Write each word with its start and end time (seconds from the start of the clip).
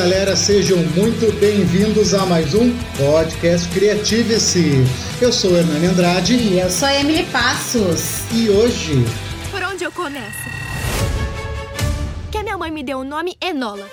galera, 0.00 0.34
sejam 0.34 0.78
muito 0.96 1.30
bem-vindos 1.38 2.14
a 2.14 2.24
mais 2.24 2.54
um 2.54 2.74
podcast 2.96 3.68
Criative-se. 3.68 4.82
Eu 5.20 5.30
sou 5.30 5.54
Hernani 5.54 5.88
Andrade. 5.88 6.36
E 6.36 6.58
eu 6.58 6.70
sou 6.70 6.88
Emily 6.88 7.24
Passos. 7.24 8.22
E 8.32 8.48
hoje. 8.48 9.04
Por 9.50 9.62
onde 9.62 9.84
eu 9.84 9.92
começo? 9.92 10.48
Que 12.32 12.38
a 12.38 12.42
minha 12.42 12.56
mãe 12.56 12.70
me 12.70 12.82
deu 12.82 13.00
o 13.00 13.04
nome 13.04 13.36
Enola. 13.42 13.86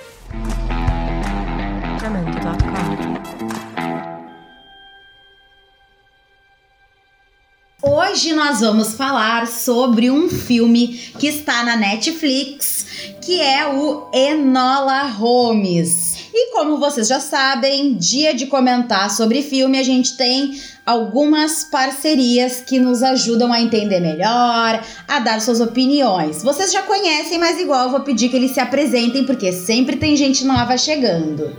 Hoje 7.84 8.34
nós 8.34 8.62
vamos 8.62 8.94
falar 8.94 9.46
sobre 9.48 10.10
um 10.10 10.28
filme 10.30 11.00
que 11.20 11.28
está 11.28 11.64
na 11.64 11.76
Netflix, 11.76 12.86
que 13.22 13.40
é 13.40 13.68
o 13.68 14.10
Enola 14.14 15.04
Holmes. 15.04 16.07
E 16.40 16.52
como 16.52 16.78
vocês 16.78 17.08
já 17.08 17.20
sabem, 17.20 17.96
dia 17.96 18.32
de 18.32 18.46
comentar 18.46 19.10
sobre 19.10 19.42
filme, 19.42 19.76
a 19.76 19.82
gente 19.82 20.16
tem 20.16 20.52
algumas 20.86 21.64
parcerias 21.64 22.62
que 22.62 22.78
nos 22.78 23.02
ajudam 23.02 23.52
a 23.52 23.60
entender 23.60 24.00
melhor, 24.00 24.80
a 25.08 25.20
dar 25.20 25.42
suas 25.42 25.60
opiniões. 25.60 26.44
Vocês 26.44 26.72
já 26.72 26.84
conhecem, 26.84 27.40
mas 27.40 27.60
igual 27.60 27.86
eu 27.86 27.90
vou 27.90 28.02
pedir 28.02 28.30
que 28.30 28.36
eles 28.36 28.52
se 28.52 28.60
apresentem, 28.60 29.26
porque 29.26 29.52
sempre 29.52 29.96
tem 29.96 30.16
gente 30.16 30.46
nova 30.46 30.78
chegando. 30.78 31.58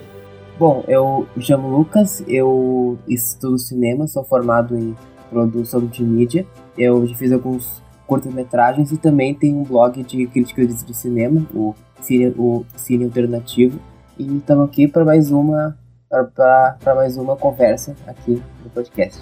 Bom, 0.57 0.85
eu 0.87 1.27
me 1.35 1.43
chamo 1.43 1.77
Lucas, 1.77 2.23
eu 2.29 2.97
estudo 3.09 3.59
cinema, 3.59 4.07
sou 4.07 4.23
formado 4.23 4.79
em 4.79 4.97
produção 5.29 5.85
de 5.87 6.05
mídia. 6.05 6.47
Eu 6.77 7.05
já 7.05 7.17
fiz 7.17 7.33
alguns 7.33 7.83
curtas-metragens 8.07 8.93
e 8.93 8.97
também 8.97 9.35
tenho 9.35 9.59
um 9.59 9.65
blog 9.65 10.01
de 10.05 10.25
críticas 10.29 10.85
de 10.85 10.95
cinema, 10.95 11.45
o 11.53 11.75
Cine, 12.01 12.33
o 12.39 12.65
Cine 12.77 13.07
Alternativo. 13.07 13.81
E 14.19 14.39
estamos 14.39 14.69
aqui 14.69 14.89
para 14.89 15.05
mais 15.05 15.31
uma 15.31 15.77
para 16.11 16.95
mais 16.97 17.17
uma 17.17 17.37
conversa 17.37 17.95
aqui 18.05 18.43
no 18.65 18.71
podcast. 18.71 19.21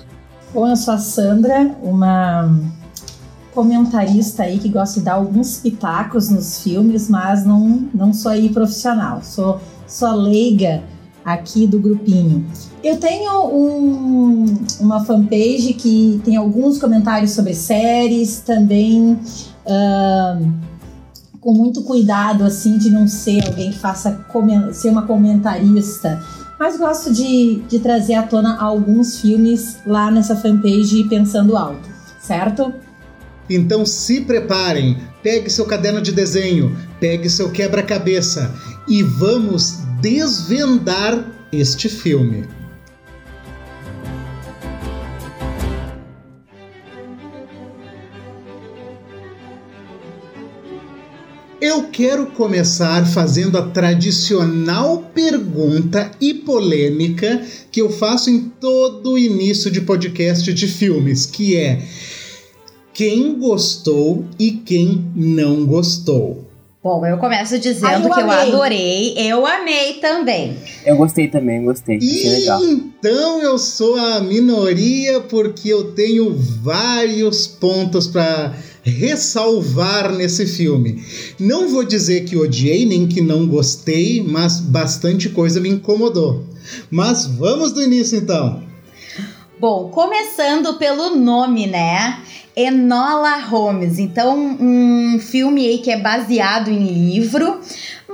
Bom, 0.55 0.66
eu 0.66 0.77
sou 0.77 0.94
a 0.94 0.98
Sandra, 0.98 1.70
uma 1.83 2.48
comentarista 3.52 4.44
aí 4.44 4.58
que 4.58 4.70
gosta 4.70 5.00
de 5.00 5.05
dar 5.05 5.14
alguns 5.14 5.58
pitacos 5.58 6.30
nos 6.30 6.62
filmes, 6.62 7.11
mas 7.11 7.44
não, 7.44 7.89
não 7.92 8.12
sou 8.14 8.30
aí 8.33 8.48
profissional, 8.48 9.22
sou, 9.22 9.61
sou 9.86 10.12
leiga 10.12 10.83
aqui 11.22 11.67
do 11.67 11.78
grupinho. 11.78 12.47
Eu 12.83 12.98
tenho 12.98 13.48
um, 13.48 14.47
uma 14.80 15.05
fanpage 15.05 15.74
que 15.74 16.22
tem 16.24 16.36
alguns 16.36 16.78
comentários 16.78 17.33
sobre 17.33 17.52
séries, 17.52 18.41
também 18.41 19.19
uh, 19.67 20.75
com 21.47 21.55
muito 21.55 21.83
cuidado, 21.83 22.42
assim, 22.42 22.77
de 22.77 22.91
não 22.91 23.06
ser 23.06 23.47
alguém 23.47 23.70
que 23.70 23.78
faça 23.78 24.19
ser 24.72 24.91
uma 24.91 25.06
comentarista. 25.06 26.20
Mas 26.58 26.77
gosto 26.77 27.12
de, 27.12 27.62
de 27.69 27.78
trazer 27.78 28.14
à 28.14 28.25
tona 28.25 28.61
alguns 28.61 29.20
filmes 29.20 29.77
lá 29.86 30.11
nessa 30.11 30.34
fanpage 30.34 31.05
pensando 31.05 31.56
alto, 31.56 31.89
certo? 32.20 32.74
Então 33.48 33.86
se 33.86 34.22
preparem, 34.22 34.97
pegue 35.22 35.48
seu 35.48 35.64
caderno 35.67 36.02
de 36.02 36.11
desenho, 36.11 36.77
pegue 36.98 37.30
seu 37.30 37.48
quebra-cabeça 37.52 38.52
e 38.89 39.05
vamos 39.05 39.83
desvendar 40.00 41.24
este 41.52 41.89
filme. 41.89 42.44
Eu 51.66 51.88
quero 51.90 52.27
começar 52.27 53.04
fazendo 53.04 53.58
a 53.58 53.62
tradicional 53.62 55.10
pergunta 55.12 56.12
e 56.20 56.32
polêmica 56.32 57.44
que 57.72 57.82
eu 57.82 57.90
faço 57.90 58.30
em 58.30 58.38
todo 58.60 59.14
o 59.14 59.18
início 59.18 59.68
de 59.68 59.80
podcast 59.80 60.54
de 60.54 60.68
filmes, 60.68 61.27
que 61.27 61.56
é 61.56 61.82
quem 62.94 63.36
gostou 63.36 64.24
e 64.38 64.52
quem 64.52 65.10
não 65.16 65.66
gostou. 65.66 66.46
Bom, 66.84 67.04
eu 67.04 67.18
começo 67.18 67.58
dizendo 67.58 67.84
Ai, 67.84 67.96
eu 67.96 68.14
que 68.14 68.20
amei. 68.20 68.36
eu 68.36 68.40
adorei. 68.40 69.14
Eu 69.18 69.44
amei 69.44 69.94
também. 69.94 70.56
Eu 70.84 70.96
gostei 70.96 71.27
também, 71.27 71.64
gostei. 71.64 71.98
E 72.00 72.46
então 72.46 73.42
eu 73.42 73.58
sou 73.58 73.96
a 73.96 74.20
minoria 74.20 75.20
porque 75.22 75.68
eu 75.68 75.90
tenho 75.94 76.33
vários 76.62 77.48
pontos 77.48 78.06
para 78.06 78.54
ressalvar 78.91 80.13
nesse 80.13 80.47
filme. 80.47 81.05
Não 81.39 81.69
vou 81.69 81.85
dizer 81.85 82.24
que 82.24 82.36
odiei 82.36 82.86
nem 82.86 83.08
que 83.08 83.20
não 83.20 83.47
gostei, 83.47 84.23
mas 84.23 84.61
bastante 84.61 85.29
coisa 85.29 85.61
me 85.61 85.69
incomodou. 85.69 86.45
Mas 86.91 87.27
vamos 87.27 87.73
do 87.73 87.83
início 87.83 88.17
então. 88.19 88.63
Bom, 89.58 89.89
começando 89.89 90.75
pelo 90.75 91.17
nome, 91.17 91.67
né? 91.67 92.23
Enola 92.55 93.39
Holmes. 93.39 93.98
Então, 93.98 94.57
um 94.61 95.19
filme 95.19 95.67
aí 95.67 95.79
que 95.79 95.91
é 95.91 95.98
baseado 95.98 96.70
em 96.70 96.86
livro, 96.86 97.61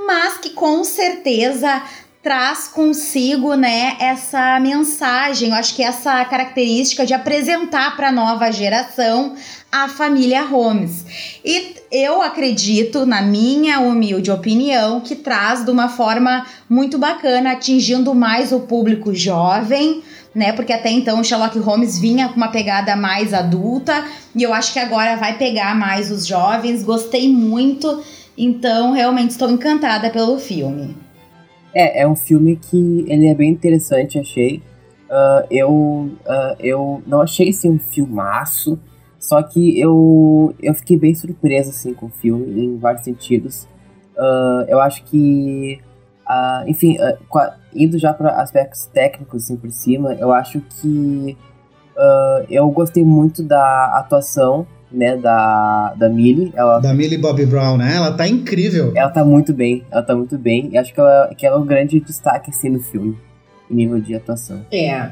mas 0.06 0.38
que 0.38 0.50
com 0.50 0.82
certeza 0.84 1.82
traz 2.22 2.68
consigo, 2.68 3.54
né, 3.54 3.96
essa 3.98 4.60
mensagem, 4.60 5.48
eu 5.48 5.54
acho 5.56 5.74
que 5.74 5.82
essa 5.82 6.24
característica 6.24 7.04
de 7.04 7.12
apresentar 7.12 7.96
para 7.96 8.08
a 8.08 8.12
nova 8.12 8.50
geração 8.52 9.34
a 9.72 9.88
família 9.88 10.44
Holmes. 10.44 11.04
E 11.44 11.74
eu 11.90 12.22
acredito, 12.22 13.04
na 13.04 13.20
minha 13.22 13.80
humilde 13.80 14.30
opinião, 14.30 15.00
que 15.00 15.16
traz 15.16 15.64
de 15.64 15.70
uma 15.70 15.88
forma 15.88 16.46
muito 16.70 16.96
bacana, 16.96 17.52
atingindo 17.52 18.14
mais 18.14 18.52
o 18.52 18.60
público 18.60 19.12
jovem, 19.12 20.02
né? 20.34 20.52
Porque 20.52 20.72
até 20.72 20.90
então 20.90 21.20
o 21.20 21.24
Sherlock 21.24 21.58
Holmes 21.58 21.98
vinha 21.98 22.28
com 22.28 22.36
uma 22.36 22.48
pegada 22.48 22.94
mais 22.94 23.34
adulta 23.34 24.04
e 24.34 24.42
eu 24.42 24.54
acho 24.54 24.72
que 24.72 24.78
agora 24.78 25.16
vai 25.16 25.36
pegar 25.36 25.74
mais 25.74 26.10
os 26.10 26.26
jovens. 26.26 26.84
Gostei 26.84 27.28
muito, 27.32 28.02
então 28.38 28.92
realmente 28.92 29.30
estou 29.30 29.50
encantada 29.50 30.08
pelo 30.08 30.38
filme. 30.38 30.96
É, 31.74 32.02
é 32.02 32.08
um 32.08 32.16
filme 32.16 32.56
que 32.56 33.04
ele 33.08 33.28
é 33.28 33.34
bem 33.34 33.50
interessante, 33.50 34.18
achei. 34.18 34.62
Uh, 35.08 35.46
eu, 35.50 35.70
uh, 35.70 36.56
eu 36.58 37.02
não 37.06 37.20
achei 37.20 37.50
assim 37.50 37.70
um 37.70 37.78
filmaço, 37.78 38.78
só 39.18 39.42
que 39.42 39.78
eu, 39.78 40.54
eu 40.60 40.74
fiquei 40.74 40.98
bem 40.98 41.14
surpreso 41.14 41.70
assim, 41.70 41.92
com 41.92 42.06
o 42.06 42.10
filme, 42.10 42.64
em 42.64 42.78
vários 42.78 43.04
sentidos. 43.04 43.68
Uh, 44.16 44.64
eu 44.68 44.80
acho 44.80 45.04
que, 45.04 45.80
enfim, 46.66 46.96
indo 47.74 47.98
já 47.98 48.12
para 48.12 48.40
aspectos 48.40 48.86
técnicos 48.86 49.44
assim, 49.44 49.56
por 49.56 49.70
cima, 49.70 50.14
eu 50.14 50.32
acho 50.32 50.60
que 50.60 51.36
eu 52.48 52.68
gostei 52.70 53.04
muito 53.04 53.42
da 53.42 53.98
atuação 53.98 54.66
né, 54.92 55.16
da, 55.16 55.94
da 55.96 56.08
Millie. 56.08 56.52
Ela, 56.54 56.78
da 56.80 56.92
Millie 56.92 57.18
Bobby 57.18 57.46
Brown, 57.46 57.76
né? 57.76 57.96
Ela 57.96 58.12
tá 58.12 58.26
incrível. 58.26 58.92
Ela 58.94 59.10
tá 59.10 59.24
muito 59.24 59.52
bem, 59.52 59.84
ela 59.90 60.02
tá 60.02 60.14
muito 60.14 60.38
bem. 60.38 60.70
E 60.72 60.78
acho 60.78 60.92
que 60.92 61.00
ela, 61.00 61.30
que 61.36 61.46
ela 61.46 61.56
é 61.56 61.58
um 61.58 61.66
grande 61.66 61.98
destaque, 62.00 62.50
assim, 62.50 62.68
no 62.68 62.80
filme, 62.80 63.16
em 63.70 63.74
nível 63.74 64.00
de 64.00 64.14
atuação. 64.14 64.64
É. 64.70 65.10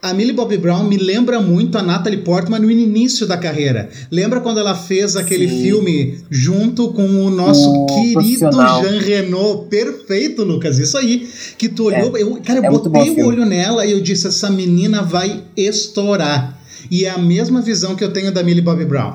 A 0.00 0.14
Millie 0.14 0.32
Bobby 0.32 0.56
Brown 0.56 0.84
me 0.84 0.96
lembra 0.96 1.40
muito 1.40 1.76
a 1.76 1.82
Natalie 1.82 2.22
Portman 2.22 2.60
no 2.60 2.70
início 2.70 3.26
da 3.26 3.36
carreira. 3.36 3.90
Lembra 4.12 4.40
quando 4.40 4.60
ela 4.60 4.76
fez 4.76 5.16
aquele 5.16 5.48
Sim. 5.48 5.62
filme 5.62 6.18
junto 6.30 6.92
com 6.92 7.02
o 7.24 7.30
nosso 7.30 7.68
o 7.68 7.86
querido 7.86 8.52
Jean 8.52 9.00
Reno? 9.00 9.64
Perfeito, 9.64 10.44
Lucas. 10.44 10.78
Isso 10.78 10.96
aí. 10.96 11.28
Que 11.58 11.68
tu 11.68 11.86
olhou. 11.86 12.16
É. 12.16 12.22
Eu, 12.22 12.40
cara, 12.44 12.60
eu 12.60 12.64
é 12.64 12.70
botei 12.70 13.10
o 13.10 13.26
olho 13.26 13.44
nela 13.44 13.84
e 13.84 13.90
eu 13.90 14.00
disse: 14.00 14.28
essa 14.28 14.48
menina 14.48 15.02
vai 15.02 15.42
estourar. 15.56 16.57
E 16.90 17.04
é 17.04 17.10
a 17.10 17.18
mesma 17.18 17.60
visão 17.60 17.94
que 17.94 18.02
eu 18.02 18.12
tenho 18.12 18.32
da 18.32 18.42
Millie 18.42 18.62
Bobby 18.62 18.84
Brown. 18.84 19.14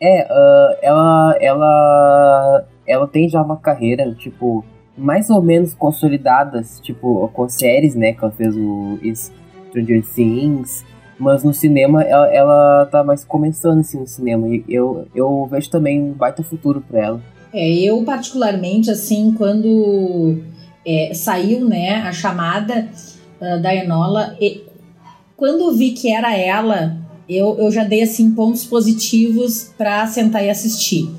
É, 0.00 0.26
uh, 0.30 0.76
ela, 0.82 1.36
ela, 1.40 2.64
ela 2.86 3.06
tem 3.06 3.28
já 3.28 3.40
uma 3.42 3.56
carreira, 3.56 4.12
tipo, 4.14 4.64
mais 4.96 5.30
ou 5.30 5.42
menos 5.42 5.74
consolidadas, 5.74 6.78
tipo, 6.80 7.28
com 7.32 7.48
séries, 7.48 7.94
né, 7.94 8.12
que 8.12 8.22
ela 8.22 8.32
fez 8.32 8.56
o 8.56 8.98
Stranger 9.70 10.04
Things, 10.14 10.84
mas 11.18 11.42
no 11.42 11.54
cinema 11.54 12.02
ela, 12.02 12.26
ela 12.32 12.86
tá 12.86 13.02
mais 13.02 13.24
começando, 13.24 13.80
assim, 13.80 13.98
no 13.98 14.06
cinema, 14.06 14.48
e 14.48 14.64
eu, 14.68 15.06
eu 15.14 15.46
vejo 15.50 15.70
também 15.70 16.02
um 16.02 16.12
baita 16.12 16.42
futuro 16.42 16.84
pra 16.86 17.00
ela. 17.00 17.20
É, 17.52 17.72
eu 17.72 18.02
particularmente, 18.04 18.90
assim, 18.90 19.32
quando 19.32 20.38
é, 20.84 21.12
saiu, 21.14 21.66
né, 21.66 22.02
a 22.02 22.12
chamada 22.12 22.88
uh, 23.40 23.62
da 23.62 23.74
Enola, 23.74 24.36
quando 25.44 25.76
vi 25.76 25.90
que 25.90 26.10
era 26.10 26.34
ela, 26.34 26.96
eu, 27.28 27.58
eu 27.58 27.70
já 27.70 27.84
dei 27.84 28.02
assim 28.02 28.30
pontos 28.30 28.64
positivos 28.64 29.70
para 29.76 30.06
sentar 30.06 30.42
e 30.42 30.48
assistir. 30.48 31.10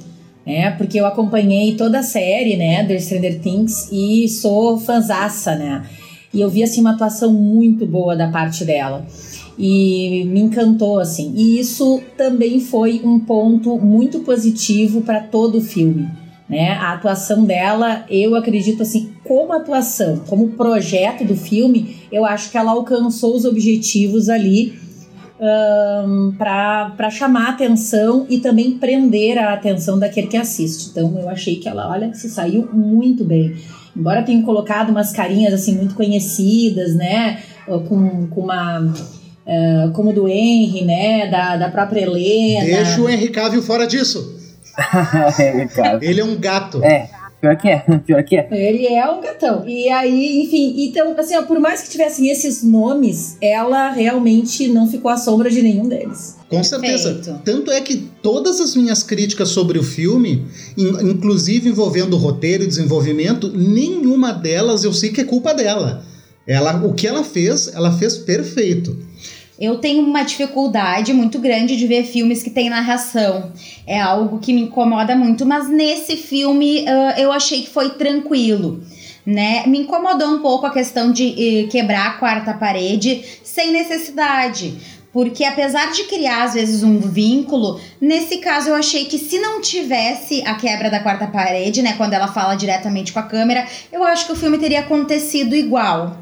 Né? 0.43 0.71
Porque 0.71 0.99
eu 0.99 1.05
acompanhei 1.05 1.75
toda 1.75 1.99
a 1.99 2.03
série, 2.03 2.57
né, 2.57 2.99
Stranger 2.99 3.39
Things 3.39 3.87
e 3.91 4.27
sou 4.27 4.79
fanzaça, 4.79 5.55
né? 5.55 5.85
E 6.33 6.41
eu 6.41 6.49
vi 6.49 6.63
assim 6.63 6.81
uma 6.81 6.93
atuação 6.93 7.31
muito 7.31 7.85
boa 7.85 8.15
da 8.15 8.27
parte 8.27 8.65
dela. 8.65 9.05
E 9.59 10.23
me 10.25 10.41
encantou 10.41 10.99
assim. 10.99 11.31
E 11.35 11.59
isso 11.59 12.01
também 12.17 12.59
foi 12.59 13.01
um 13.03 13.19
ponto 13.19 13.77
muito 13.77 14.21
positivo 14.21 15.01
para 15.01 15.19
todo 15.19 15.59
o 15.59 15.61
filme. 15.61 16.09
Né? 16.47 16.71
A 16.73 16.93
atuação 16.93 17.43
dela, 17.43 18.05
eu 18.09 18.35
acredito 18.35 18.83
assim, 18.83 19.13
como 19.23 19.53
atuação, 19.53 20.19
como 20.27 20.49
projeto 20.49 21.25
do 21.25 21.35
filme, 21.35 21.97
eu 22.11 22.23
acho 22.25 22.51
que 22.51 22.57
ela 22.57 22.71
alcançou 22.71 23.35
os 23.35 23.45
objetivos 23.45 24.29
ali 24.29 24.79
um, 25.39 26.33
para 26.37 27.09
chamar 27.09 27.47
a 27.47 27.49
atenção 27.51 28.25
e 28.29 28.39
também 28.39 28.77
prender 28.77 29.37
a 29.37 29.53
atenção 29.53 29.97
daquele 29.97 30.27
que 30.27 30.37
assiste. 30.37 30.89
Então 30.91 31.17
eu 31.19 31.29
achei 31.29 31.55
que 31.55 31.67
ela, 31.67 31.89
olha, 31.89 32.13
se 32.13 32.29
saiu 32.29 32.69
muito 32.71 33.23
bem. 33.23 33.55
Embora 33.95 34.23
tenha 34.23 34.43
colocado 34.43 34.89
umas 34.89 35.11
carinhas 35.11 35.53
assim 35.53 35.75
muito 35.75 35.95
conhecidas, 35.95 36.93
né? 36.95 37.39
Com, 37.65 38.27
com 38.27 38.41
uma. 38.41 38.81
Uh, 38.81 39.91
como 39.93 40.11
do 40.11 40.27
Henry, 40.27 40.83
né? 40.83 41.27
Da, 41.27 41.55
da 41.55 41.69
própria 41.69 42.01
Helena. 42.01 42.65
Deixa 42.65 43.01
o 43.01 43.09
Henry 43.09 43.29
Cavill 43.29 43.61
fora 43.61 43.87
disso. 43.87 44.35
é, 45.39 45.99
Ele 46.01 46.21
é 46.21 46.23
um 46.23 46.35
gato. 46.37 46.83
É. 46.83 47.09
Pior 47.45 47.57
que 47.57 47.67
é, 47.69 47.79
pior 48.05 48.23
que 48.23 48.35
é. 48.35 48.47
Ele 48.51 48.87
é 48.87 49.07
um 49.07 49.21
gatão. 49.21 49.67
E 49.67 49.87
aí, 49.89 50.43
enfim, 50.43 50.73
então, 50.77 51.13
assim, 51.17 51.35
ó, 51.35 51.43
por 51.43 51.59
mais 51.59 51.83
que 51.83 51.89
tivessem 51.89 52.29
esses 52.29 52.63
nomes, 52.63 53.37
ela 53.39 53.91
realmente 53.91 54.67
não 54.67 54.87
ficou 54.87 55.11
à 55.11 55.17
sombra 55.17 55.49
de 55.49 55.61
nenhum 55.61 55.87
deles. 55.87 56.37
Com 56.49 56.63
certeza. 56.63 57.41
Tanto 57.43 57.71
é 57.71 57.81
que 57.81 57.97
todas 58.23 58.59
as 58.59 58.75
minhas 58.75 59.03
críticas 59.03 59.49
sobre 59.49 59.77
o 59.77 59.83
filme, 59.83 60.47
in, 60.75 61.11
inclusive 61.11 61.69
envolvendo 61.69 62.15
o 62.15 62.19
roteiro 62.19 62.63
e 62.63 62.67
desenvolvimento, 62.67 63.51
nenhuma 63.51 64.31
delas 64.31 64.83
eu 64.83 64.93
sei 64.93 65.11
que 65.11 65.21
é 65.21 65.25
culpa 65.25 65.53
dela. 65.53 66.03
Ela, 66.47 66.83
o 66.85 66.93
que 66.93 67.07
ela 67.07 67.23
fez, 67.23 67.71
ela 67.73 67.91
fez 67.97 68.17
perfeito. 68.17 68.97
Eu 69.59 69.77
tenho 69.77 70.03
uma 70.03 70.23
dificuldade 70.23 71.13
muito 71.13 71.39
grande 71.39 71.77
de 71.77 71.87
ver 71.87 72.03
filmes 72.03 72.43
que 72.43 72.49
tem 72.49 72.69
narração. 72.69 73.53
É 73.87 73.99
algo 73.99 74.39
que 74.39 74.53
me 74.53 74.61
incomoda 74.61 75.15
muito, 75.15 75.45
mas 75.45 75.69
nesse 75.69 76.17
filme 76.17 76.81
uh, 76.81 77.17
eu 77.19 77.31
achei 77.31 77.61
que 77.61 77.69
foi 77.69 77.91
tranquilo. 77.91 78.83
Né? 79.25 79.65
Me 79.65 79.79
incomodou 79.79 80.27
um 80.27 80.39
pouco 80.39 80.65
a 80.65 80.71
questão 80.71 81.11
de 81.11 81.65
uh, 81.65 81.69
quebrar 81.69 82.07
a 82.07 82.13
quarta 82.13 82.53
parede 82.53 83.23
sem 83.43 83.71
necessidade. 83.71 84.75
Porque 85.13 85.45
apesar 85.45 85.93
de 85.93 86.03
criar 86.03 86.43
às 86.43 86.55
vezes 86.55 86.83
um 86.83 86.99
vínculo, 86.99 87.79
nesse 88.01 88.39
caso 88.39 88.67
eu 88.67 88.75
achei 88.75 89.05
que 89.05 89.17
se 89.17 89.39
não 89.39 89.61
tivesse 89.61 90.43
a 90.45 90.55
quebra 90.55 90.91
da 90.91 90.99
quarta 90.99 91.27
parede, 91.27 91.81
né, 91.81 91.93
quando 91.93 92.11
ela 92.11 92.27
fala 92.27 92.55
diretamente 92.55 93.13
com 93.13 93.19
a 93.19 93.23
câmera, 93.23 93.65
eu 93.93 94.03
acho 94.03 94.25
que 94.25 94.33
o 94.33 94.35
filme 94.35 94.57
teria 94.57 94.81
acontecido 94.81 95.55
igual. 95.55 96.17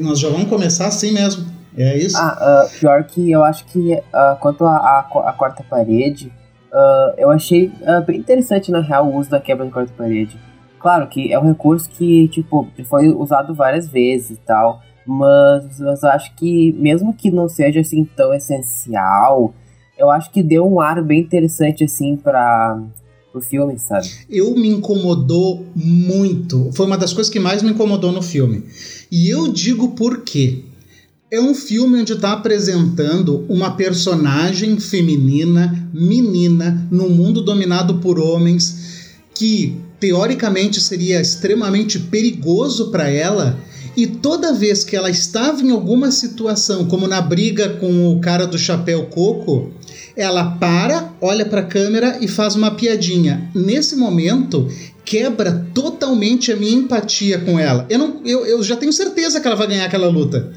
Nós 0.00 0.18
já 0.18 0.30
vamos 0.30 0.48
começar 0.48 0.86
assim 0.86 1.12
mesmo. 1.12 1.49
É 1.76 1.96
isso? 1.96 2.16
Ah, 2.18 2.66
uh, 2.66 2.78
pior 2.78 3.04
que 3.04 3.30
eu 3.30 3.44
acho 3.44 3.64
que 3.66 3.92
uh, 3.94 4.36
quanto 4.40 4.66
à 4.66 5.34
quarta 5.36 5.62
parede, 5.62 6.32
uh, 6.72 7.14
eu 7.16 7.30
achei 7.30 7.70
bem 8.06 8.18
interessante, 8.18 8.70
na 8.70 8.80
real, 8.80 9.06
o 9.06 9.16
uso 9.16 9.30
da 9.30 9.40
quebra 9.40 9.64
da 9.64 9.70
quarta 9.70 9.92
parede. 9.96 10.38
Claro 10.78 11.06
que 11.08 11.32
é 11.32 11.38
um 11.38 11.46
recurso 11.46 11.88
que, 11.90 12.28
tipo, 12.28 12.66
foi 12.88 13.08
usado 13.08 13.54
várias 13.54 13.86
vezes 13.86 14.30
e 14.30 14.36
tal, 14.36 14.82
mas, 15.06 15.78
mas 15.78 16.02
eu 16.02 16.08
acho 16.08 16.34
que, 16.34 16.72
mesmo 16.72 17.14
que 17.14 17.30
não 17.30 17.48
seja, 17.48 17.80
assim, 17.80 18.04
tão 18.04 18.32
essencial, 18.32 19.52
eu 19.98 20.10
acho 20.10 20.30
que 20.30 20.42
deu 20.42 20.66
um 20.66 20.80
ar 20.80 21.02
bem 21.02 21.20
interessante, 21.20 21.84
assim, 21.84 22.16
para 22.16 22.80
o 23.34 23.40
filme, 23.40 23.78
sabe? 23.78 24.08
Eu 24.30 24.54
me 24.54 24.68
incomodou 24.68 25.66
muito. 25.76 26.70
Foi 26.72 26.86
uma 26.86 26.96
das 26.96 27.12
coisas 27.12 27.30
que 27.30 27.38
mais 27.38 27.62
me 27.62 27.70
incomodou 27.70 28.10
no 28.10 28.22
filme. 28.22 28.64
E 29.12 29.28
eu 29.28 29.52
digo 29.52 29.90
por 29.90 30.22
quê. 30.22 30.64
É 31.32 31.40
um 31.40 31.54
filme 31.54 32.00
onde 32.00 32.14
está 32.14 32.32
apresentando 32.32 33.46
uma 33.48 33.76
personagem 33.76 34.80
feminina, 34.80 35.88
menina, 35.94 36.88
num 36.90 37.08
mundo 37.08 37.40
dominado 37.40 37.98
por 37.98 38.18
homens, 38.18 39.06
que 39.32 39.76
teoricamente 40.00 40.80
seria 40.80 41.20
extremamente 41.20 42.00
perigoso 42.00 42.90
para 42.90 43.08
ela. 43.08 43.56
E 43.96 44.08
toda 44.08 44.52
vez 44.52 44.82
que 44.82 44.96
ela 44.96 45.08
estava 45.08 45.62
em 45.62 45.70
alguma 45.70 46.10
situação, 46.10 46.86
como 46.86 47.06
na 47.06 47.20
briga 47.20 47.76
com 47.76 48.12
o 48.12 48.20
cara 48.20 48.44
do 48.44 48.58
chapéu 48.58 49.06
coco, 49.06 49.70
ela 50.16 50.56
para, 50.58 51.14
olha 51.20 51.46
para 51.46 51.60
a 51.60 51.64
câmera 51.64 52.18
e 52.20 52.26
faz 52.26 52.56
uma 52.56 52.72
piadinha. 52.72 53.48
Nesse 53.54 53.94
momento, 53.94 54.68
quebra 55.04 55.64
totalmente 55.72 56.50
a 56.50 56.56
minha 56.56 56.72
empatia 56.72 57.38
com 57.38 57.56
ela. 57.56 57.86
Eu, 57.88 57.98
não, 58.00 58.20
eu, 58.24 58.44
eu 58.46 58.62
já 58.64 58.74
tenho 58.74 58.92
certeza 58.92 59.40
que 59.40 59.46
ela 59.46 59.56
vai 59.56 59.68
ganhar 59.68 59.84
aquela 59.84 60.08
luta. 60.08 60.52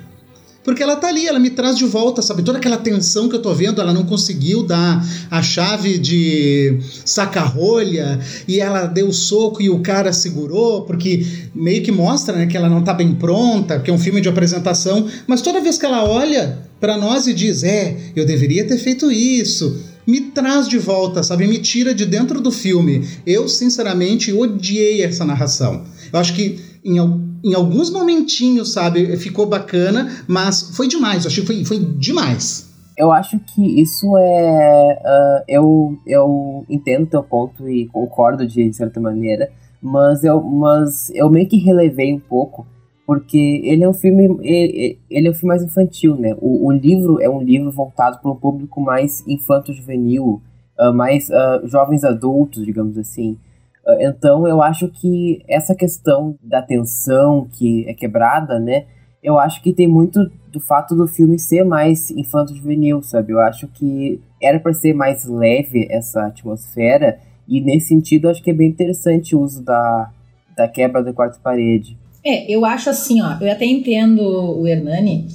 Porque 0.64 0.82
ela 0.82 0.96
tá 0.96 1.08
ali, 1.08 1.28
ela 1.28 1.40
me 1.40 1.50
traz 1.50 1.78
de 1.78 1.86
volta, 1.86 2.22
sabe? 2.22 2.42
Toda 2.42 2.58
aquela 2.58 2.78
tensão 2.78 3.28
que 3.28 3.36
eu 3.36 3.42
tô 3.42 3.54
vendo, 3.54 3.82
ela 3.82 3.94
não 3.94 4.06
conseguiu 4.06 4.64
dar 4.64 5.06
a 5.30 5.42
chave 5.42 5.98
de 5.98 6.80
saca-rolha 7.04 8.20
e 8.48 8.60
ela 8.60 8.86
deu 8.86 9.12
soco 9.12 9.62
e 9.62 9.70
o 9.70 9.80
cara 9.80 10.14
segurou, 10.14 10.84
porque 10.84 11.26
meio 11.54 11.84
que 11.84 11.92
mostra 11.92 12.36
né, 12.38 12.48
que 12.48 12.56
ela 12.56 12.70
não 12.70 12.82
tá 12.82 12.94
bem 12.94 13.14
pronta, 13.14 13.80
que 13.80 13.92
é 13.92 13.94
um 13.94 14.00
filme 14.00 14.22
de 14.22 14.30
apresentação, 14.30 15.08
mas 15.28 15.42
toda 15.42 15.60
vez 15.60 15.78
que 15.78 15.86
ela 15.86 16.08
olha 16.08 16.60
para 16.80 16.98
nós 16.98 17.28
e 17.28 17.34
diz: 17.34 17.64
É, 17.64 17.98
eu 18.16 18.26
deveria 18.26 18.66
ter 18.66 18.78
feito 18.78 19.12
isso 19.12 19.92
me 20.06 20.20
traz 20.20 20.68
de 20.68 20.78
volta, 20.78 21.24
sabe? 21.24 21.48
Me 21.48 21.60
tira 21.60 21.94
de 21.94 22.06
dentro 22.06 22.42
do 22.42 22.52
filme. 22.52 23.08
Eu, 23.26 23.48
sinceramente, 23.48 24.34
odiei 24.34 25.02
essa 25.02 25.24
narração. 25.24 25.84
Eu 26.12 26.20
acho 26.20 26.34
que 26.34 26.60
em, 26.84 26.98
em 27.44 27.54
alguns 27.54 27.90
momentinhos, 27.90 28.74
sabe, 28.74 29.16
ficou 29.18 29.46
bacana, 29.46 30.12
mas 30.28 30.76
foi 30.76 30.88
demais, 30.88 31.24
eu 31.24 31.32
achei 31.32 31.44
que 31.44 31.48
foi, 31.48 31.66
foi 31.66 31.80
demais. 31.80 32.72
Eu 32.98 33.12
acho 33.12 33.40
que 33.40 33.82
isso 33.82 34.16
é. 34.18 35.02
Uh, 35.04 35.44
eu, 35.48 35.98
eu 36.06 36.66
entendo 36.70 37.08
teu 37.08 37.24
ponto 37.24 37.68
e 37.68 37.88
concordo 37.88 38.46
de 38.46 38.72
certa 38.72 39.00
maneira, 39.00 39.50
mas 39.82 40.24
eu, 40.24 40.42
mas 40.42 41.10
eu 41.10 41.30
meio 41.30 41.48
que 41.48 41.58
relevei 41.58 42.14
um 42.14 42.20
pouco, 42.20 42.68
porque 43.06 43.62
ele 43.64 43.84
é 43.84 43.90
um 43.90 43.94
filme. 43.94 44.26
Ele, 44.42 45.00
ele 45.10 45.28
é 45.28 45.32
um 45.32 45.34
filme 45.34 45.48
mais 45.48 45.64
infantil, 45.64 46.16
né? 46.16 46.36
O, 46.40 46.68
o 46.68 46.72
livro 46.72 47.20
é 47.20 47.28
um 47.28 47.42
livro 47.42 47.72
voltado 47.72 48.20
para 48.22 48.32
um 48.32 48.36
público 48.36 48.80
mais 48.80 49.24
infanto-juvenil, 49.28 50.40
uh, 50.80 50.94
mais 50.94 51.30
uh, 51.30 51.68
jovens 51.68 52.04
adultos, 52.04 52.64
digamos 52.64 52.96
assim. 52.98 53.38
Ah, 53.86 53.98
então 54.00 54.48
eu 54.48 54.62
acho 54.62 54.88
que 54.88 55.44
essa 55.48 55.76
questão 55.76 56.36
da 56.42 56.62
tensão 56.62 57.48
que 57.52 57.86
é 57.88 57.94
quebrada, 57.94 58.60
né? 58.60 58.86
Eu 59.22 59.38
acho 59.38 59.62
que 59.62 59.72
tem 59.72 59.88
muito 59.88 60.20
do 60.52 60.60
fato 60.60 60.96
do 60.96 61.08
filme 61.08 61.40
ser 61.40 61.64
mais 61.64 62.12
infanto-juvenil, 62.12 63.02
sabe? 63.02 63.34
Eu 63.34 63.40
acho 63.40 63.68
que 63.68 64.20
era 64.42 64.60
para 64.60 64.74
ser 64.74 64.94
mais 64.94 65.26
leve 65.26 65.88
essa 65.90 66.28
atmosfera 66.28 67.18
e 67.48 67.62
nesse 67.62 67.88
sentido 67.88 68.30
acho 68.30 68.44
que 68.44 68.52
é 68.52 68.54
bem 68.54 68.70
interessante 68.70 69.36
o 69.36 69.42
uso 69.42 69.64
da, 69.64 70.12
da 70.56 70.68
quebra 70.68 71.04
da 71.04 71.14
quarta 71.14 71.40
parede. 71.42 71.98
É, 72.24 72.50
eu 72.52 72.66
acho 72.66 72.90
assim, 72.90 73.22
ó, 73.22 73.38
eu 73.42 73.52
até 73.52 73.66
entendo 73.66 74.22
o 74.22 74.66
Hernani, 74.66 75.28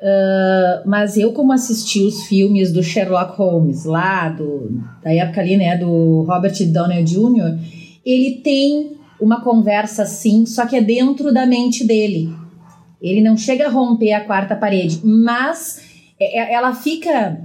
uh, 0.00 0.86
mas 0.88 1.16
eu 1.16 1.32
como 1.32 1.52
assisti 1.52 2.02
os 2.02 2.26
filmes 2.26 2.72
do 2.72 2.82
Sherlock 2.82 3.38
Holmes 3.38 3.84
lá, 3.84 4.28
do, 4.28 4.82
da 5.02 5.14
época 5.14 5.40
ali, 5.40 5.56
né, 5.56 5.78
do 5.78 6.22
Robert 6.22 6.54
Downey 6.70 7.04
Jr., 7.04 7.58
ele 8.06 8.36
tem 8.36 8.92
uma 9.20 9.40
conversa 9.40 10.04
assim, 10.04 10.46
só 10.46 10.64
que 10.64 10.76
é 10.76 10.80
dentro 10.80 11.34
da 11.34 11.44
mente 11.44 11.84
dele. 11.84 12.32
Ele 13.02 13.20
não 13.20 13.36
chega 13.36 13.66
a 13.66 13.70
romper 13.70 14.12
a 14.12 14.24
quarta 14.24 14.54
parede, 14.54 15.00
mas 15.02 15.80
é, 16.18 16.38
é, 16.38 16.54
ela 16.54 16.74
fica 16.74 17.40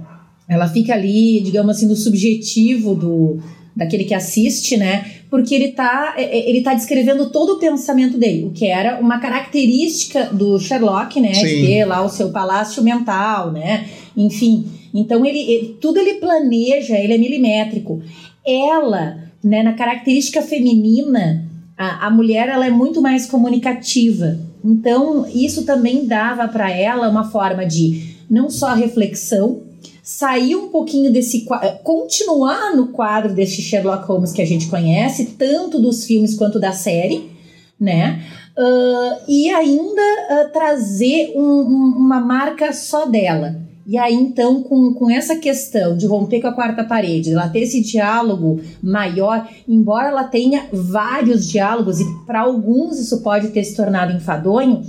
ela 0.48 0.68
fica 0.68 0.92
ali, 0.92 1.40
digamos 1.40 1.76
assim, 1.76 1.86
no 1.86 1.96
subjetivo 1.96 2.94
do 2.94 3.38
daquele 3.74 4.04
que 4.04 4.12
assiste, 4.12 4.76
né? 4.76 5.06
Porque 5.30 5.54
ele 5.54 5.68
tá 5.68 6.14
é, 6.16 6.48
ele 6.48 6.62
tá 6.62 6.74
descrevendo 6.74 7.30
todo 7.30 7.54
o 7.54 7.58
pensamento 7.58 8.18
dele, 8.18 8.44
o 8.44 8.50
que 8.50 8.66
era 8.66 9.00
uma 9.00 9.18
característica 9.18 10.26
do 10.26 10.58
Sherlock, 10.58 11.20
né, 11.20 11.34
Sim. 11.34 11.46
de 11.46 11.66
ter 11.66 11.84
lá 11.84 12.02
o 12.04 12.08
seu 12.08 12.30
palácio 12.30 12.82
mental, 12.82 13.50
né? 13.50 13.86
Enfim, 14.16 14.66
então 14.94 15.24
ele, 15.24 15.38
ele 15.38 15.76
tudo 15.80 15.98
ele 15.98 16.14
planeja, 16.14 16.98
ele 16.98 17.14
é 17.14 17.18
milimétrico. 17.18 18.02
Ela 18.44 19.31
né, 19.42 19.62
na 19.62 19.72
característica 19.72 20.42
feminina, 20.42 21.44
a, 21.76 22.06
a 22.06 22.10
mulher 22.10 22.48
ela 22.48 22.66
é 22.66 22.70
muito 22.70 23.00
mais 23.00 23.26
comunicativa. 23.26 24.38
Então, 24.64 25.26
isso 25.28 25.64
também 25.64 26.06
dava 26.06 26.46
para 26.48 26.70
ela 26.70 27.08
uma 27.08 27.30
forma 27.30 27.66
de 27.66 28.16
não 28.30 28.48
só 28.48 28.74
reflexão, 28.74 29.62
sair 30.02 30.56
um 30.56 30.68
pouquinho 30.68 31.12
desse 31.12 31.46
continuar 31.84 32.74
no 32.74 32.88
quadro 32.88 33.34
desse 33.34 33.62
Sherlock 33.62 34.06
Holmes 34.06 34.32
que 34.32 34.42
a 34.42 34.46
gente 34.46 34.66
conhece, 34.68 35.36
tanto 35.38 35.80
dos 35.80 36.04
filmes 36.04 36.34
quanto 36.34 36.58
da 36.58 36.72
série, 36.72 37.30
né? 37.78 38.22
Uh, 38.56 39.22
e 39.28 39.48
ainda 39.50 40.02
uh, 40.02 40.52
trazer 40.52 41.32
um, 41.34 41.42
um, 41.42 41.94
uma 41.96 42.20
marca 42.20 42.72
só 42.72 43.06
dela. 43.06 43.56
E 43.84 43.98
aí, 43.98 44.14
então, 44.14 44.62
com, 44.62 44.94
com 44.94 45.10
essa 45.10 45.36
questão 45.36 45.96
de 45.96 46.06
romper 46.06 46.40
com 46.40 46.46
a 46.46 46.52
quarta 46.52 46.84
parede, 46.84 47.32
ela 47.32 47.48
ter 47.48 47.60
esse 47.60 47.80
diálogo 47.80 48.60
maior, 48.82 49.48
embora 49.68 50.08
ela 50.08 50.24
tenha 50.24 50.66
vários 50.72 51.48
diálogos, 51.48 52.00
e 52.00 52.04
para 52.24 52.40
alguns 52.40 52.98
isso 52.98 53.22
pode 53.22 53.48
ter 53.48 53.64
se 53.64 53.74
tornado 53.74 54.12
enfadonho, 54.12 54.82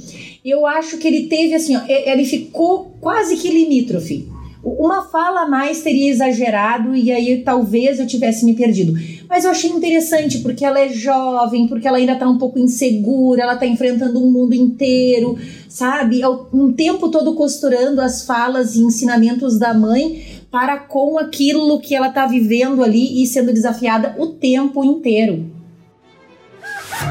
eu 0.46 0.68
acho 0.68 0.98
que 0.98 1.08
ele 1.08 1.28
teve 1.28 1.56
assim, 1.56 1.76
ó, 1.76 1.82
ele 1.88 2.26
ficou 2.26 2.96
quase 3.00 3.38
que 3.38 3.50
limítrofe. 3.50 4.33
Uma 4.64 5.02
fala 5.02 5.42
a 5.42 5.48
mais 5.48 5.82
teria 5.82 6.10
exagerado 6.10 6.96
e 6.96 7.12
aí 7.12 7.42
talvez 7.44 8.00
eu 8.00 8.08
tivesse 8.08 8.46
me 8.46 8.56
perdido. 8.56 8.94
Mas 9.28 9.44
eu 9.44 9.52
achei 9.52 9.70
interessante 9.70 10.40
porque 10.40 10.64
ela 10.64 10.80
é 10.80 10.88
jovem, 10.88 11.68
porque 11.68 11.86
ela 11.86 11.98
ainda 11.98 12.16
tá 12.16 12.30
um 12.30 12.38
pouco 12.38 12.58
insegura, 12.58 13.44
ela 13.44 13.58
tá 13.58 13.66
enfrentando 13.66 14.24
um 14.24 14.32
mundo 14.32 14.54
inteiro, 14.54 15.38
sabe? 15.68 16.22
Um 16.54 16.72
tempo 16.72 17.10
todo 17.10 17.36
costurando 17.36 18.00
as 18.00 18.26
falas 18.26 18.76
e 18.76 18.80
ensinamentos 18.80 19.60
da 19.60 19.74
mãe 19.74 20.24
para 20.50 20.78
com 20.78 21.18
aquilo 21.18 21.82
que 21.82 21.94
ela 21.94 22.10
tá 22.10 22.26
vivendo 22.26 22.84
ali 22.84 23.22
e 23.22 23.28
sendo 23.28 23.52
desafiada 23.52 24.16
o 24.18 24.28
tempo 24.28 24.82
inteiro. 24.84 25.52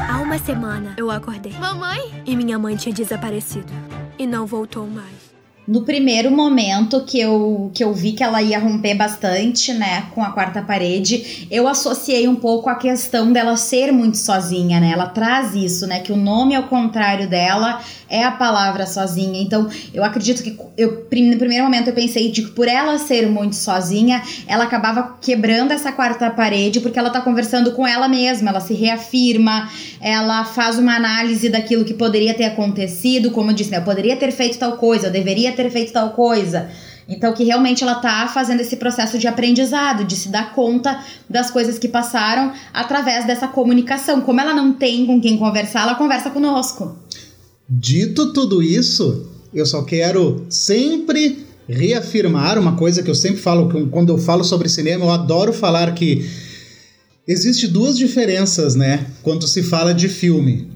Há 0.09 0.21
uma 0.21 0.39
semana 0.39 0.95
eu 0.97 1.11
acordei. 1.11 1.51
Mamãe? 1.53 1.99
E 2.25 2.35
minha 2.35 2.57
mãe 2.57 2.75
tinha 2.75 2.95
desaparecido. 2.95 3.71
E 4.17 4.25
não 4.25 4.47
voltou 4.47 4.87
mais. 4.87 5.22
No 5.65 5.83
primeiro 5.83 6.29
momento 6.29 7.05
que 7.05 7.17
eu, 7.17 7.71
que 7.73 7.81
eu 7.81 7.93
vi 7.93 8.11
que 8.11 8.21
ela 8.21 8.41
ia 8.41 8.59
romper 8.59 8.95
bastante, 8.95 9.71
né, 9.71 10.07
com 10.13 10.21
a 10.21 10.31
quarta 10.31 10.61
parede, 10.61 11.47
eu 11.49 11.69
associei 11.69 12.27
um 12.27 12.35
pouco 12.35 12.69
a 12.69 12.75
questão 12.75 13.31
dela 13.31 13.55
ser 13.55 13.89
muito 13.93 14.17
sozinha, 14.17 14.81
né? 14.81 14.91
Ela 14.91 15.05
traz 15.05 15.55
isso, 15.55 15.87
né, 15.87 15.99
que 16.01 16.11
o 16.11 16.17
nome 16.17 16.53
ao 16.53 16.63
contrário 16.63 17.29
dela 17.29 17.81
é 18.09 18.23
a 18.23 18.31
palavra 18.31 18.85
sozinha. 18.85 19.41
Então, 19.41 19.69
eu 19.93 20.03
acredito 20.03 20.43
que 20.43 20.57
eu 20.77 21.07
no 21.13 21.37
primeiro 21.37 21.63
momento 21.63 21.87
eu 21.87 21.93
pensei 21.93 22.29
de 22.29 22.41
que 22.41 22.51
por 22.51 22.67
ela 22.67 22.97
ser 22.97 23.27
muito 23.29 23.55
sozinha, 23.55 24.21
ela 24.45 24.65
acabava 24.65 25.17
quebrando 25.21 25.71
essa 25.71 25.93
quarta 25.93 26.29
parede 26.29 26.81
porque 26.81 26.99
ela 26.99 27.09
tá 27.09 27.21
conversando 27.21 27.71
com 27.71 27.87
ela 27.87 28.09
mesma, 28.09 28.49
ela 28.49 28.59
se 28.59 28.73
reafirma, 28.73 29.69
ela 30.01 30.43
faz 30.43 30.77
uma 30.77 30.95
análise 30.95 31.47
daquilo 31.47 31.85
que 31.85 31.93
poderia 31.93 32.33
ter 32.33 32.45
acontecido, 32.45 33.31
como 33.31 33.51
eu 33.51 33.55
disse, 33.55 33.71
né, 33.71 33.77
eu 33.77 33.83
poderia 33.83 34.17
ter 34.17 34.31
feito 34.31 34.57
tal 34.57 34.73
coisa, 34.73 35.07
eu 35.07 35.11
deveria 35.11 35.52
ter 35.53 35.69
feito 35.69 35.93
tal 35.93 36.11
coisa. 36.11 36.69
Então, 37.07 37.33
que 37.33 37.43
realmente 37.43 37.83
ela 37.83 37.95
tá 37.95 38.29
fazendo 38.33 38.61
esse 38.61 38.77
processo 38.77 39.17
de 39.17 39.27
aprendizado, 39.27 40.05
de 40.05 40.15
se 40.15 40.29
dar 40.29 40.53
conta 40.53 41.03
das 41.29 41.51
coisas 41.51 41.77
que 41.77 41.87
passaram 41.87 42.53
através 42.73 43.25
dessa 43.27 43.47
comunicação. 43.47 44.21
Como 44.21 44.39
ela 44.39 44.53
não 44.53 44.73
tem 44.73 45.05
com 45.05 45.19
quem 45.19 45.37
conversar, 45.37 45.81
ela 45.81 45.95
conversa 45.95 46.29
conosco. 46.29 46.97
Dito 47.67 48.31
tudo 48.31 48.63
isso, 48.63 49.27
eu 49.53 49.65
só 49.65 49.83
quero 49.83 50.45
sempre 50.49 51.45
reafirmar 51.67 52.57
uma 52.59 52.75
coisa 52.75 53.01
que 53.01 53.09
eu 53.09 53.15
sempre 53.15 53.41
falo 53.41 53.69
quando 53.89 54.11
eu 54.11 54.17
falo 54.17 54.43
sobre 54.43 54.67
cinema, 54.67 55.05
eu 55.05 55.11
adoro 55.11 55.53
falar 55.53 55.93
que 55.93 56.29
existe 57.27 57.67
duas 57.67 57.97
diferenças, 57.97 58.75
né, 58.75 59.07
quando 59.21 59.47
se 59.47 59.63
fala 59.63 59.93
de 59.93 60.09
filme. 60.09 60.71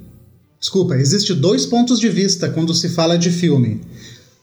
Desculpa, 0.60 0.96
existe 0.96 1.34
dois 1.34 1.66
pontos 1.66 2.00
de 2.00 2.10
vista 2.10 2.50
quando 2.50 2.74
se 2.74 2.90
fala 2.90 3.18
de 3.18 3.30
filme. 3.30 3.82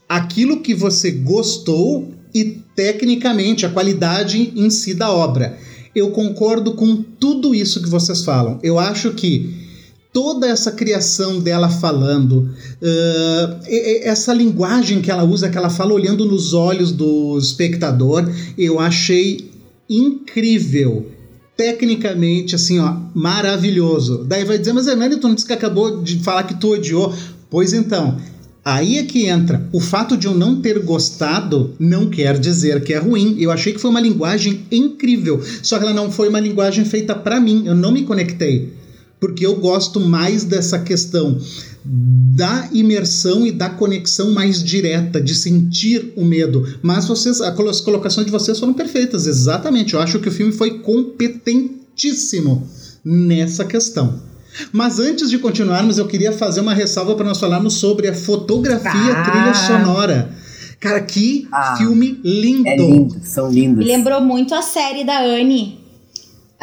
Aquilo 0.09 0.61
que 0.61 0.75
você 0.75 1.11
gostou 1.11 2.13
e 2.35 2.63
tecnicamente 2.75 3.65
a 3.65 3.71
qualidade 3.71 4.53
em 4.57 4.69
si 4.69 4.95
da 4.95 5.11
obra. 5.11 5.59
Eu 5.95 6.11
concordo 6.11 6.75
com 6.75 7.03
tudo 7.03 7.55
isso 7.55 7.81
que 7.81 7.89
vocês 7.89 8.25
falam. 8.25 8.59
Eu 8.63 8.79
acho 8.79 9.13
que 9.13 9.65
toda 10.13 10.49
essa 10.49 10.73
criação 10.73 11.41
dela 11.41 11.69
falando, 11.69 12.49
uh, 12.81 13.61
essa 14.03 14.33
linguagem 14.33 15.01
que 15.01 15.11
ela 15.11 15.25
usa, 15.25 15.49
que 15.49 15.59
ela 15.59 15.71
fala 15.71 15.93
olhando 15.93 16.25
nos 16.25 16.53
olhos 16.53 16.93
do 16.93 17.37
espectador, 17.39 18.29
eu 18.59 18.79
achei 18.79 19.51
incrível. 19.91 21.11
Tecnicamente, 21.57 22.57
assim, 22.57 22.81
ó, 22.81 22.97
maravilhoso. 23.15 24.25
Daí 24.25 24.45
vai 24.45 24.59
dizer, 24.59 24.73
mas 24.73 24.89
Hernani, 24.89 25.17
tu 25.17 25.29
não 25.29 25.35
disse 25.37 25.47
que 25.47 25.53
acabou 25.53 26.03
de 26.03 26.19
falar 26.19 26.43
que 26.45 26.55
tu 26.55 26.73
odiou. 26.73 27.15
Pois 27.49 27.73
então, 27.73 28.19
Aí 28.65 28.99
é 28.99 29.05
que 29.05 29.27
entra. 29.27 29.69
O 29.73 29.81
fato 29.81 30.17
de 30.17 30.27
eu 30.27 30.35
não 30.35 30.61
ter 30.61 30.79
gostado 30.81 31.75
não 31.79 32.09
quer 32.09 32.39
dizer 32.39 32.83
que 32.83 32.95
é 32.95 32.99
ruim. 32.99 33.37
Eu 33.39 33.51
achei 33.51 33.73
que 33.73 33.81
foi 33.81 33.91
uma 33.91 34.01
linguagem 34.01 34.65
incrível. 34.73 35.43
Só 35.63 35.79
que 35.79 35.85
ela 35.85 35.93
não 35.93 36.11
foi 36.11 36.29
uma 36.29 36.41
linguagem 36.41 36.85
feita 36.85 37.15
para 37.15 37.39
mim. 37.39 37.65
Eu 37.67 37.75
não 37.75 37.93
me 37.93 38.05
conectei 38.05 38.73
porque 39.25 39.47
eu 39.47 39.57
gosto 39.57 39.99
mais 39.99 40.45
dessa 40.45 40.79
questão 40.79 41.41
da 41.83 42.69
imersão 42.75 43.47
e 43.47 43.53
da 43.53 43.71
conexão 43.71 44.31
mais 44.33 44.63
direta, 44.63 45.19
de 45.19 45.35
sentir 45.35 46.13
o 46.15 46.23
medo. 46.23 46.67
Mas 46.83 47.07
vocês, 47.07 47.41
as 47.41 47.81
colocações 47.81 48.27
de 48.27 48.31
vocês 48.31 48.59
foram 48.59 48.75
perfeitas, 48.75 49.27
exatamente. 49.27 49.95
Eu 49.95 50.01
acho 50.01 50.19
que 50.19 50.29
o 50.29 50.33
filme 50.33 50.53
foi 50.53 50.79
competentíssimo 50.81 52.69
nessa 53.03 53.65
questão. 53.65 54.21
Mas 54.73 54.99
antes 54.99 55.31
de 55.31 55.39
continuarmos, 55.39 55.99
eu 55.99 56.07
queria 56.07 56.33
fazer 56.33 56.61
uma 56.61 56.75
ressalva 56.75 57.15
para 57.15 57.27
nós 57.27 57.39
falarmos 57.39 57.75
sobre 57.75 58.09
a 58.09 58.15
fotografia 58.15 59.13
ah. 59.13 59.23
trilha 59.23 59.55
sonora. 59.55 60.31
Cara, 60.81 61.01
que 61.01 61.49
ah, 61.53 61.77
filme 61.77 62.21
lindo! 62.23 62.69
É 62.69 62.77
lindo, 62.77 63.21
são 63.23 63.51
lindos. 63.51 63.87
Lembrou 63.87 64.21
muito 64.21 64.55
a 64.55 64.63
série 64.63 65.05
da 65.05 65.21
Anne 65.21 65.85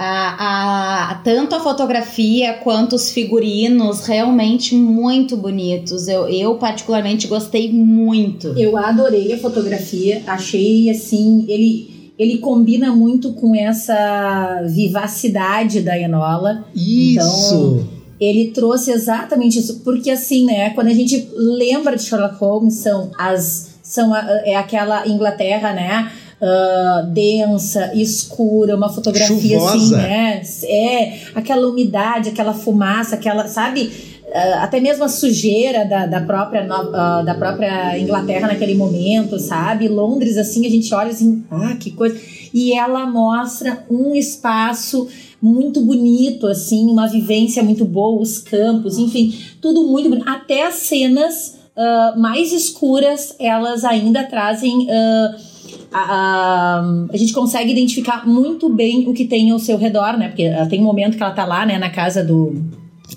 a, 0.03 1.11
a, 1.11 1.15
tanto 1.15 1.53
a 1.53 1.59
fotografia 1.59 2.53
quanto 2.53 2.95
os 2.95 3.11
figurinos 3.11 4.07
realmente 4.07 4.73
muito 4.73 5.37
bonitos. 5.37 6.07
Eu, 6.07 6.27
eu 6.27 6.55
particularmente 6.55 7.27
gostei 7.27 7.71
muito. 7.71 8.47
Eu 8.57 8.75
adorei 8.77 9.31
a 9.33 9.37
fotografia, 9.37 10.23
achei 10.25 10.89
assim, 10.89 11.45
ele, 11.47 11.90
ele 12.21 12.37
combina 12.37 12.93
muito 12.95 13.33
com 13.33 13.55
essa 13.55 14.61
vivacidade 14.67 15.81
da 15.81 15.97
Enola. 15.97 16.65
Isso! 16.75 17.15
Então, 17.15 17.87
ele 18.19 18.51
trouxe 18.51 18.91
exatamente 18.91 19.57
isso, 19.57 19.79
porque 19.83 20.11
assim, 20.11 20.45
né, 20.45 20.69
quando 20.71 20.87
a 20.87 20.93
gente 20.93 21.27
lembra 21.33 21.95
de 21.95 22.03
Sherlock 22.03 22.35
Holmes, 22.35 22.75
são 22.75 23.09
as 23.17 23.71
são 23.81 24.13
a, 24.13 24.19
é 24.45 24.55
aquela 24.55 25.07
Inglaterra, 25.07 25.73
né? 25.73 26.11
uh, 26.41 27.07
densa, 27.07 27.91
escura, 27.95 28.75
uma 28.75 28.89
fotografia 28.89 29.57
assim, 29.57 29.79
Chuvosa. 29.79 29.97
assim, 29.97 29.97
né? 29.97 30.41
É, 30.65 31.17
aquela 31.35 31.67
umidade, 31.67 32.29
aquela 32.29 32.53
fumaça, 32.53 33.15
aquela, 33.15 33.47
sabe? 33.47 34.10
Uh, 34.31 34.59
até 34.61 34.79
mesmo 34.79 35.03
a 35.03 35.09
sujeira 35.09 35.83
da, 35.83 36.05
da, 36.05 36.21
própria, 36.21 36.63
uh, 36.63 37.25
da 37.25 37.35
própria 37.35 37.99
Inglaterra 37.99 38.47
naquele 38.47 38.75
momento, 38.75 39.37
sabe? 39.37 39.89
Londres, 39.89 40.37
assim, 40.37 40.65
a 40.65 40.69
gente 40.69 40.93
olha 40.93 41.09
assim, 41.09 41.43
ah, 41.51 41.75
que 41.77 41.91
coisa. 41.91 42.17
E 42.53 42.71
ela 42.71 43.05
mostra 43.05 43.85
um 43.89 44.15
espaço 44.15 45.09
muito 45.41 45.81
bonito, 45.81 46.47
assim, 46.47 46.89
uma 46.89 47.07
vivência 47.07 47.61
muito 47.61 47.83
boa, 47.83 48.21
os 48.21 48.37
campos, 48.37 48.97
enfim, 48.97 49.37
tudo 49.59 49.85
muito 49.87 50.07
bonito. 50.07 50.29
Até 50.29 50.65
as 50.65 50.75
cenas 50.75 51.59
uh, 51.75 52.17
mais 52.17 52.53
escuras, 52.53 53.35
elas 53.37 53.83
ainda 53.83 54.23
trazem. 54.23 54.85
Uh, 54.85 55.51
a, 55.91 55.99
a, 55.99 56.83
a, 57.11 57.17
gente 57.17 57.33
consegue 57.33 57.69
identificar 57.71 58.25
muito 58.25 58.69
bem 58.69 59.09
o 59.09 59.13
que 59.13 59.25
tem 59.25 59.51
ao 59.51 59.59
seu 59.59 59.77
redor, 59.77 60.17
né? 60.17 60.29
Porque 60.29 60.49
tem 60.69 60.79
um 60.79 60.85
momento 60.85 61.17
que 61.17 61.23
ela 61.23 61.33
tá 61.33 61.43
lá, 61.43 61.65
né, 61.65 61.77
na 61.77 61.89
casa 61.89 62.23
do, 62.23 62.55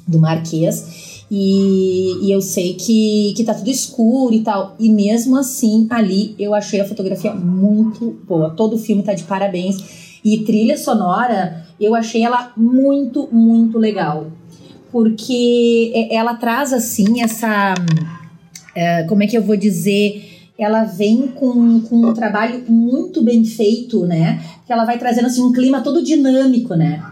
do 0.08 0.18
Marquês. 0.18 1.03
E, 1.30 2.26
e 2.26 2.30
eu 2.30 2.40
sei 2.40 2.74
que, 2.74 3.32
que 3.36 3.44
tá 3.44 3.54
tudo 3.54 3.70
escuro 3.70 4.34
e 4.34 4.40
tal. 4.40 4.76
E 4.78 4.88
mesmo 4.90 5.36
assim, 5.36 5.86
ali 5.90 6.34
eu 6.38 6.54
achei 6.54 6.80
a 6.80 6.84
fotografia 6.84 7.34
muito 7.34 8.16
boa. 8.26 8.50
Todo 8.50 8.76
o 8.76 8.78
filme 8.78 9.02
tá 9.02 9.14
de 9.14 9.24
parabéns. 9.24 10.20
E 10.24 10.38
trilha 10.38 10.78
sonora, 10.78 11.66
eu 11.80 11.94
achei 11.94 12.22
ela 12.24 12.52
muito, 12.56 13.28
muito 13.32 13.78
legal. 13.78 14.26
Porque 14.90 15.92
ela 16.10 16.34
traz, 16.34 16.72
assim, 16.72 17.20
essa. 17.20 17.74
É, 18.74 19.02
como 19.04 19.22
é 19.22 19.26
que 19.26 19.36
eu 19.36 19.42
vou 19.42 19.56
dizer? 19.56 20.34
ela 20.58 20.84
vem 20.84 21.28
com, 21.28 21.80
com 21.80 21.96
um 22.06 22.14
trabalho 22.14 22.64
muito 22.68 23.22
bem 23.22 23.44
feito, 23.44 24.06
né? 24.06 24.40
Que 24.66 24.72
ela 24.72 24.84
vai 24.84 24.98
trazendo 24.98 25.26
assim 25.26 25.42
um 25.42 25.52
clima 25.52 25.80
todo 25.80 26.02
dinâmico, 26.02 26.74
né? 26.74 27.02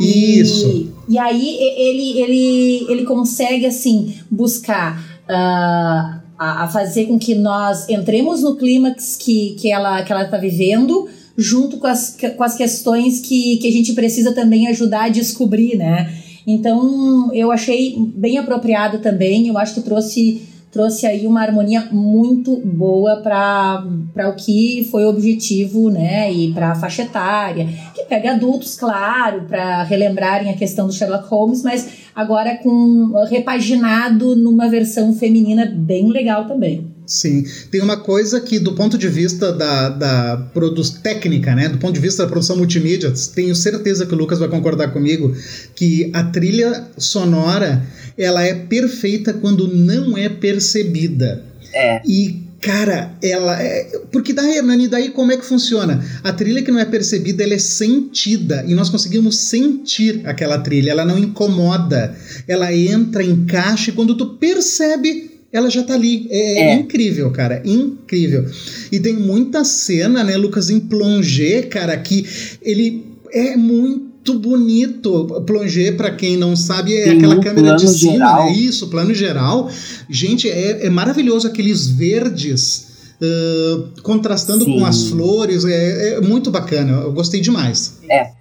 Isso. 0.00 0.92
E, 1.08 1.18
aí 1.18 1.56
ele, 1.58 2.20
ele, 2.20 2.86
ele 2.88 3.04
consegue 3.04 3.66
assim 3.66 4.14
buscar 4.30 4.98
uh, 5.24 6.20
a, 6.38 6.64
a, 6.64 6.68
fazer 6.68 7.06
com 7.06 7.18
que 7.18 7.34
nós 7.34 7.88
entremos 7.88 8.42
no 8.42 8.56
clímax 8.56 9.16
que, 9.16 9.56
que 9.58 9.70
ela 9.70 10.02
que 10.02 10.12
ela 10.12 10.24
está 10.24 10.36
vivendo, 10.36 11.08
junto 11.36 11.78
com 11.78 11.86
as, 11.86 12.16
com 12.36 12.42
as 12.42 12.56
questões 12.56 13.20
que, 13.20 13.58
que 13.58 13.68
a 13.68 13.72
gente 13.72 13.92
precisa 13.92 14.32
também 14.32 14.68
ajudar 14.68 15.04
a 15.04 15.08
descobrir, 15.08 15.76
né? 15.76 16.12
Então 16.46 17.32
eu 17.34 17.50
achei 17.50 17.96
bem 17.98 18.38
apropriado 18.38 18.98
também. 18.98 19.48
Eu 19.48 19.58
acho 19.58 19.74
que 19.74 19.82
trouxe 19.82 20.42
trouxe 20.76 21.06
aí 21.06 21.26
uma 21.26 21.40
harmonia 21.40 21.88
muito 21.90 22.54
boa 22.54 23.16
para 23.22 23.82
o 24.28 24.34
que 24.34 24.86
foi 24.90 25.06
o 25.06 25.08
objetivo, 25.08 25.88
né? 25.88 26.30
E 26.30 26.52
para 26.52 26.72
a 26.72 26.74
faixa 26.74 27.02
etária, 27.02 27.66
que 27.94 28.04
pega 28.04 28.32
adultos, 28.32 28.76
claro, 28.76 29.46
para 29.48 29.82
relembrarem 29.84 30.50
a 30.50 30.54
questão 30.56 30.86
do 30.86 30.92
Sherlock 30.92 31.26
Holmes, 31.28 31.62
mas 31.62 31.88
agora 32.14 32.56
com 32.56 33.10
repaginado 33.26 34.36
numa 34.36 34.68
versão 34.68 35.14
feminina 35.14 35.64
bem 35.64 36.10
legal 36.10 36.46
também. 36.46 36.94
Sim, 37.06 37.44
tem 37.70 37.80
uma 37.80 37.96
coisa 37.98 38.40
que 38.40 38.58
do 38.58 38.72
ponto 38.72 38.98
de 38.98 39.08
vista 39.08 39.52
da, 39.52 39.88
da 39.88 40.36
produção 40.52 41.00
técnica, 41.00 41.54
né, 41.54 41.68
do 41.68 41.78
ponto 41.78 41.94
de 41.94 42.00
vista 42.00 42.24
da 42.24 42.28
produção 42.28 42.56
multimídia, 42.56 43.12
tenho 43.34 43.54
certeza 43.54 44.04
que 44.04 44.14
o 44.14 44.18
Lucas 44.18 44.38
vai 44.40 44.48
concordar 44.48 44.88
comigo, 44.88 45.34
que 45.74 46.10
a 46.12 46.24
trilha 46.24 46.88
sonora 46.98 47.86
ela 48.18 48.42
é 48.42 48.54
perfeita 48.54 49.32
quando 49.32 49.68
não 49.68 50.18
é 50.18 50.28
percebida. 50.28 51.44
É. 51.72 52.00
E 52.04 52.46
Cara, 52.66 53.14
ela 53.22 53.62
é. 53.62 53.84
Porque 54.10 54.32
daí, 54.32 54.60
Nani, 54.60 54.88
daí 54.88 55.10
como 55.10 55.30
é 55.30 55.36
que 55.36 55.44
funciona? 55.44 56.04
A 56.24 56.32
trilha 56.32 56.62
que 56.62 56.72
não 56.72 56.80
é 56.80 56.84
percebida, 56.84 57.44
ela 57.44 57.54
é 57.54 57.58
sentida. 57.58 58.64
E 58.66 58.74
nós 58.74 58.88
conseguimos 58.88 59.36
sentir 59.38 60.22
aquela 60.24 60.58
trilha. 60.58 60.90
Ela 60.90 61.04
não 61.04 61.16
incomoda. 61.16 62.16
Ela 62.48 62.74
entra, 62.74 63.22
encaixa, 63.22 63.90
e 63.90 63.92
quando 63.94 64.16
tu 64.16 64.34
percebe, 64.34 65.35
ela 65.52 65.70
já 65.70 65.82
tá 65.82 65.94
ali. 65.94 66.26
É, 66.30 66.70
é, 66.70 66.74
incrível, 66.74 67.30
cara. 67.30 67.62
Incrível. 67.64 68.44
E 68.90 69.00
tem 69.00 69.14
muita 69.14 69.64
cena, 69.64 70.22
né, 70.22 70.36
Lucas, 70.36 70.70
em 70.70 70.80
plongé, 70.80 71.62
cara, 71.62 71.96
que 71.96 72.26
ele 72.62 73.04
é 73.32 73.56
muito 73.56 74.38
bonito. 74.38 75.42
Plongé, 75.46 75.92
para 75.92 76.10
quem 76.10 76.36
não 76.36 76.56
sabe, 76.56 76.94
é 76.94 77.04
Tem 77.04 77.18
aquela 77.18 77.36
um 77.36 77.40
câmera 77.40 77.76
de 77.76 77.88
cima, 77.88 78.12
geral. 78.12 78.46
né? 78.46 78.52
Isso, 78.52 78.88
plano 78.88 79.14
geral. 79.14 79.70
Gente, 80.08 80.48
é, 80.48 80.86
é 80.86 80.90
maravilhoso 80.90 81.46
aqueles 81.46 81.86
verdes. 81.86 82.94
Uh, 83.16 84.02
contrastando 84.02 84.66
Sim. 84.66 84.78
com 84.78 84.84
as 84.84 85.08
flores, 85.08 85.64
é, 85.64 86.16
é, 86.16 86.20
muito 86.20 86.50
bacana, 86.50 87.00
eu 87.00 87.12
gostei 87.14 87.40
demais. 87.40 87.98
É, 88.10 88.32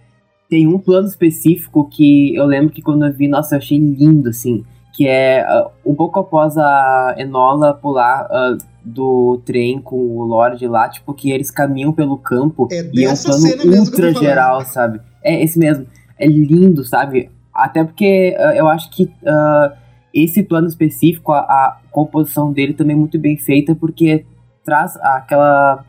tem 0.49 0.67
um 0.67 0.77
plano 0.77 1.07
específico 1.07 1.89
que 1.89 2.35
eu 2.35 2.45
lembro 2.45 2.73
que 2.73 2.81
quando 2.81 3.05
eu 3.05 3.13
vi, 3.13 3.25
nossa, 3.27 3.55
eu 3.55 3.59
achei 3.59 3.77
lindo, 3.77 4.27
assim, 4.27 4.65
que 4.95 5.09
é 5.09 5.45
uh, 5.45 5.69
um 5.85 5.93
pouco 5.93 6.21
após 6.21 6.57
a 6.57 7.15
Enola 7.17 7.73
pular 7.73 8.27
uh, 8.31 8.57
do 8.81 9.41
trem 9.45 9.81
com 9.81 9.97
o 9.97 10.23
Lorde 10.23 10.65
lá, 10.67 10.87
tipo, 10.87 11.13
que 11.13 11.31
eles 11.31 11.51
caminham 11.51 11.91
pelo 11.91 12.17
campo 12.17 12.69
é 12.71 12.89
e 12.93 13.03
é 13.03 13.11
um 13.11 13.15
plano 13.15 13.77
ultra 13.77 14.13
geral, 14.13 14.61
sabe? 14.61 15.01
É 15.21 15.43
esse 15.43 15.59
mesmo. 15.59 15.85
É 16.17 16.25
lindo, 16.25 16.85
sabe? 16.85 17.29
Até 17.53 17.83
porque 17.83 18.37
uh, 18.39 18.53
eu 18.55 18.69
acho 18.69 18.89
que 18.89 19.11
esse 20.13 20.41
plano 20.43 20.67
específico, 20.67 21.33
a, 21.33 21.39
a, 21.39 21.77
composição 21.91 22.53
dele 22.53 22.73
também 22.73 22.95
é 22.95 22.99
muito 22.99 23.19
bem 23.19 23.37
feita, 23.37 23.75
porque 23.75 24.25
traz 24.63 24.95
aquela. 25.01 25.83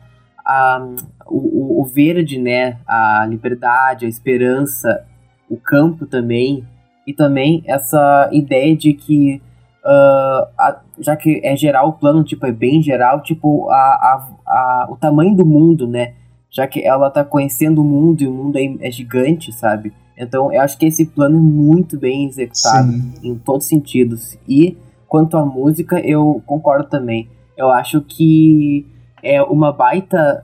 A, 0.45 0.85
o, 1.27 1.81
o 1.81 1.85
verde, 1.85 2.37
né? 2.37 2.77
A 2.85 3.25
liberdade, 3.25 4.05
a 4.05 4.09
esperança, 4.09 5.05
o 5.49 5.55
campo 5.55 6.05
também. 6.05 6.67
E 7.07 7.13
também 7.13 7.63
essa 7.65 8.29
ideia 8.31 8.75
de 8.75 8.93
que 8.93 9.41
Uh, 9.87 10.43
a, 10.59 10.81
já 10.99 11.15
que 11.15 11.39
é 11.41 11.55
geral 11.55 11.87
o 11.87 11.93
plano, 11.93 12.21
tipo, 12.21 12.45
é 12.45 12.51
bem 12.51 12.81
geral, 12.81 13.23
tipo, 13.23 13.69
a, 13.69 13.75
a, 13.75 14.27
a, 14.45 14.87
o 14.89 14.97
tamanho 14.97 15.33
do 15.33 15.45
mundo, 15.45 15.87
né? 15.87 16.13
Já 16.49 16.67
que 16.67 16.83
ela 16.83 17.09
tá 17.09 17.23
conhecendo 17.23 17.79
o 17.79 17.85
mundo 17.85 18.21
e 18.21 18.27
o 18.27 18.33
mundo 18.33 18.57
é, 18.57 18.75
é 18.81 18.91
gigante, 18.91 19.53
sabe? 19.53 19.93
Então 20.17 20.51
eu 20.51 20.61
acho 20.61 20.77
que 20.77 20.85
esse 20.85 21.05
plano 21.05 21.37
é 21.37 21.41
muito 21.41 21.97
bem 21.97 22.25
executado 22.25 22.91
Sim. 22.91 23.13
em 23.23 23.35
todos 23.35 23.65
os 23.65 23.69
sentidos. 23.69 24.37
E 24.45 24.75
quanto 25.07 25.37
à 25.37 25.45
música, 25.45 25.99
eu 25.99 26.41
concordo 26.45 26.89
também. 26.89 27.29
Eu 27.55 27.69
acho 27.69 28.01
que 28.01 28.85
é 29.23 29.41
uma 29.41 29.71
baita 29.71 30.43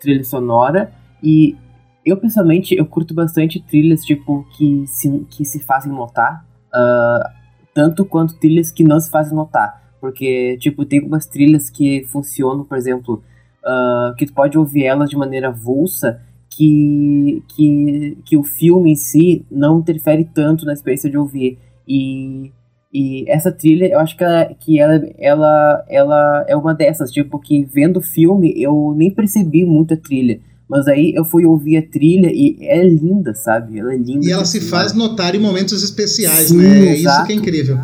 trilha 0.00 0.24
sonora 0.24 0.92
e 1.22 1.56
eu 2.04 2.16
pessoalmente 2.16 2.74
eu 2.74 2.86
curto 2.86 3.14
bastante 3.14 3.60
trilhas 3.60 4.04
tipo 4.04 4.46
que 4.56 4.86
se, 4.86 5.26
que 5.30 5.44
se 5.44 5.60
fazem 5.60 5.92
notar. 5.92 6.44
Uh, 6.68 7.42
tanto 7.74 8.04
quanto 8.04 8.38
trilhas 8.38 8.70
que 8.70 8.84
não 8.84 9.00
se 9.00 9.10
fazem 9.10 9.34
notar. 9.34 9.82
Porque, 10.00 10.56
tipo, 10.58 10.84
tem 10.84 10.98
algumas 10.98 11.26
trilhas 11.26 11.70
que 11.70 12.04
funcionam, 12.08 12.64
por 12.64 12.76
exemplo, 12.76 13.22
uh, 13.64 14.14
que 14.16 14.26
tu 14.26 14.32
pode 14.32 14.58
ouvir 14.58 14.84
elas 14.84 15.08
de 15.08 15.16
maneira 15.16 15.48
avulsa, 15.48 16.20
que, 16.50 17.42
que, 17.54 18.18
que 18.24 18.36
o 18.36 18.42
filme 18.42 18.92
em 18.92 18.96
si 18.96 19.46
não 19.50 19.78
interfere 19.78 20.24
tanto 20.24 20.66
na 20.66 20.72
experiência 20.72 21.08
de 21.08 21.16
ouvir. 21.16 21.58
E, 21.86 22.52
e 22.92 23.24
essa 23.30 23.50
trilha, 23.50 23.86
eu 23.86 24.00
acho 24.00 24.16
que, 24.16 24.24
ela, 24.24 24.54
que 24.54 24.78
ela, 24.78 25.08
ela, 25.18 25.84
ela 25.88 26.44
é 26.48 26.56
uma 26.56 26.74
dessas, 26.74 27.10
tipo, 27.10 27.38
que 27.38 27.64
vendo 27.64 27.98
o 27.98 28.02
filme 28.02 28.52
eu 28.56 28.92
nem 28.96 29.10
percebi 29.10 29.64
muito 29.64 29.94
a 29.94 29.96
trilha. 29.96 30.40
Mas 30.68 30.86
aí 30.88 31.12
eu 31.14 31.24
fui 31.24 31.44
ouvir 31.44 31.76
a 31.76 31.82
trilha 31.82 32.30
e 32.32 32.56
é 32.60 32.82
linda, 32.84 33.34
sabe? 33.34 33.78
Ela 33.78 33.94
é 33.94 33.96
linda. 33.96 34.26
E 34.26 34.30
ela 34.30 34.44
se 34.44 34.60
faz 34.60 34.92
notar 34.92 35.34
em 35.34 35.38
momentos 35.38 35.82
especiais, 35.82 36.48
Sim, 36.48 36.58
né? 36.58 36.88
É 36.88 36.96
isso 36.96 37.26
que 37.26 37.32
é 37.32 37.36
incrível. 37.36 37.78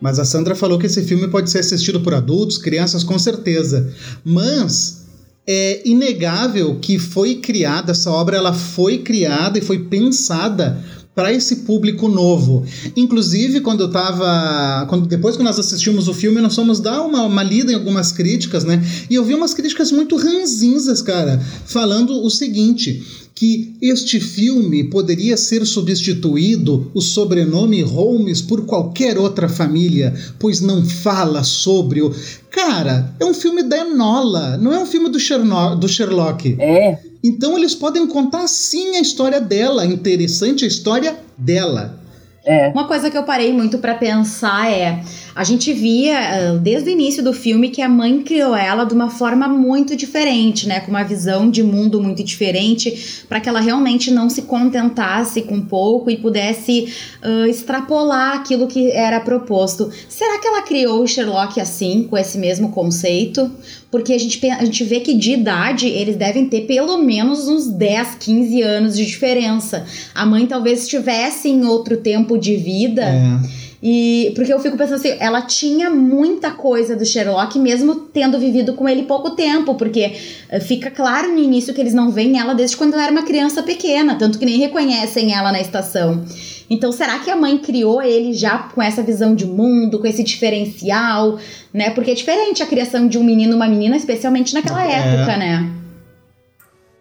Mas 0.00 0.18
a 0.18 0.24
Sandra 0.24 0.54
falou 0.54 0.78
que 0.78 0.86
esse 0.86 1.02
filme 1.02 1.28
pode 1.28 1.50
ser 1.50 1.58
assistido 1.58 2.00
por 2.00 2.14
adultos, 2.14 2.58
crianças, 2.58 3.02
com 3.02 3.18
certeza. 3.18 3.92
Mas 4.24 5.06
é 5.46 5.80
inegável 5.88 6.78
que 6.78 6.98
foi 6.98 7.36
criada, 7.36 7.92
essa 7.92 8.10
obra 8.10 8.36
ela 8.36 8.52
foi 8.52 8.98
criada 8.98 9.58
e 9.58 9.62
foi 9.62 9.78
pensada 9.78 10.84
para 11.18 11.32
esse 11.32 11.56
público 11.56 12.06
novo. 12.06 12.64
Inclusive, 12.96 13.60
quando 13.60 13.80
eu 13.80 13.90
tava. 13.90 14.86
Quando, 14.88 15.04
depois 15.04 15.36
que 15.36 15.42
nós 15.42 15.58
assistimos 15.58 16.06
o 16.06 16.14
filme, 16.14 16.40
nós 16.40 16.54
fomos 16.54 16.78
dar 16.78 17.02
uma, 17.02 17.24
uma 17.24 17.42
lida 17.42 17.72
em 17.72 17.74
algumas 17.74 18.12
críticas, 18.12 18.62
né? 18.62 18.80
E 19.10 19.16
eu 19.16 19.24
vi 19.24 19.34
umas 19.34 19.52
críticas 19.52 19.90
muito 19.90 20.14
ranzinzas, 20.14 21.02
cara, 21.02 21.44
falando 21.66 22.22
o 22.22 22.30
seguinte: 22.30 23.02
que 23.34 23.74
este 23.82 24.20
filme 24.20 24.84
poderia 24.84 25.36
ser 25.36 25.66
substituído 25.66 26.88
o 26.94 27.00
sobrenome 27.00 27.82
Holmes 27.82 28.40
por 28.40 28.64
qualquer 28.64 29.18
outra 29.18 29.48
família, 29.48 30.14
pois 30.38 30.60
não 30.60 30.84
fala 30.84 31.42
sobre 31.42 32.00
o. 32.00 32.14
Cara, 32.48 33.12
é 33.18 33.24
um 33.24 33.34
filme 33.34 33.64
da 33.64 33.78
Enola, 33.78 34.56
não 34.56 34.72
é 34.72 34.78
um 34.78 34.86
filme 34.86 35.08
do, 35.08 35.18
Cherno... 35.18 35.74
do 35.74 35.88
Sherlock. 35.88 36.54
É. 36.60 37.07
Então 37.22 37.56
eles 37.56 37.74
podem 37.74 38.06
contar 38.06 38.46
sim 38.46 38.96
a 38.96 39.00
história 39.00 39.40
dela, 39.40 39.84
interessante 39.84 40.64
a 40.64 40.68
história 40.68 41.18
dela. 41.36 41.98
É. 42.44 42.68
Uma 42.68 42.86
coisa 42.86 43.10
que 43.10 43.18
eu 43.18 43.24
parei 43.24 43.52
muito 43.52 43.78
para 43.78 43.94
pensar 43.94 44.70
é 44.70 45.02
a 45.38 45.44
gente 45.44 45.72
via 45.72 46.18
ah, 46.18 46.58
desde 46.60 46.90
o 46.90 46.92
início 46.92 47.22
do 47.22 47.32
filme 47.32 47.68
que 47.68 47.80
a 47.80 47.88
mãe 47.88 48.24
criou 48.24 48.56
ela 48.56 48.82
de 48.82 48.92
uma 48.92 49.08
forma 49.08 49.46
muito 49.46 49.94
diferente, 49.94 50.66
né, 50.66 50.80
com 50.80 50.90
uma 50.90 51.04
visão 51.04 51.48
de 51.48 51.62
mundo 51.62 52.02
muito 52.02 52.24
diferente, 52.24 53.22
para 53.28 53.38
que 53.38 53.48
ela 53.48 53.60
realmente 53.60 54.10
não 54.10 54.28
se 54.28 54.42
contentasse 54.42 55.42
com 55.42 55.60
pouco 55.60 56.10
e 56.10 56.16
pudesse 56.16 56.92
uh, 57.22 57.46
extrapolar 57.46 58.34
aquilo 58.34 58.66
que 58.66 58.90
era 58.90 59.20
proposto. 59.20 59.88
Será 60.08 60.40
que 60.40 60.48
ela 60.48 60.62
criou 60.62 61.04
o 61.04 61.06
Sherlock 61.06 61.60
assim, 61.60 62.08
com 62.10 62.18
esse 62.18 62.36
mesmo 62.36 62.70
conceito? 62.70 63.48
Porque 63.92 64.12
a 64.12 64.18
gente, 64.18 64.44
a 64.50 64.64
gente 64.64 64.82
vê 64.82 64.98
que 64.98 65.14
de 65.14 65.34
idade 65.34 65.86
eles 65.86 66.16
devem 66.16 66.48
ter 66.48 66.62
pelo 66.62 66.98
menos 66.98 67.46
uns 67.46 67.68
10, 67.68 68.16
15 68.18 68.62
anos 68.62 68.96
de 68.96 69.06
diferença. 69.06 69.86
A 70.12 70.26
mãe 70.26 70.48
talvez 70.48 70.82
estivesse 70.82 71.48
em 71.48 71.64
outro 71.64 71.96
tempo 71.96 72.36
de 72.36 72.56
vida. 72.56 73.02
É 73.02 73.57
e 73.82 74.32
porque 74.34 74.52
eu 74.52 74.58
fico 74.58 74.76
pensando 74.76 74.96
assim, 74.96 75.16
ela 75.20 75.42
tinha 75.42 75.88
muita 75.88 76.50
coisa 76.50 76.96
do 76.96 77.06
Sherlock, 77.06 77.58
mesmo 77.58 77.94
tendo 77.94 78.38
vivido 78.38 78.74
com 78.74 78.88
ele 78.88 79.04
pouco 79.04 79.30
tempo, 79.30 79.76
porque 79.76 80.16
eh, 80.48 80.60
fica 80.60 80.90
claro 80.90 81.28
no 81.30 81.38
início 81.38 81.72
que 81.72 81.80
eles 81.80 81.94
não 81.94 82.10
veem 82.10 82.40
ela 82.40 82.54
desde 82.54 82.76
quando 82.76 82.94
ela 82.94 83.04
era 83.04 83.12
uma 83.12 83.22
criança 83.22 83.62
pequena, 83.62 84.16
tanto 84.16 84.38
que 84.38 84.44
nem 84.44 84.58
reconhecem 84.58 85.32
ela 85.32 85.52
na 85.52 85.60
estação. 85.60 86.24
Então, 86.68 86.90
será 86.90 87.20
que 87.20 87.30
a 87.30 87.36
mãe 87.36 87.56
criou 87.56 88.02
ele 88.02 88.34
já 88.34 88.58
com 88.58 88.82
essa 88.82 89.02
visão 89.02 89.34
de 89.34 89.46
mundo, 89.46 90.00
com 90.00 90.06
esse 90.06 90.24
diferencial, 90.24 91.38
né? 91.72 91.90
Porque 91.90 92.10
é 92.10 92.14
diferente 92.14 92.62
a 92.62 92.66
criação 92.66 93.06
de 93.06 93.16
um 93.16 93.24
menino 93.24 93.52
e 93.52 93.54
uma 93.54 93.68
menina, 93.68 93.96
especialmente 93.96 94.52
naquela 94.52 94.84
é. 94.84 94.92
época, 94.92 95.36
né? 95.36 95.70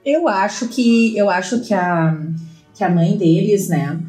Eu 0.06 0.28
acho 0.28 0.70
que 0.70 1.18
eu 1.18 1.30
acho 1.30 1.60
que 1.60 1.74
a, 1.74 2.16
que 2.74 2.84
a 2.84 2.90
mãe 2.90 3.18
deles, 3.18 3.68
né? 3.68 4.00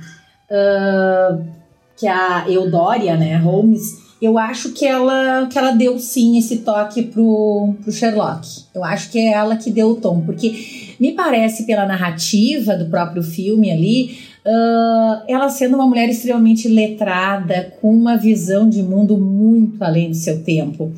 Uh, 0.49 1.58
que 1.99 2.07
a 2.07 2.45
Eudória, 2.49 3.17
né, 3.17 3.37
Holmes, 3.37 4.09
eu 4.21 4.37
acho 4.37 4.73
que 4.73 4.85
ela, 4.85 5.47
que 5.47 5.57
ela 5.57 5.73
deu 5.73 5.99
sim 5.99 6.39
esse 6.39 6.59
toque 6.59 7.03
pro, 7.03 7.75
pro 7.83 7.93
Sherlock. 7.93 8.47
Eu 8.75 8.85
acho 8.85 9.11
que 9.11 9.19
é 9.19 9.33
ela 9.33 9.57
que 9.57 9.71
deu 9.71 9.91
o 9.91 9.97
tom, 9.97 10.21
porque 10.23 10.95
me 10.99 11.13
parece 11.13 11.65
pela 11.65 11.87
narrativa 11.87 12.75
do 12.75 12.87
próprio 12.87 13.23
filme 13.23 13.71
ali, 13.71 14.19
uh, 14.45 15.23
ela 15.29 15.49
sendo 15.49 15.77
uma 15.77 15.87
mulher 15.87 16.09
extremamente 16.09 16.67
letrada, 16.69 17.73
com 17.81 17.95
uma 17.95 18.17
visão 18.17 18.69
de 18.69 18.83
mundo 18.83 19.17
muito 19.17 19.83
além 19.83 20.11
do 20.11 20.17
seu 20.17 20.43
tempo. 20.43 20.93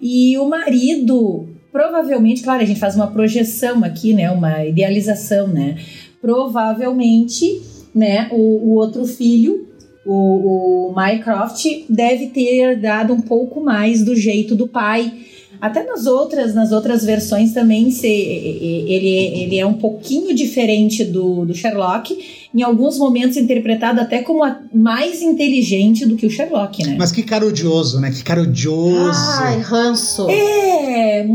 E 0.00 0.36
o 0.38 0.48
marido, 0.48 1.48
provavelmente, 1.70 2.42
claro, 2.42 2.62
a 2.62 2.66
gente 2.66 2.80
faz 2.80 2.96
uma 2.96 3.06
projeção 3.06 3.84
aqui, 3.84 4.12
né, 4.12 4.30
uma 4.32 4.64
idealização, 4.64 5.46
né, 5.46 5.76
provavelmente, 6.20 7.62
né, 7.94 8.28
o, 8.32 8.36
o 8.36 8.74
outro 8.74 9.04
filho 9.06 9.67
o, 10.10 10.90
o 10.90 10.94
Mycroft 10.96 11.66
deve 11.86 12.28
ter 12.28 12.80
dado 12.80 13.12
um 13.12 13.20
pouco 13.20 13.60
mais 13.60 14.02
do 14.02 14.16
jeito 14.16 14.54
do 14.54 14.66
pai. 14.66 15.12
Até 15.60 15.84
nas 15.84 16.06
outras, 16.06 16.54
nas 16.54 16.72
outras 16.72 17.04
versões 17.04 17.52
também 17.52 17.90
se, 17.90 18.06
ele, 18.06 19.42
ele 19.42 19.58
é 19.58 19.66
um 19.66 19.74
pouquinho 19.74 20.34
diferente 20.34 21.04
do, 21.04 21.44
do 21.44 21.52
Sherlock, 21.52 22.16
em 22.54 22.62
alguns 22.62 22.96
momentos 22.96 23.36
interpretado 23.36 24.00
até 24.00 24.22
como 24.22 24.44
mais 24.72 25.20
inteligente 25.20 26.06
do 26.06 26.16
que 26.16 26.24
o 26.24 26.30
Sherlock, 26.30 26.86
né? 26.86 26.96
Mas 26.98 27.12
que 27.12 27.22
cara 27.22 27.44
odioso, 27.44 28.00
né? 28.00 28.10
Que 28.10 28.22
cara 28.22 28.42
odioso. 28.42 29.18
Ai, 29.40 29.60
ranço. 29.60 30.26
É, 30.30 31.26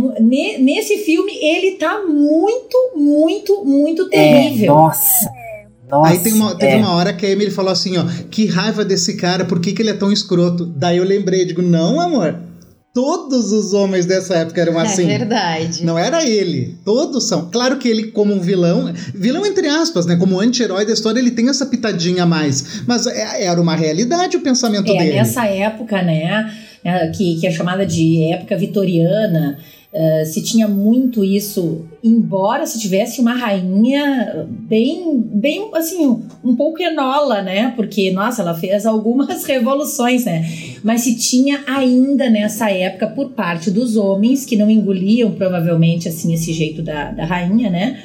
nesse 0.57 0.99
filme 0.99 1.31
ele 1.41 1.71
tá 1.71 2.01
muito, 2.07 2.93
muito, 2.95 3.63
muito 3.65 4.09
terrível. 4.09 4.65
É, 4.65 4.67
nossa. 4.67 5.42
Nossa, 5.93 6.11
Aí 6.11 6.19
tem 6.19 6.33
uma, 6.33 6.55
teve 6.55 6.73
é. 6.73 6.77
uma 6.77 6.91
hora 6.95 7.13
que 7.13 7.25
a 7.25 7.29
Emily 7.29 7.51
falou 7.51 7.71
assim, 7.71 7.97
ó, 7.97 8.03
que 8.29 8.45
raiva 8.45 8.83
desse 8.83 9.15
cara, 9.15 9.45
por 9.45 9.59
que, 9.59 9.71
que 9.73 9.81
ele 9.81 9.89
é 9.91 9.93
tão 9.93 10.11
escroto? 10.11 10.65
Daí 10.65 10.97
eu 10.97 11.03
lembrei, 11.03 11.45
digo, 11.45 11.61
não, 11.61 11.99
amor. 11.99 12.35
Todos 12.93 13.51
os 13.51 13.73
homens 13.73 14.05
dessa 14.05 14.35
época 14.35 14.61
eram 14.61 14.79
É 14.79 14.83
assim. 14.83 15.07
verdade. 15.07 15.83
Não 15.83 15.97
era 15.97 16.23
ele, 16.29 16.77
todos 16.85 17.27
são. 17.27 17.49
Claro 17.49 17.77
que 17.77 17.87
ele, 17.87 18.11
como 18.11 18.31
um 18.35 18.39
vilão, 18.39 18.93
vilão 19.15 19.43
entre 19.47 19.67
aspas, 19.67 20.05
né? 20.05 20.15
Como 20.15 20.39
anti-herói 20.39 20.85
da 20.85 20.93
história, 20.93 21.19
ele 21.19 21.31
tem 21.31 21.49
essa 21.49 21.65
pitadinha 21.65 22.21
a 22.21 22.25
mais. 22.27 22.83
Mas 22.85 23.07
é- 23.07 23.45
era 23.45 23.59
uma 23.59 23.75
realidade 23.75 24.37
o 24.37 24.41
pensamento 24.41 24.91
É, 24.91 24.97
dele. 24.99 25.15
nessa 25.15 25.43
época, 25.47 26.03
né, 26.03 26.53
é, 26.83 27.07
que, 27.07 27.39
que 27.39 27.47
é 27.47 27.51
chamada 27.51 27.83
de 27.83 28.31
época 28.31 28.55
vitoriana, 28.57 29.57
eh, 29.95 30.25
se 30.25 30.41
tinha 30.41 30.67
muito 30.67 31.23
isso, 31.23 31.85
embora 32.03 32.65
se 32.65 32.79
tivesse 32.79 33.21
uma 33.21 33.35
rainha 33.35 34.47
bem, 34.49 35.21
bem, 35.21 35.69
assim, 35.75 36.19
um 36.43 36.55
pouco 36.55 36.81
enola, 36.81 37.43
né, 37.43 37.71
porque, 37.75 38.09
nossa, 38.09 38.41
ela 38.41 38.55
fez 38.55 38.87
algumas 38.87 39.45
revoluções, 39.45 40.25
né, 40.25 40.49
mas 40.83 41.01
se 41.01 41.15
tinha 41.15 41.63
ainda 41.67 42.27
nessa 42.27 42.71
época, 42.71 43.05
por 43.05 43.33
parte 43.33 43.69
dos 43.69 43.95
homens, 43.95 44.45
que 44.45 44.55
não 44.55 44.67
engoliam, 44.67 45.29
provavelmente, 45.29 46.09
assim, 46.09 46.33
esse 46.33 46.51
jeito 46.53 46.81
da, 46.81 47.11
da 47.11 47.23
rainha, 47.23 47.69
né, 47.69 48.03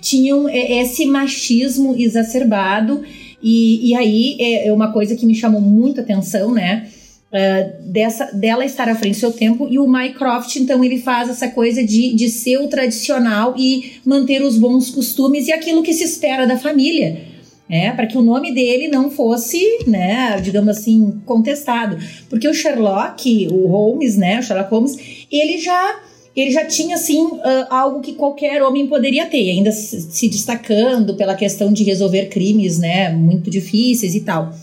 tinham 0.00 0.48
eh, 0.48 0.80
esse 0.80 1.04
machismo 1.04 1.94
exacerbado. 1.98 3.02
E, 3.42 3.90
e 3.90 3.94
aí 3.94 4.36
é 4.40 4.68
é 4.68 4.72
uma 4.72 4.90
coisa 4.90 5.14
que 5.14 5.26
me 5.26 5.34
chamou 5.34 5.60
muito 5.60 6.00
atenção, 6.00 6.54
né? 6.54 6.88
Uh, 7.32 7.90
dessa, 7.90 8.26
dela 8.32 8.64
estar 8.64 8.88
à 8.88 8.94
frente 8.94 9.14
do 9.14 9.20
seu 9.20 9.32
tempo 9.32 9.66
e 9.70 9.78
o 9.78 9.86
Mycroft, 9.86 10.56
então, 10.56 10.82
ele 10.84 10.98
faz 10.98 11.28
essa 11.28 11.48
coisa 11.48 11.84
de, 11.84 12.14
de 12.14 12.28
ser 12.28 12.58
o 12.58 12.68
tradicional 12.68 13.54
e 13.56 13.94
manter 14.04 14.42
os 14.42 14.56
bons 14.56 14.90
costumes 14.90 15.48
e 15.48 15.52
aquilo 15.52 15.82
que 15.82 15.92
se 15.92 16.04
espera 16.04 16.46
da 16.46 16.58
família. 16.58 17.36
É, 17.68 17.90
para 17.90 18.06
que 18.06 18.16
o 18.16 18.22
nome 18.22 18.54
dele 18.54 18.86
não 18.86 19.10
fosse, 19.10 19.60
né, 19.88 20.40
digamos 20.40 20.78
assim, 20.78 21.20
contestado. 21.26 21.98
Porque 22.30 22.46
o 22.46 22.54
Sherlock, 22.54 23.48
o 23.50 23.66
Holmes, 23.66 24.16
né, 24.16 24.38
o 24.38 24.42
Sherlock 24.42 24.70
Holmes, 24.70 25.26
ele 25.32 25.58
já 25.58 26.00
ele 26.36 26.50
já 26.50 26.66
tinha 26.66 26.96
assim 26.96 27.26
ah, 27.42 27.66
algo 27.70 28.00
que 28.00 28.12
qualquer 28.12 28.62
homem 28.62 28.86
poderia 28.86 29.24
ter, 29.24 29.50
ainda 29.50 29.72
se 29.72 30.28
destacando 30.28 31.14
pela 31.14 31.34
questão 31.34 31.72
de 31.72 31.82
resolver 31.82 32.26
crimes, 32.26 32.78
né, 32.78 33.08
muito 33.10 33.50
difíceis 33.50 34.14
e 34.14 34.20
tal. 34.20 34.54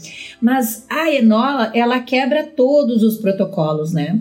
Mas 0.44 0.86
a 0.90 1.10
Enola, 1.10 1.72
ela 1.74 2.02
quebra 2.02 2.44
todos 2.44 3.02
os 3.02 3.16
protocolos, 3.16 3.94
né? 3.94 4.20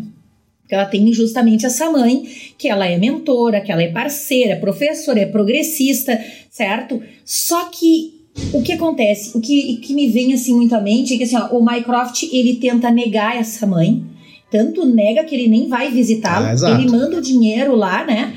Porque 0.61 0.73
ela 0.73 0.85
tem 0.85 1.13
justamente 1.13 1.67
essa 1.67 1.91
mãe, 1.91 2.23
que 2.57 2.69
ela 2.69 2.87
é 2.87 2.97
mentora, 2.97 3.61
que 3.61 3.73
ela 3.73 3.83
é 3.83 3.89
parceira, 3.89 4.53
é 4.53 4.57
professora, 4.57 5.19
é 5.19 5.27
progressista, 5.27 6.17
certo? 6.49 7.03
Só 7.25 7.65
que 7.65 8.21
o 8.53 8.63
que 8.63 8.73
acontece, 8.73 9.37
o 9.37 9.41
que, 9.41 9.79
que 9.79 9.93
me 9.93 10.09
vem 10.11 10.33
assim 10.33 10.55
muito 10.55 10.77
à 10.77 10.81
mente 10.81 11.15
é 11.15 11.19
que 11.19 11.25
assim, 11.25 11.37
ó, 11.37 11.49
o 11.49 11.65
Mycroft, 11.65 12.23
ele 12.33 12.55
tenta 12.55 12.89
negar 12.89 13.37
essa 13.37 13.67
mãe, 13.67 14.05
tanto 14.49 14.87
nega 14.87 15.25
que 15.25 15.35
ele 15.35 15.49
nem 15.49 15.67
vai 15.67 15.91
visitá-la, 15.91 16.51
Ah, 16.77 16.81
ele 16.81 16.89
manda 16.89 17.19
o 17.19 17.21
dinheiro 17.21 17.75
lá, 17.75 18.07
né? 18.07 18.33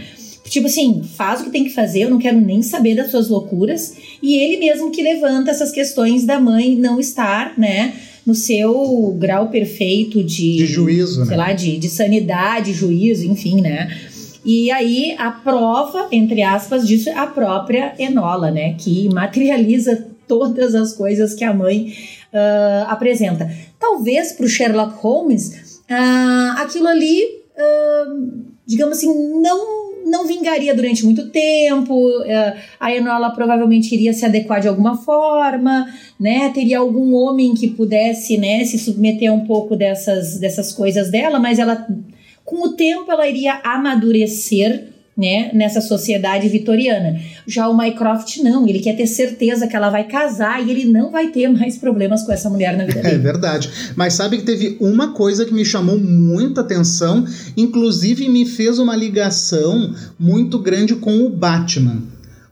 Tipo 0.50 0.68
assim, 0.68 1.02
faz 1.16 1.42
o 1.42 1.46
que 1.46 1.50
tem 1.50 1.64
que 1.64 1.72
fazer, 1.72 2.02
eu 2.02 2.10
não 2.10 2.20
quero 2.20 2.40
nem 2.40 2.62
saber 2.62 2.96
das 2.96 3.12
suas 3.12 3.30
loucuras. 3.30 3.96
E 4.22 4.38
ele 4.38 4.58
mesmo 4.58 4.92
que 4.92 5.02
levanta 5.02 5.52
essas 5.52 5.72
questões 5.72 6.24
da 6.24 6.40
mãe 6.40 6.76
não 6.76 7.00
estar, 7.00 7.58
né, 7.58 7.94
no 8.26 8.36
seu 8.36 9.16
grau 9.20 9.50
perfeito 9.50 10.24
de, 10.24 10.58
De 10.58 10.66
juízo, 10.66 11.26
sei 11.26 11.38
né? 11.38 11.38
lá, 11.38 11.54
de, 11.54 11.78
de 11.78 11.90
sanidade, 11.90 12.74
juízo, 12.74 13.26
enfim, 13.26 13.62
né? 13.62 13.90
E 14.44 14.70
aí 14.70 15.16
a 15.18 15.32
prova, 15.32 16.08
entre 16.12 16.44
aspas, 16.44 16.88
disso 16.88 17.10
é 17.10 17.18
a 17.18 17.26
própria 17.26 17.96
Enola, 17.98 18.52
né? 18.52 18.76
Que 18.78 19.10
materializa 19.10 20.08
todas 20.28 20.76
as 20.76 20.94
coisas 20.94 21.34
que 21.34 21.44
a 21.44 21.54
mãe 21.54 21.94
ah, 22.32 22.88
apresenta. 22.90 23.52
Talvez 23.80 24.32
para 24.34 24.46
o 24.46 24.50
Sherlock 24.50 24.96
Holmes, 24.98 25.82
ah, 25.90 26.58
aquilo 26.60 26.88
ali, 26.88 27.24
ah, 27.58 28.06
digamos 28.68 28.98
assim, 28.98 29.42
não 29.42 29.85
não 30.06 30.28
vingaria 30.28 30.74
durante 30.74 31.04
muito 31.04 31.30
tempo, 31.30 32.10
ah, 32.30 32.56
a 32.80 32.96
Enola 32.96 33.32
provavelmente 33.32 33.94
iria 33.94 34.14
se 34.14 34.24
adequar 34.24 34.62
de 34.62 34.68
alguma 34.68 34.96
forma, 34.96 35.92
né? 36.20 36.50
Teria 36.54 36.80
algum 36.80 37.14
homem 37.16 37.56
que 37.56 37.68
pudesse, 37.70 38.38
né, 38.38 38.64
se 38.64 38.78
submeter 38.78 39.32
a 39.32 39.34
um 39.34 39.46
pouco 39.46 39.76
dessas, 39.76 40.38
dessas 40.38 40.72
coisas 40.72 41.10
dela, 41.10 41.40
mas 41.40 41.58
ela, 41.58 41.88
com 42.44 42.68
o 42.68 42.74
tempo, 42.74 43.12
ela 43.12 43.28
iria 43.28 43.60
amadurecer, 43.64 44.95
né, 45.18 45.50
nessa 45.54 45.80
sociedade 45.80 46.50
vitoriana. 46.50 47.20
Já 47.48 47.70
o 47.70 47.78
Mycroft 47.78 48.38
não, 48.38 48.68
ele 48.68 48.80
quer 48.80 48.96
ter 48.98 49.08
certeza 49.08 49.66
que 49.68 49.76
ela 49.76 49.90
vai 49.90 50.06
casar 50.08 50.66
e 50.66 50.70
ele 50.70 50.86
não 50.86 51.10
vai 51.12 51.30
ter 51.30 51.48
mais 51.48 51.78
problemas 51.78 52.24
com 52.24 52.32
essa 52.34 52.50
mulher 52.50 52.76
na 52.78 52.86
vida 52.86 53.00
É 53.00 53.04
dele. 53.04 53.18
verdade. 53.20 53.70
Mas 53.96 54.14
sabe 54.14 54.38
que 54.38 54.44
teve 54.44 54.78
uma 54.82 55.14
coisa 55.14 55.46
que 55.46 55.54
me 55.54 55.64
chamou 55.64 55.98
muita 55.98 56.62
atenção, 56.62 57.26
inclusive 57.56 58.28
me 58.28 58.46
fez 58.46 58.78
uma 58.78 58.96
ligação 58.96 59.94
muito 60.20 60.60
grande 60.60 60.96
com 60.96 61.20
o 61.26 61.30
Batman. 61.30 62.04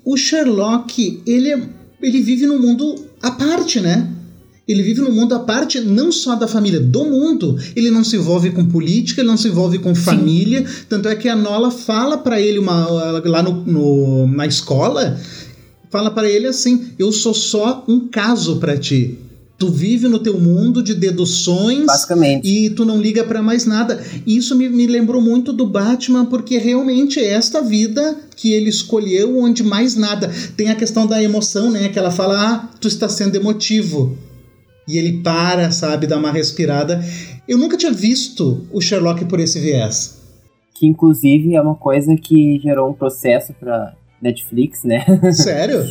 O 0.06 0.16
Sherlock, 0.16 1.22
ele, 1.28 1.50
é- 1.52 1.62
ele 2.02 2.22
vive 2.22 2.46
num 2.46 2.62
mundo 2.62 2.96
à 3.22 3.32
parte, 3.32 3.80
né? 3.80 4.08
Ele 4.68 4.82
vive 4.82 5.02
num 5.02 5.12
mundo 5.12 5.36
à 5.36 5.40
parte 5.40 5.82
não 5.82 6.10
só 6.12 6.36
da 6.36 6.48
família, 6.48 6.80
do 6.80 7.04
mundo. 7.04 7.58
Ele 7.76 7.92
não 7.92 8.04
se 8.04 8.16
envolve 8.16 8.50
com 8.52 8.66
política, 8.66 9.20
ele 9.22 9.28
não 9.28 9.36
se 9.38 9.50
envolve 9.50 9.78
com 9.80 9.94
família. 9.94 10.66
Tanto 10.88 11.10
é 11.10 11.16
que 11.16 11.28
a 11.28 11.36
Nola 11.36 11.70
fala 11.70 12.18
pra 12.18 12.40
ele 12.40 12.60
uma, 12.60 12.88
lá 12.88 13.44
no, 13.44 13.52
no- 13.66 14.28
na 14.28 14.46
escola, 14.48 15.20
fala 15.92 16.10
pra 16.12 16.30
ele 16.30 16.48
assim: 16.48 16.86
"Eu 16.98 17.12
sou 17.12 17.34
só 17.34 17.84
um 17.90 18.08
caso 18.08 18.56
pra 18.58 18.78
ti. 18.78 19.18
Tu 19.60 19.70
vive 19.70 20.08
no 20.08 20.20
teu 20.20 20.40
mundo 20.40 20.82
de 20.82 20.94
deduções 20.94 21.86
e 22.44 22.70
tu 22.72 22.84
não 22.86 23.00
liga 23.02 23.24
pra 23.24 23.42
mais 23.42 23.66
nada. 23.66 24.02
Isso 24.26 24.56
me, 24.56 24.68
me 24.68 24.88
lembrou 24.88 25.22
muito 25.22 25.54
do 25.54 25.66
Batman, 25.68 26.26
porque 26.26 26.58
realmente 26.58 27.20
é 27.20 27.30
esta 27.30 27.62
vida 27.62 28.18
que 28.36 28.52
ele 28.52 28.70
escolheu, 28.70 29.40
onde 29.40 29.62
mais 29.64 29.96
nada. 29.96 30.32
Tem 30.58 30.70
a 30.70 30.76
questão 30.76 31.06
da 31.06 31.22
emoção, 31.22 31.70
né? 31.70 31.88
Que 31.90 32.00
ela 32.00 32.12
fala, 32.12 32.36
ah, 32.50 32.70
tu 32.82 32.88
está 32.88 33.08
sendo 33.08 33.36
emotivo. 33.36 34.18
E 34.88 34.98
ele 34.98 35.22
para, 35.22 35.72
sabe, 35.72 36.08
dá 36.08 36.18
uma 36.18 36.32
respirada. 36.32 37.02
Eu 37.48 37.58
nunca 37.58 37.78
tinha 37.78 37.92
visto 37.92 38.68
o 38.72 38.82
Sherlock 38.82 39.26
por 39.26 39.40
esse 39.40 39.60
viés. 39.60 40.22
Que 40.76 40.86
inclusive 40.88 41.56
é 41.56 41.62
uma 41.62 41.76
coisa 41.76 42.16
que 42.16 42.60
gerou 42.60 42.90
um 42.90 42.94
processo 42.94 43.54
pra 43.54 43.94
Netflix, 44.22 44.84
né? 44.84 45.06
Sério? 45.32 45.84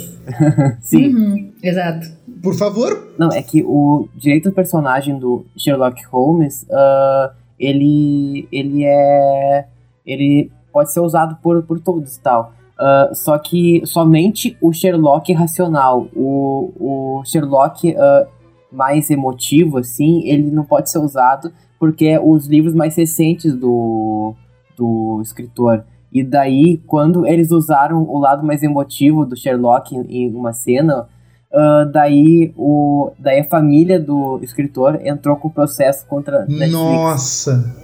Sim. 0.81 1.15
Uhum, 1.15 1.53
exato. 1.63 2.11
Por 2.43 2.55
favor? 2.55 3.13
Não, 3.19 3.29
é 3.29 3.43
que 3.43 3.63
o 3.63 4.09
direito 4.17 4.49
do 4.49 4.55
personagem 4.55 5.19
do 5.19 5.45
Sherlock 5.57 6.03
Holmes, 6.07 6.67
ah, 6.71 7.33
ele, 7.59 8.49
ele 8.51 8.85
é. 8.85 9.67
Ele 10.05 10.51
pode 10.73 10.93
ser 10.93 11.01
usado 11.01 11.37
por, 11.43 11.63
por 11.63 11.79
todos 11.79 12.17
e 12.17 12.21
tal. 12.21 12.53
Ah, 12.79 13.11
só 13.15 13.39
que 13.39 13.83
somente 13.85 14.57
o 14.61 14.73
Sherlock 14.73 15.33
racional, 15.33 16.09
o, 16.17 16.73
o 16.81 17.23
Sherlock 17.25 17.95
ah, 17.97 18.27
mais 18.73 19.11
emotivo, 19.11 19.79
assim, 19.79 20.27
ele 20.27 20.51
não 20.51 20.65
pode 20.65 20.91
ser 20.91 20.99
usado 20.99 21.53
porque 21.79 22.07
é 22.07 22.21
os 22.21 22.47
livros 22.47 22.75
mais 22.75 22.97
recentes 22.97 23.55
do, 23.55 24.35
do 24.77 25.21
escritor. 25.23 25.85
E 26.13 26.23
daí, 26.23 26.79
quando 26.87 27.27
eles 27.27 27.51
usaram 27.51 28.03
o 28.03 28.19
lado 28.19 28.45
mais 28.45 28.63
emotivo 28.63 29.25
do 29.25 29.37
Sherlock 29.37 29.95
em, 29.95 30.03
em 30.09 30.35
uma 30.35 30.53
cena, 30.53 31.09
ah, 31.55 31.85
daí, 31.85 32.53
o, 32.57 33.13
daí 33.19 33.41
a 33.41 33.45
família 33.45 34.01
do 34.01 34.41
escritor 34.43 34.99
entrou 35.05 35.37
com 35.37 35.51
processo 35.51 36.07
contra 36.07 36.47
Netflix. 36.47 36.73
Nossa! 36.73 37.77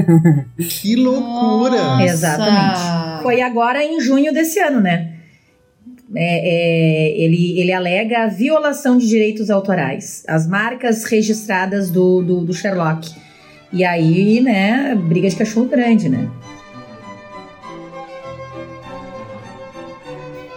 que 0.58 0.94
loucura! 0.94 1.82
Nossa. 1.82 2.02
Exatamente. 2.02 3.22
Foi 3.22 3.40
agora 3.40 3.82
em 3.82 3.98
junho 3.98 4.32
desse 4.32 4.60
ano, 4.60 4.80
né? 4.80 5.13
É, 6.16 7.10
é, 7.16 7.20
ele, 7.20 7.58
ele 7.58 7.72
alega 7.72 8.24
a 8.24 8.28
violação 8.28 8.96
de 8.96 9.08
direitos 9.08 9.50
autorais, 9.50 10.22
as 10.28 10.46
marcas 10.46 11.04
registradas 11.04 11.90
do, 11.90 12.22
do, 12.22 12.44
do 12.44 12.54
Sherlock. 12.54 13.10
E 13.72 13.84
aí, 13.84 14.40
né, 14.40 14.94
briga 14.94 15.28
de 15.28 15.34
cachorro 15.34 15.66
grande, 15.66 16.08
né? 16.08 16.30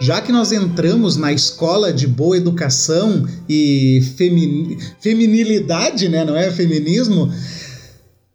Já 0.00 0.20
que 0.20 0.30
nós 0.30 0.52
entramos 0.52 1.16
na 1.16 1.32
escola 1.32 1.92
de 1.92 2.06
boa 2.06 2.36
educação 2.36 3.26
e 3.48 4.00
femini- 4.16 4.78
feminilidade, 5.00 6.08
né, 6.08 6.24
não 6.24 6.36
é 6.36 6.52
feminismo, 6.52 7.32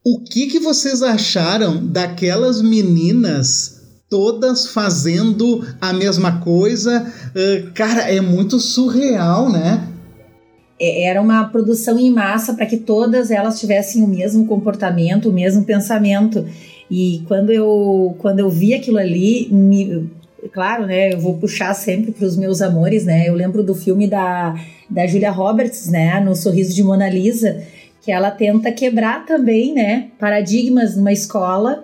o 0.05 0.19
que 0.19 0.47
que 0.47 0.59
vocês 0.59 1.01
acharam 1.01 1.87
daquelas 1.87 2.61
meninas 2.61 3.72
todas 4.13 4.67
fazendo 4.67 5.65
a 5.81 5.91
mesma 5.91 6.39
coisa? 6.39 7.11
Ah, 7.35 7.71
cara, 7.73 8.01
é 8.01 8.21
muito 8.21 8.59
surreal, 8.59 9.51
né? 9.51 9.87
É- 10.79 11.05
Era 11.05 11.19
uma 11.19 11.45
produção 11.45 11.97
em 11.97 12.11
massa 12.11 12.53
para 12.53 12.67
que 12.67 12.77
todas 12.77 13.31
elas 13.31 13.59
tivessem 13.59 14.03
o 14.03 14.07
mesmo 14.07 14.45
comportamento, 14.45 15.29
o 15.29 15.33
mesmo 15.33 15.63
pensamento. 15.65 16.45
E 16.91 17.23
quando 17.27 17.51
eu, 17.51 18.15
quando 18.19 18.37
eu 18.37 18.51
vi 18.51 18.75
aquilo 18.75 18.99
ali, 18.99 19.47
me- 19.51 20.07
claro, 20.53 20.85
né? 20.85 21.15
Eu 21.15 21.19
vou 21.19 21.39
puxar 21.39 21.73
sempre 21.73 22.11
para 22.11 22.27
os 22.27 22.37
meus 22.37 22.61
amores, 22.61 23.05
né? 23.05 23.27
Eu 23.27 23.33
lembro 23.33 23.63
do 23.63 23.73
filme 23.73 24.05
da, 24.07 24.53
da 24.87 25.07
Julia 25.07 25.31
Roberts, 25.31 25.87
né? 25.89 26.19
No 26.19 26.35
Sorriso 26.35 26.75
de 26.75 26.83
Mona 26.83 27.09
Lisa, 27.09 27.63
que 28.03 28.11
ela 28.11 28.29
tenta 28.29 28.71
quebrar 28.71 29.25
também, 29.25 29.73
né, 29.73 30.09
paradigmas 30.19 30.95
numa 30.97 31.11
escola, 31.13 31.83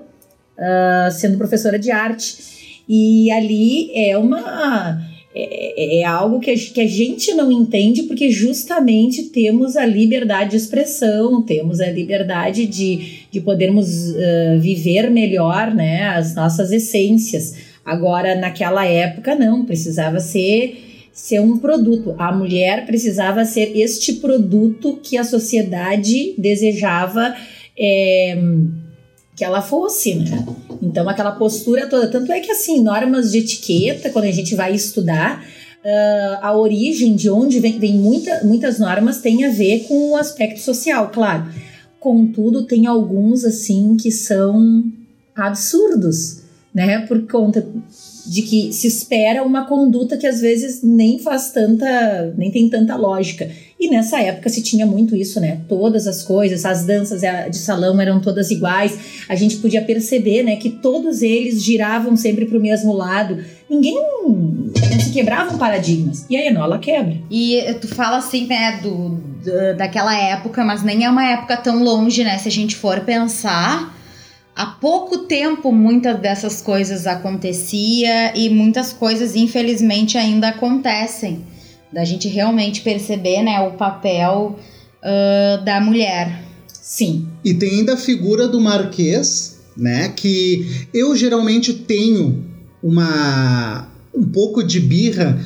uh, 0.60 1.12
sendo 1.12 1.38
professora 1.38 1.80
de 1.80 1.90
arte. 1.90 2.84
E 2.88 3.32
ali 3.32 3.92
é 3.94 4.18
uma 4.18 5.00
é, 5.34 6.00
é, 6.00 6.02
é, 6.02 6.06
algo 6.06 6.40
que 6.40 6.50
a, 6.50 6.56
que 6.56 6.82
a 6.82 6.88
gente 6.88 7.34
não 7.34 7.52
entende 7.52 8.04
porque 8.04 8.32
justamente 8.32 9.24
temos 9.26 9.78
a 9.78 9.86
liberdade 9.86 10.52
de 10.52 10.58
expressão, 10.58 11.42
temos 11.44 11.80
a 11.80 11.90
liberdade 11.90 12.66
de, 12.66 13.26
de 13.32 13.40
podermos 13.40 14.10
uh, 14.10 14.60
viver 14.60 15.10
melhor 15.12 15.74
né, 15.74 16.10
as 16.10 16.36
nossas 16.36 16.72
essências. 16.72 17.56
Agora, 17.86 18.36
naquela 18.36 18.86
época, 18.86 19.36
não, 19.36 19.66
precisava 19.66 20.20
ser 20.20 20.86
ser 21.12 21.42
um 21.42 21.58
produto. 21.58 22.16
A 22.18 22.32
mulher 22.32 22.86
precisava 22.86 23.44
ser 23.44 23.78
este 23.78 24.14
produto 24.14 25.00
que 25.04 25.18
a 25.18 25.24
sociedade 25.24 26.34
desejava 26.38 27.36
é, 27.78 28.38
que 29.40 29.46
ela 29.46 29.62
fosse, 29.62 30.16
né? 30.16 30.46
Então, 30.84 31.08
aquela 31.08 31.32
postura 31.32 31.88
toda. 31.88 32.10
Tanto 32.10 32.30
é 32.30 32.42
que, 32.42 32.52
assim, 32.52 32.82
normas 32.82 33.32
de 33.32 33.38
etiqueta, 33.38 34.10
quando 34.10 34.26
a 34.26 34.32
gente 34.32 34.54
vai 34.54 34.76
estudar, 34.76 35.42
uh, 35.80 36.40
a 36.42 36.58
origem 36.58 37.16
de 37.16 37.30
onde 37.30 37.58
vem, 37.58 37.80
vem 37.80 37.96
muita, 37.96 38.44
muitas 38.44 38.80
normas 38.80 39.22
tem 39.22 39.46
a 39.46 39.50
ver 39.50 39.86
com 39.88 40.12
o 40.12 40.18
aspecto 40.18 40.60
social, 40.60 41.10
claro. 41.10 41.48
Contudo, 42.02 42.66
tem 42.66 42.86
alguns, 42.86 43.46
assim, 43.46 43.96
que 43.96 44.12
são 44.12 44.84
absurdos, 45.34 46.42
né? 46.76 47.08
Por 47.08 47.26
conta 47.26 47.66
de 48.28 48.42
que 48.42 48.74
se 48.74 48.88
espera 48.88 49.42
uma 49.42 49.66
conduta 49.66 50.18
que 50.18 50.28
às 50.28 50.42
vezes 50.42 50.84
nem 50.84 51.18
faz 51.18 51.52
tanta, 51.52 52.34
nem 52.38 52.52
tem 52.52 52.70
tanta 52.70 52.98
lógica. 52.98 53.50
E 53.80 53.90
nessa 53.90 54.22
época 54.22 54.50
se 54.50 54.62
tinha 54.62 54.86
muito 54.86 55.16
isso, 55.16 55.40
né? 55.40 55.62
Todas 55.70 56.06
as 56.06 56.22
coisas, 56.22 56.66
as 56.66 56.84
danças 56.84 57.22
de 57.50 57.58
salão 57.58 58.00
eram 58.02 58.20
todas 58.20 58.52
iguais. 58.52 59.24
A 59.30 59.36
gente 59.36 59.56
podia 59.58 59.82
perceber, 59.82 60.44
né, 60.44 60.58
que 60.58 60.70
todos 60.70 61.22
eles 61.22 61.64
giravam 61.64 62.18
sempre 62.18 62.46
para 62.46 62.58
o 62.58 62.62
mesmo 62.62 62.92
lado. 62.92 63.42
Ninguém 63.70 63.96
não 63.96 64.70
se 65.00 65.12
quebravam 65.12 65.58
paradigmas. 65.58 66.26
E 66.30 66.36
a 66.36 66.46
Enola 66.46 66.78
quebra. 66.78 67.16
E 67.32 67.62
tu 67.80 67.88
fala 67.88 68.18
assim, 68.18 68.48
né, 68.48 68.82
do, 68.84 69.12
do 69.46 69.78
daquela 69.78 70.14
época, 70.14 70.66
mas 70.66 70.84
nem 70.84 71.06
é 71.06 71.10
uma 71.10 71.26
época 71.26 71.56
tão 71.56 71.82
longe, 71.82 72.22
né? 72.22 72.38
Se 72.38 72.50
a 72.50 72.52
gente 72.52 72.76
for 72.76 73.00
pensar, 73.02 73.96
há 74.54 74.66
pouco 74.66 75.20
tempo 75.20 75.72
muitas 75.72 76.20
dessas 76.20 76.62
coisas 76.62 77.08
acontecia 77.08 78.38
e 78.38 78.50
muitas 78.50 78.92
coisas 78.92 79.38
infelizmente 79.38 80.18
ainda 80.18 80.50
acontecem 80.50 81.46
da 81.92 82.04
gente 82.04 82.28
realmente 82.28 82.82
perceber 82.82 83.42
né 83.44 83.60
o 83.62 83.72
papel 83.72 84.60
uh, 85.04 85.64
da 85.64 85.80
mulher 85.80 86.44
sim 86.68 87.28
e 87.44 87.54
tem 87.54 87.80
ainda 87.80 87.94
a 87.94 87.98
figura 87.98 88.48
do 88.48 88.60
marquês 88.60 89.60
né 89.76 90.10
que 90.10 90.88
eu 90.94 91.16
geralmente 91.16 91.74
tenho 91.74 92.46
uma 92.82 93.88
um 94.14 94.24
pouco 94.24 94.64
de 94.64 94.80
birra 94.80 95.40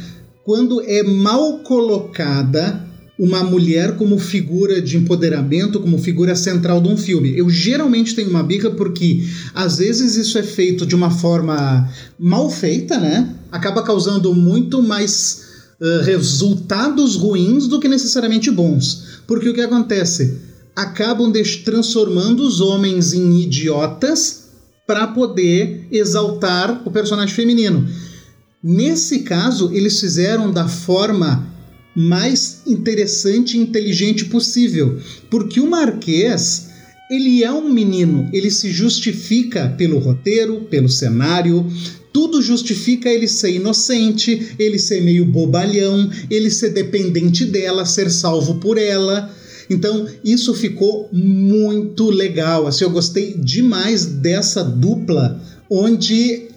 quando 0.43 0.81
é 0.81 1.03
mal 1.03 1.59
colocada 1.59 2.83
uma 3.17 3.43
mulher 3.43 3.95
como 3.95 4.17
figura 4.17 4.81
de 4.81 4.97
empoderamento, 4.97 5.79
como 5.79 5.97
figura 5.99 6.35
central 6.35 6.81
de 6.81 6.89
um 6.89 6.97
filme. 6.97 7.37
Eu 7.37 7.49
geralmente 7.49 8.15
tenho 8.15 8.29
uma 8.29 8.41
birra 8.41 8.71
porque 8.71 9.23
às 9.53 9.77
vezes 9.77 10.15
isso 10.15 10.37
é 10.37 10.43
feito 10.43 10.85
de 10.85 10.95
uma 10.95 11.11
forma 11.11 11.89
mal 12.19 12.49
feita, 12.49 12.97
né? 12.97 13.33
Acaba 13.51 13.83
causando 13.83 14.33
muito 14.33 14.81
mais 14.81 15.52
uh, 15.79 16.03
resultados 16.03 17.15
ruins 17.15 17.67
do 17.67 17.79
que 17.79 17.87
necessariamente 17.87 18.49
bons. 18.51 19.21
Porque 19.27 19.49
o 19.49 19.53
que 19.53 19.61
acontece? 19.61 20.37
Acabam 20.75 21.31
transformando 21.63 22.41
os 22.41 22.59
homens 22.59 23.13
em 23.13 23.41
idiotas 23.41 24.43
para 24.87 25.07
poder 25.07 25.87
exaltar 25.91 26.81
o 26.85 26.91
personagem 26.91 27.33
feminino. 27.33 27.87
Nesse 28.61 29.19
caso, 29.19 29.71
eles 29.73 29.99
fizeram 29.99 30.51
da 30.51 30.67
forma 30.67 31.47
mais 31.95 32.61
interessante 32.65 33.57
e 33.57 33.61
inteligente 33.61 34.25
possível, 34.25 34.99
porque 35.29 35.59
o 35.59 35.69
Marquês 35.69 36.69
ele 37.09 37.43
é 37.43 37.51
um 37.51 37.71
menino, 37.71 38.29
ele 38.33 38.49
se 38.49 38.71
justifica 38.71 39.69
pelo 39.77 39.99
roteiro, 39.99 40.61
pelo 40.61 40.89
cenário, 40.89 41.67
tudo 42.13 42.41
justifica 42.41 43.09
ele 43.09 43.27
ser 43.27 43.55
inocente, 43.55 44.55
ele 44.59 44.77
ser 44.77 45.01
meio 45.01 45.25
bobalhão, 45.25 46.09
ele 46.29 46.51
ser 46.51 46.69
dependente 46.69 47.43
dela, 47.43 47.85
ser 47.85 48.11
salvo 48.11 48.55
por 48.55 48.77
ela. 48.77 49.29
Então, 49.69 50.05
isso 50.23 50.53
ficou 50.53 51.09
muito 51.11 52.11
legal. 52.11 52.67
Assim, 52.67 52.83
eu 52.83 52.91
gostei 52.91 53.33
demais 53.33 54.05
dessa 54.05 54.63
dupla 54.63 55.41
onde 55.69 56.49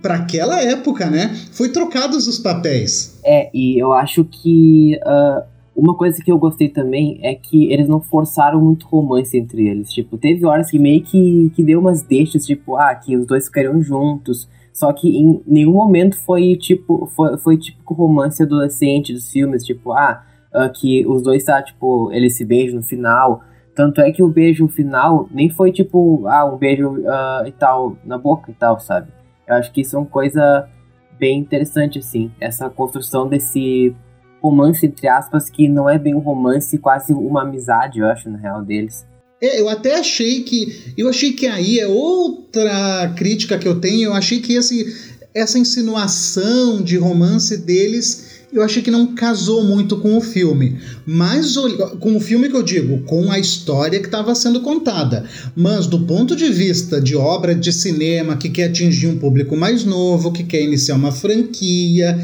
para 0.00 0.16
aquela 0.16 0.60
época, 0.60 1.08
né? 1.08 1.34
Foi 1.52 1.68
trocados 1.68 2.26
os 2.26 2.38
papéis. 2.38 3.18
É, 3.24 3.50
e 3.54 3.78
eu 3.82 3.92
acho 3.92 4.24
que 4.24 4.98
uh, 5.06 5.42
uma 5.74 5.96
coisa 5.96 6.22
que 6.22 6.30
eu 6.30 6.38
gostei 6.38 6.68
também 6.68 7.18
é 7.22 7.34
que 7.34 7.72
eles 7.72 7.88
não 7.88 8.00
forçaram 8.00 8.60
muito 8.60 8.86
romance 8.86 9.36
entre 9.36 9.66
eles. 9.68 9.90
Tipo, 9.90 10.18
teve 10.18 10.44
horas 10.44 10.70
que 10.70 10.78
meio 10.78 11.02
que, 11.02 11.50
que 11.54 11.62
deu 11.62 11.80
umas 11.80 12.02
deixas, 12.02 12.44
tipo, 12.44 12.76
ah, 12.76 12.94
que 12.94 13.16
os 13.16 13.26
dois 13.26 13.46
ficariam 13.46 13.82
juntos. 13.82 14.48
Só 14.72 14.92
que 14.92 15.16
em 15.16 15.42
nenhum 15.46 15.72
momento 15.72 16.16
foi 16.16 16.56
tipo, 16.56 17.06
foi, 17.14 17.36
foi 17.38 17.56
típico 17.58 17.94
romance 17.94 18.42
adolescente 18.42 19.12
dos 19.12 19.30
filmes, 19.30 19.64
tipo, 19.64 19.92
ah, 19.92 20.24
uh, 20.54 20.72
que 20.72 21.06
os 21.06 21.22
dois 21.22 21.44
tá, 21.44 21.62
tipo, 21.62 22.10
eles 22.12 22.36
se 22.36 22.44
beijam 22.44 22.76
no 22.76 22.82
final. 22.82 23.42
Tanto 23.74 24.00
é 24.00 24.10
que 24.10 24.22
o 24.22 24.28
beijo 24.28 24.68
final 24.68 25.28
nem 25.30 25.50
foi 25.50 25.72
tipo, 25.72 26.26
ah, 26.26 26.44
um 26.44 26.56
beijo 26.56 26.90
uh, 26.90 27.46
e 27.46 27.52
tal, 27.52 27.96
na 28.04 28.18
boca 28.18 28.50
e 28.50 28.54
tal, 28.54 28.80
sabe? 28.80 29.08
Eu 29.46 29.56
acho 29.56 29.72
que 29.72 29.80
isso 29.82 29.96
é 29.96 29.98
uma 29.98 30.06
coisa 30.06 30.68
bem 31.18 31.38
interessante, 31.38 31.98
assim. 31.98 32.30
Essa 32.40 32.68
construção 32.70 33.28
desse 33.28 33.94
romance, 34.42 34.84
entre 34.84 35.06
aspas, 35.08 35.48
que 35.48 35.68
não 35.68 35.88
é 35.88 35.98
bem 35.98 36.14
um 36.14 36.18
romance, 36.18 36.78
quase 36.78 37.12
uma 37.12 37.42
amizade, 37.42 38.00
eu 38.00 38.06
acho, 38.06 38.28
na 38.28 38.38
real, 38.38 38.62
deles. 38.62 39.06
É, 39.42 39.60
eu 39.60 39.68
até 39.68 39.98
achei 39.98 40.42
que. 40.42 40.94
Eu 40.96 41.08
achei 41.08 41.32
que 41.32 41.48
aí 41.48 41.80
é 41.80 41.86
outra 41.88 43.12
crítica 43.16 43.58
que 43.58 43.66
eu 43.66 43.80
tenho. 43.80 44.04
Eu 44.04 44.14
achei 44.14 44.40
que 44.40 44.54
esse, 44.54 44.94
essa 45.34 45.58
insinuação 45.58 46.80
de 46.80 46.96
romance 46.96 47.56
deles 47.56 48.32
eu 48.52 48.62
achei 48.62 48.82
que 48.82 48.90
não 48.90 49.14
casou 49.14 49.64
muito 49.64 49.96
com 49.96 50.16
o 50.16 50.20
filme. 50.20 50.78
Mas 51.06 51.56
com 51.98 52.16
o 52.16 52.20
filme 52.20 52.50
que 52.50 52.56
eu 52.56 52.62
digo, 52.62 52.98
com 53.04 53.32
a 53.32 53.38
história 53.38 53.98
que 53.98 54.06
estava 54.06 54.34
sendo 54.34 54.60
contada. 54.60 55.24
Mas 55.56 55.86
do 55.86 56.00
ponto 56.00 56.36
de 56.36 56.50
vista 56.50 57.00
de 57.00 57.16
obra 57.16 57.54
de 57.54 57.72
cinema 57.72 58.36
que 58.36 58.50
quer 58.50 58.64
atingir 58.64 59.06
um 59.06 59.16
público 59.16 59.56
mais 59.56 59.84
novo, 59.84 60.32
que 60.32 60.44
quer 60.44 60.62
iniciar 60.62 60.96
uma 60.96 61.10
franquia, 61.10 62.18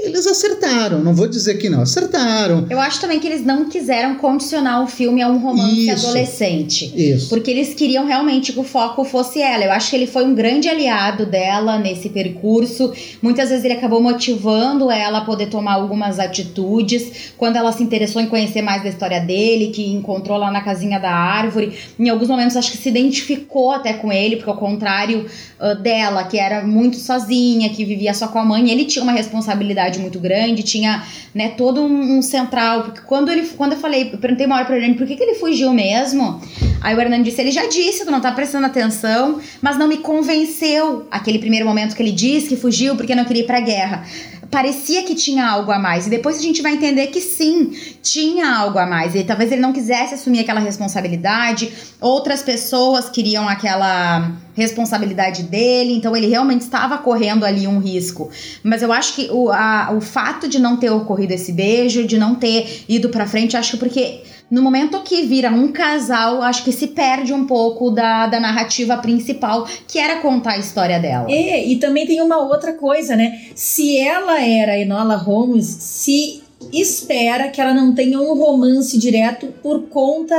eles 0.00 0.26
acertaram, 0.26 1.00
não 1.00 1.14
vou 1.14 1.28
dizer 1.28 1.58
que 1.58 1.68
não, 1.68 1.82
acertaram. 1.82 2.66
Eu 2.70 2.78
acho 2.80 3.00
também 3.00 3.18
que 3.18 3.26
eles 3.26 3.44
não 3.44 3.68
quiseram 3.68 4.14
condicionar 4.16 4.82
o 4.82 4.86
filme 4.86 5.20
a 5.22 5.28
um 5.28 5.38
romance 5.38 5.88
isso, 5.88 6.06
adolescente. 6.06 6.92
Isso. 6.94 7.28
Porque 7.28 7.50
eles 7.50 7.74
queriam 7.74 8.06
realmente 8.06 8.52
que 8.52 8.60
o 8.60 8.64
foco 8.64 9.04
fosse 9.04 9.40
ela. 9.40 9.64
Eu 9.64 9.72
acho 9.72 9.90
que 9.90 9.96
ele 9.96 10.06
foi 10.06 10.24
um 10.24 10.34
grande 10.34 10.68
aliado 10.68 11.26
dela 11.26 11.78
nesse 11.78 12.08
percurso. 12.08 12.92
Muitas 13.20 13.50
vezes 13.50 13.64
ele 13.64 13.74
acabou 13.74 14.00
motivando 14.00 14.90
ela 14.90 15.18
a 15.18 15.24
poder 15.24 15.46
tomar 15.46 15.74
algumas 15.74 16.18
atitudes. 16.18 17.32
Quando 17.36 17.56
ela 17.56 17.72
se 17.72 17.82
interessou 17.82 18.22
em 18.22 18.26
conhecer 18.26 18.62
mais 18.62 18.82
da 18.82 18.88
história 18.88 19.20
dele, 19.20 19.68
que 19.68 19.86
encontrou 19.88 20.38
lá 20.38 20.50
na 20.50 20.60
casinha 20.60 20.98
da 20.98 21.10
árvore, 21.10 21.76
em 21.98 22.08
alguns 22.08 22.28
momentos 22.28 22.56
acho 22.56 22.70
que 22.70 22.78
se 22.78 22.88
identificou 22.88 23.72
até 23.72 23.94
com 23.94 24.12
ele, 24.12 24.36
porque 24.36 24.50
ao 24.50 24.56
contrário 24.56 25.26
uh, 25.60 25.74
dela, 25.80 26.24
que 26.24 26.38
era 26.38 26.64
muito 26.64 26.96
sozinha, 26.96 27.68
que 27.70 27.84
vivia 27.84 28.14
só 28.14 28.28
com 28.28 28.38
a 28.38 28.44
mãe, 28.44 28.70
ele 28.70 28.84
tinha 28.84 29.02
uma 29.02 29.12
responsabilidade 29.12 29.87
muito 29.96 30.18
grande, 30.18 30.62
tinha, 30.62 31.02
né, 31.34 31.50
todo 31.50 31.80
um, 31.80 32.18
um, 32.18 32.22
central, 32.22 32.82
porque 32.82 33.00
quando 33.00 33.30
ele, 33.30 33.48
quando 33.56 33.72
eu 33.72 33.78
falei, 33.78 34.10
eu 34.12 34.18
perguntei 34.18 34.44
uma 34.44 34.56
hora 34.56 34.64
pro 34.64 34.74
Hernani, 34.74 34.94
por 34.94 35.06
que, 35.06 35.16
que 35.16 35.22
ele 35.22 35.36
fugiu 35.36 35.72
mesmo? 35.72 36.40
Aí 36.80 36.94
o 36.94 37.00
Hernani 37.00 37.24
disse, 37.24 37.40
ele 37.40 37.50
já 37.50 37.66
disse, 37.66 38.04
tu 38.04 38.10
não 38.10 38.20
tá 38.20 38.32
prestando 38.32 38.66
atenção, 38.66 39.40
mas 39.62 39.78
não 39.78 39.88
me 39.88 39.98
convenceu 39.98 41.06
aquele 41.10 41.38
primeiro 41.38 41.64
momento 41.64 41.94
que 41.96 42.02
ele 42.02 42.12
disse 42.12 42.48
que 42.48 42.56
fugiu 42.56 42.96
porque 42.96 43.14
não 43.14 43.24
queria 43.24 43.42
ir 43.42 43.46
pra 43.46 43.60
guerra 43.60 44.04
parecia 44.50 45.02
que 45.02 45.14
tinha 45.14 45.46
algo 45.46 45.70
a 45.70 45.78
mais. 45.78 46.06
E 46.06 46.10
depois 46.10 46.38
a 46.38 46.42
gente 46.42 46.62
vai 46.62 46.72
entender 46.72 47.08
que 47.08 47.20
sim, 47.20 47.72
tinha 48.02 48.50
algo 48.50 48.78
a 48.78 48.86
mais. 48.86 49.14
E 49.14 49.24
talvez 49.24 49.52
ele 49.52 49.60
não 49.60 49.72
quisesse 49.72 50.14
assumir 50.14 50.40
aquela 50.40 50.60
responsabilidade, 50.60 51.72
outras 52.00 52.42
pessoas 52.42 53.08
queriam 53.08 53.48
aquela 53.48 54.32
responsabilidade 54.54 55.44
dele, 55.44 55.94
então 55.94 56.16
ele 56.16 56.26
realmente 56.26 56.62
estava 56.62 56.98
correndo 56.98 57.44
ali 57.44 57.66
um 57.66 57.78
risco. 57.78 58.30
Mas 58.62 58.82
eu 58.82 58.92
acho 58.92 59.14
que 59.14 59.28
o, 59.30 59.50
a, 59.52 59.92
o 59.92 60.00
fato 60.00 60.48
de 60.48 60.58
não 60.58 60.76
ter 60.76 60.90
ocorrido 60.90 61.32
esse 61.32 61.52
beijo, 61.52 62.06
de 62.06 62.18
não 62.18 62.34
ter 62.34 62.84
ido 62.88 63.08
pra 63.08 63.26
frente, 63.26 63.56
acho 63.56 63.72
que 63.72 63.76
porque 63.76 64.22
no 64.50 64.62
momento 64.62 65.02
que 65.02 65.22
vira 65.22 65.50
um 65.50 65.70
casal, 65.70 66.42
acho 66.42 66.64
que 66.64 66.72
se 66.72 66.88
perde 66.88 67.32
um 67.32 67.46
pouco 67.46 67.90
da, 67.90 68.26
da 68.26 68.40
narrativa 68.40 68.96
principal, 68.96 69.68
que 69.86 69.98
era 69.98 70.20
contar 70.20 70.52
a 70.52 70.58
história 70.58 70.98
dela. 70.98 71.30
É, 71.30 71.64
e 71.64 71.76
também 71.76 72.06
tem 72.06 72.20
uma 72.22 72.38
outra 72.38 72.72
coisa, 72.72 73.14
né? 73.14 73.42
Se 73.54 73.98
ela 73.98 74.42
era 74.42 74.78
Enola 74.78 75.16
Holmes, 75.16 75.66
se 75.66 76.42
espera 76.72 77.48
que 77.48 77.60
ela 77.60 77.74
não 77.74 77.94
tenha 77.94 78.20
um 78.20 78.34
romance 78.34 78.98
direto 78.98 79.48
por 79.62 79.82
conta 79.88 80.34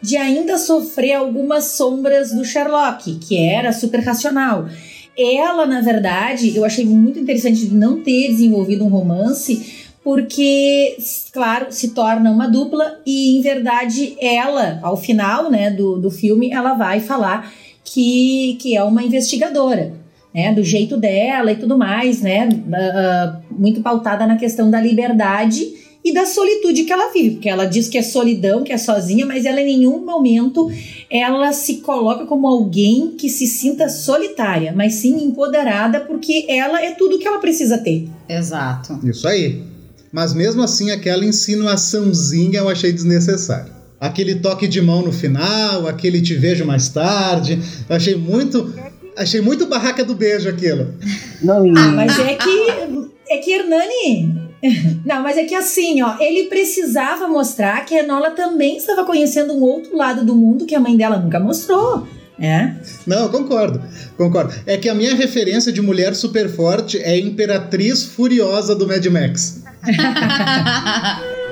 de 0.00 0.16
ainda 0.16 0.58
sofrer 0.58 1.14
algumas 1.14 1.64
sombras 1.76 2.32
do 2.32 2.44
Sherlock, 2.44 3.14
que 3.20 3.38
era 3.38 3.72
super 3.72 4.00
racional. 4.00 4.68
Ela, 5.16 5.66
na 5.66 5.80
verdade, 5.80 6.56
eu 6.56 6.64
achei 6.64 6.84
muito 6.86 7.18
interessante 7.18 7.66
não 7.66 8.02
ter 8.02 8.28
desenvolvido 8.28 8.84
um 8.84 8.88
romance, 8.88 9.81
porque, 10.04 10.96
claro, 11.32 11.66
se 11.70 11.90
torna 11.90 12.30
uma 12.30 12.48
dupla 12.48 13.00
e, 13.06 13.36
em 13.36 13.40
verdade, 13.40 14.16
ela, 14.20 14.80
ao 14.82 14.96
final 14.96 15.50
né, 15.50 15.70
do, 15.70 15.98
do 15.98 16.10
filme, 16.10 16.50
ela 16.50 16.74
vai 16.74 17.00
falar 17.00 17.52
que, 17.84 18.58
que 18.60 18.76
é 18.76 18.82
uma 18.82 19.02
investigadora. 19.02 20.00
Né, 20.34 20.50
do 20.50 20.64
jeito 20.64 20.96
dela 20.96 21.52
e 21.52 21.56
tudo 21.56 21.76
mais, 21.76 22.22
né, 22.22 22.48
uh, 22.48 23.54
muito 23.54 23.82
pautada 23.82 24.26
na 24.26 24.38
questão 24.38 24.70
da 24.70 24.80
liberdade 24.80 25.74
e 26.02 26.10
da 26.10 26.24
solitude 26.24 26.84
que 26.84 26.92
ela 26.92 27.12
vive, 27.12 27.32
porque 27.32 27.50
ela 27.50 27.66
diz 27.66 27.86
que 27.86 27.98
é 27.98 28.02
solidão, 28.02 28.64
que 28.64 28.72
é 28.72 28.78
sozinha, 28.78 29.26
mas 29.26 29.44
ela 29.44 29.60
em 29.60 29.66
nenhum 29.66 30.02
momento 30.02 30.70
ela 31.10 31.52
se 31.52 31.82
coloca 31.82 32.24
como 32.24 32.46
alguém 32.46 33.08
que 33.10 33.28
se 33.28 33.46
sinta 33.46 33.90
solitária, 33.90 34.72
mas 34.74 34.94
sim 34.94 35.22
empoderada, 35.22 36.00
porque 36.00 36.46
ela 36.48 36.82
é 36.82 36.92
tudo 36.92 37.18
que 37.18 37.28
ela 37.28 37.38
precisa 37.38 37.76
ter. 37.76 38.08
Exato. 38.26 38.98
Isso 39.06 39.28
aí. 39.28 39.71
Mas 40.12 40.34
mesmo 40.34 40.62
assim, 40.62 40.90
aquela 40.90 41.24
insinuaçãozinha 41.24 42.58
eu 42.58 42.68
achei 42.68 42.92
desnecessária. 42.92 43.72
Aquele 43.98 44.34
toque 44.34 44.68
de 44.68 44.80
mão 44.82 45.00
no 45.00 45.12
final, 45.12 45.86
aquele 45.86 46.20
te 46.20 46.34
vejo 46.34 46.66
mais 46.66 46.88
tarde, 46.88 47.58
eu 47.88 47.96
achei 47.96 48.14
muito. 48.14 48.74
Achei 49.16 49.40
muito 49.40 49.66
barraca 49.66 50.04
do 50.04 50.14
beijo 50.14 50.48
aquilo. 50.48 50.94
Não, 51.42 51.64
ah, 51.76 51.92
mas 51.94 52.18
é 52.18 52.34
que. 52.34 53.08
É 53.28 53.38
que 53.38 53.52
Hernani. 53.52 54.42
Não, 55.04 55.22
mas 55.22 55.36
é 55.36 55.44
que 55.44 55.54
assim, 55.54 56.02
ó, 56.02 56.16
ele 56.20 56.44
precisava 56.44 57.26
mostrar 57.26 57.84
que 57.84 57.96
a 57.96 58.02
Enola 58.02 58.30
também 58.30 58.76
estava 58.76 59.04
conhecendo 59.04 59.52
um 59.52 59.60
outro 59.60 59.96
lado 59.96 60.24
do 60.24 60.36
mundo 60.36 60.66
que 60.66 60.74
a 60.74 60.80
mãe 60.80 60.96
dela 60.96 61.18
nunca 61.18 61.40
mostrou. 61.40 62.06
É? 62.38 62.74
Não, 63.06 63.28
concordo, 63.28 63.82
concordo. 64.16 64.54
É 64.66 64.76
que 64.76 64.88
a 64.88 64.94
minha 64.94 65.14
referência 65.14 65.72
de 65.72 65.82
mulher 65.82 66.14
super 66.14 66.48
forte 66.48 66.98
é 66.98 67.10
a 67.10 67.18
Imperatriz 67.18 68.04
Furiosa 68.04 68.74
do 68.74 68.86
Mad 68.86 69.04
Max. 69.06 69.62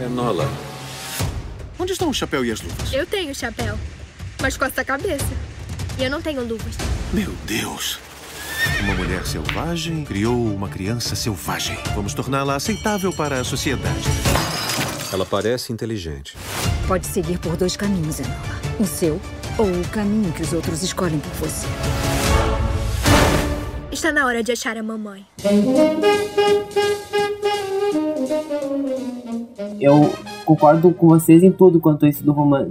Enola, 0.00 0.50
onde 1.78 1.92
estão 1.92 2.08
o 2.08 2.14
chapéu 2.14 2.42
e 2.44 2.50
as 2.50 2.60
luvas? 2.62 2.92
Eu 2.92 3.04
tenho 3.04 3.34
chapéu, 3.34 3.78
mas 4.40 4.56
costa 4.56 4.80
a 4.80 4.84
cabeça. 4.84 5.28
E 5.98 6.04
eu 6.04 6.10
não 6.10 6.22
tenho 6.22 6.42
luvas. 6.42 6.74
Meu 7.12 7.32
Deus. 7.46 7.98
Uma 8.82 8.94
mulher 8.94 9.26
selvagem 9.26 10.04
criou 10.04 10.46
uma 10.54 10.68
criança 10.68 11.14
selvagem. 11.14 11.76
Vamos 11.94 12.14
torná-la 12.14 12.56
aceitável 12.56 13.12
para 13.12 13.40
a 13.40 13.44
sociedade. 13.44 14.08
Ela 15.12 15.26
parece 15.26 15.72
inteligente. 15.72 16.36
Pode 16.90 17.06
seguir 17.06 17.38
por 17.38 17.56
dois 17.56 17.76
caminhos, 17.76 18.18
Enola. 18.18 18.34
O 18.80 18.84
seu 18.84 19.20
ou 19.56 19.64
o 19.64 19.88
caminho 19.92 20.32
que 20.32 20.42
os 20.42 20.52
outros 20.52 20.82
escolhem 20.82 21.20
por 21.20 21.30
você. 21.34 21.64
Está 23.92 24.10
na 24.10 24.26
hora 24.26 24.42
de 24.42 24.50
achar 24.50 24.76
a 24.76 24.82
mamãe. 24.82 25.24
Eu 29.80 30.12
concordo 30.44 30.92
com 30.92 31.06
vocês 31.06 31.44
em 31.44 31.52
tudo 31.52 31.78
quanto 31.78 32.08
isso 32.08 32.24
do, 32.24 32.32
roman 32.32 32.68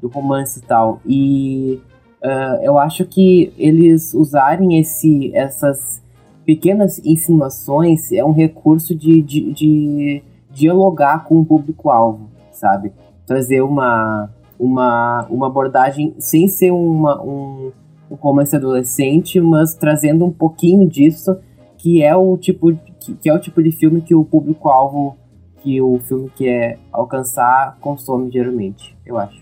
do 0.00 0.08
romance 0.08 0.60
e 0.60 0.62
tal. 0.62 1.02
E 1.04 1.82
uh, 2.24 2.64
eu 2.64 2.78
acho 2.78 3.04
que 3.04 3.52
eles 3.58 4.14
usarem 4.14 4.80
esse, 4.80 5.36
essas 5.36 6.02
pequenas 6.46 6.98
insinuações 7.04 8.10
é 8.10 8.24
um 8.24 8.32
recurso 8.32 8.94
de, 8.94 9.20
de, 9.20 9.52
de 9.52 10.22
dialogar 10.50 11.24
com 11.24 11.40
o 11.40 11.44
público-alvo, 11.44 12.30
sabe? 12.52 12.90
Trazer 13.30 13.60
uma, 13.60 14.28
uma, 14.58 15.24
uma 15.30 15.46
abordagem 15.46 16.16
sem 16.18 16.48
ser 16.48 16.72
uma, 16.72 17.22
um, 17.22 17.70
um 18.10 18.16
romance 18.16 18.56
adolescente, 18.56 19.40
mas 19.40 19.72
trazendo 19.74 20.26
um 20.26 20.32
pouquinho 20.32 20.88
disso, 20.88 21.36
que 21.78 22.02
é 22.02 22.16
o 22.16 22.36
tipo, 22.36 22.74
que, 22.98 23.14
que 23.14 23.28
é 23.28 23.32
o 23.32 23.38
tipo 23.38 23.62
de 23.62 23.70
filme 23.70 24.00
que 24.00 24.16
o 24.16 24.24
público-alvo 24.24 25.16
que 25.62 25.80
o 25.80 26.00
filme 26.00 26.28
quer 26.34 26.80
alcançar 26.92 27.76
consome 27.80 28.32
geralmente, 28.32 28.96
eu 29.06 29.16
acho. 29.16 29.38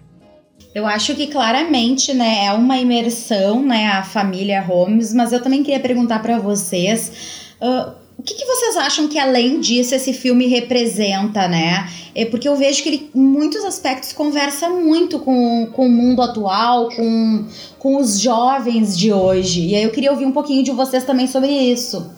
Eu 0.75 0.87
acho 0.87 1.15
que 1.15 1.29
claramente, 1.29 2.13
né, 2.13 2.45
é 2.45 2.53
uma 2.53 2.77
imersão, 2.77 3.65
né, 3.65 3.87
a 3.87 4.03
família 4.03 4.61
Holmes, 4.61 5.15
mas 5.15 5.33
eu 5.33 5.43
também 5.43 5.63
queria 5.63 5.81
perguntar 5.81 6.21
para 6.21 6.39
vocês, 6.39 7.55
uh, 7.63 7.95
o 8.19 8.23
que, 8.23 8.35
que, 8.35 8.45
vocês 8.45 8.77
acham 8.77 9.07
que 9.07 9.19
além 9.19 9.61
disso 9.61 9.95
esse 9.95 10.13
filme 10.13 10.49
representa, 10.49 11.47
né? 11.47 11.89
É 12.19 12.25
porque 12.25 12.49
eu 12.49 12.57
vejo 12.57 12.83
que 12.83 12.89
ele, 12.89 13.11
em 13.15 13.21
muitos 13.21 13.65
aspectos, 13.65 14.13
conversa 14.13 14.69
muito 14.69 15.21
com, 15.21 15.69
com 15.73 15.87
o 15.87 15.89
mundo 15.89 16.21
atual, 16.21 16.89
com, 16.89 17.45
com 17.79 17.97
os 17.97 18.19
jovens 18.19 18.99
de 18.99 19.13
hoje. 19.13 19.69
E 19.69 19.77
aí 19.77 19.85
eu 19.85 19.91
queria 19.91 20.11
ouvir 20.11 20.25
um 20.25 20.33
pouquinho 20.33 20.65
de 20.65 20.73
vocês 20.73 21.05
também 21.05 21.29
sobre 21.29 21.47
isso. 21.47 22.11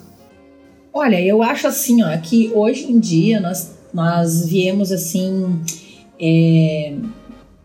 Olha, 0.90 1.20
eu 1.20 1.42
acho 1.42 1.66
assim, 1.66 2.02
ó, 2.02 2.16
que 2.16 2.50
hoje 2.54 2.90
em 2.90 2.98
dia 2.98 3.40
nós, 3.40 3.72
nós 3.92 4.46
viemos 4.46 4.90
assim. 4.90 5.60
É, 6.18 6.94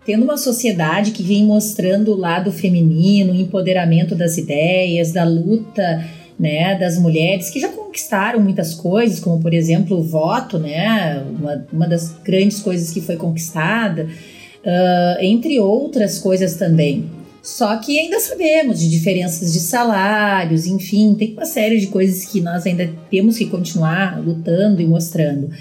tendo 0.06 0.24
uma 0.24 0.36
sociedade 0.36 1.12
que 1.12 1.24
vem 1.24 1.46
mostrando 1.46 2.12
o 2.12 2.18
lado 2.18 2.52
feminino, 2.52 3.32
o 3.32 3.36
empoderamento 3.36 4.14
das 4.14 4.38
ideias, 4.38 5.14
da 5.14 5.24
luta 5.24 6.06
né, 6.38 6.76
das 6.78 6.98
mulheres 6.98 7.50
que 7.50 7.60
já 7.60 7.70
conquistaram 7.70 8.40
muitas 8.40 8.74
coisas, 8.74 9.20
como 9.20 9.42
por 9.42 9.54
exemplo 9.54 9.98
o 9.98 10.04
voto, 10.04 10.60
né, 10.60 11.24
uma, 11.40 11.66
uma 11.72 11.88
das 11.88 12.14
grandes 12.24 12.60
coisas 12.60 12.92
que 12.92 13.02
foi 13.02 13.16
conquistada, 13.16 14.04
uh, 14.04 15.22
entre 15.22 15.60
outras 15.60 16.20
coisas 16.20 16.56
também. 16.56 17.10
Só 17.42 17.78
que 17.78 18.00
ainda 18.00 18.20
sabemos 18.20 18.80
de 18.80 18.90
diferenças 18.90 19.54
de 19.54 19.60
salários, 19.60 20.66
enfim, 20.66 21.14
tem 21.14 21.34
uma 21.34 21.46
série 21.46 21.80
de 21.80 21.88
coisas 21.88 22.26
que 22.26 22.42
nós 22.42 22.66
ainda 22.66 22.90
temos 23.10 23.38
que 23.38 23.46
continuar 23.46 24.20
lutando 24.20 24.82
e 24.82 24.88
mostrando, 24.88 25.52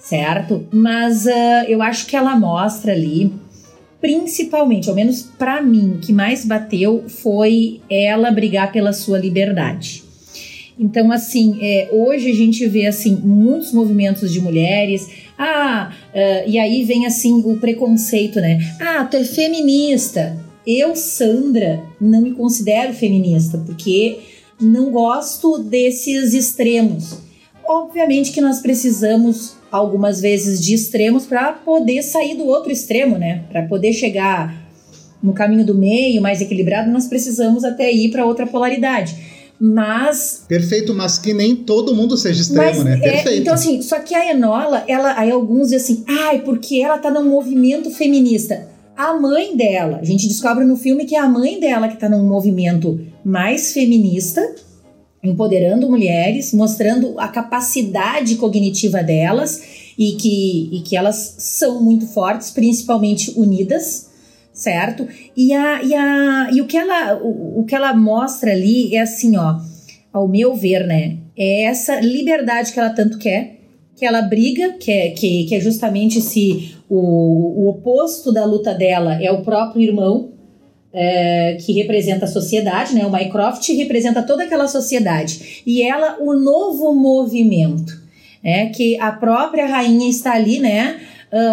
certo? 0.00 0.66
Mas 0.72 1.26
uh, 1.26 1.64
eu 1.68 1.82
acho 1.82 2.06
que 2.06 2.16
ela 2.16 2.34
mostra 2.34 2.92
ali 2.92 3.32
principalmente, 4.00 4.88
ao 4.88 4.94
menos 4.94 5.22
para 5.22 5.60
mim, 5.60 5.94
o 5.96 5.98
que 5.98 6.12
mais 6.12 6.44
bateu 6.44 7.04
foi 7.08 7.80
ela 7.90 8.30
brigar 8.30 8.70
pela 8.70 8.92
sua 8.92 9.18
liberdade. 9.18 10.07
Então, 10.78 11.10
assim, 11.10 11.58
é, 11.60 11.88
hoje 11.90 12.30
a 12.30 12.34
gente 12.34 12.64
vê 12.68 12.86
assim 12.86 13.16
muitos 13.16 13.72
movimentos 13.72 14.32
de 14.32 14.40
mulheres. 14.40 15.08
Ah, 15.36 15.92
uh, 16.14 16.48
e 16.48 16.58
aí 16.58 16.84
vem 16.84 17.04
assim 17.04 17.42
o 17.44 17.58
preconceito, 17.58 18.40
né? 18.40 18.58
Ah, 18.80 19.04
tu 19.04 19.16
é 19.16 19.24
feminista. 19.24 20.38
Eu, 20.64 20.94
Sandra, 20.94 21.82
não 22.00 22.20
me 22.20 22.32
considero 22.32 22.92
feminista 22.92 23.58
porque 23.66 24.20
não 24.60 24.90
gosto 24.90 25.58
desses 25.58 26.34
extremos. 26.34 27.18
Obviamente 27.66 28.32
que 28.32 28.40
nós 28.40 28.60
precisamos 28.60 29.56
algumas 29.70 30.20
vezes 30.20 30.64
de 30.64 30.74
extremos 30.74 31.26
para 31.26 31.52
poder 31.52 32.02
sair 32.02 32.36
do 32.36 32.46
outro 32.46 32.70
extremo, 32.70 33.18
né? 33.18 33.44
Para 33.50 33.66
poder 33.66 33.92
chegar 33.92 34.68
no 35.22 35.32
caminho 35.32 35.66
do 35.66 35.74
meio, 35.74 36.22
mais 36.22 36.40
equilibrado, 36.40 36.90
nós 36.90 37.06
precisamos 37.06 37.64
até 37.64 37.90
ir 37.92 38.10
para 38.10 38.24
outra 38.24 38.46
polaridade. 38.46 39.16
Mas. 39.60 40.44
Perfeito, 40.46 40.94
mas 40.94 41.18
que 41.18 41.34
nem 41.34 41.56
todo 41.56 41.94
mundo 41.94 42.16
seja 42.16 42.42
extremo, 42.42 42.84
né? 42.84 42.98
É, 43.02 43.10
Perfeito. 43.10 43.40
então, 43.40 43.54
assim, 43.54 43.82
só 43.82 43.98
que 43.98 44.14
a 44.14 44.30
Enola, 44.30 44.84
ela, 44.86 45.18
aí 45.18 45.30
alguns 45.30 45.70
dizem 45.70 45.76
assim, 45.76 46.04
ai, 46.06 46.40
porque 46.40 46.80
ela 46.80 46.98
tá 46.98 47.10
num 47.10 47.28
movimento 47.28 47.90
feminista. 47.90 48.68
A 48.96 49.14
mãe 49.14 49.56
dela, 49.56 49.98
a 50.00 50.04
gente 50.04 50.26
descobre 50.26 50.64
no 50.64 50.76
filme 50.76 51.04
que 51.04 51.14
é 51.14 51.20
a 51.20 51.28
mãe 51.28 51.58
dela 51.58 51.88
que 51.88 51.96
tá 51.96 52.08
num 52.08 52.26
movimento 52.26 53.00
mais 53.24 53.72
feminista, 53.72 54.54
empoderando 55.22 55.88
mulheres, 55.88 56.52
mostrando 56.52 57.18
a 57.18 57.28
capacidade 57.28 58.36
cognitiva 58.36 59.02
delas 59.02 59.62
e 59.98 60.12
que, 60.12 60.68
e 60.72 60.80
que 60.80 60.96
elas 60.96 61.34
são 61.38 61.82
muito 61.82 62.06
fortes, 62.06 62.50
principalmente 62.50 63.32
unidas 63.36 64.07
certo? 64.58 65.06
E, 65.36 65.54
a, 65.54 65.82
e, 65.82 65.94
a, 65.94 66.50
e 66.52 66.60
o, 66.60 66.66
que 66.66 66.76
ela, 66.76 67.16
o, 67.22 67.60
o 67.60 67.64
que 67.64 67.74
ela 67.74 67.94
mostra 67.94 68.50
ali 68.50 68.94
é 68.94 69.00
assim, 69.00 69.36
ó, 69.36 69.60
ao 70.12 70.26
meu 70.26 70.54
ver, 70.54 70.84
né? 70.84 71.18
É 71.36 71.62
essa 71.62 72.00
liberdade 72.00 72.72
que 72.72 72.78
ela 72.80 72.90
tanto 72.90 73.18
quer, 73.18 73.60
que 73.96 74.04
ela 74.04 74.20
briga, 74.22 74.72
que 74.72 74.90
é, 74.90 75.10
que, 75.10 75.44
que 75.44 75.54
é 75.54 75.60
justamente 75.60 76.20
se 76.20 76.76
o, 76.88 76.96
o 76.96 77.68
oposto 77.68 78.32
da 78.32 78.44
luta 78.44 78.74
dela 78.74 79.22
é 79.22 79.30
o 79.30 79.42
próprio 79.42 79.82
irmão, 79.82 80.32
é, 80.92 81.56
que 81.64 81.72
representa 81.72 82.24
a 82.24 82.28
sociedade, 82.28 82.94
né? 82.94 83.06
O 83.06 83.12
Mycroft 83.12 83.68
representa 83.68 84.22
toda 84.22 84.42
aquela 84.42 84.66
sociedade. 84.66 85.62
E 85.64 85.82
ela, 85.82 86.16
o 86.20 86.34
novo 86.34 86.92
movimento, 86.92 87.92
né? 88.42 88.70
Que 88.70 88.98
a 88.98 89.12
própria 89.12 89.66
rainha 89.66 90.08
está 90.08 90.32
ali, 90.32 90.58
né? 90.58 90.98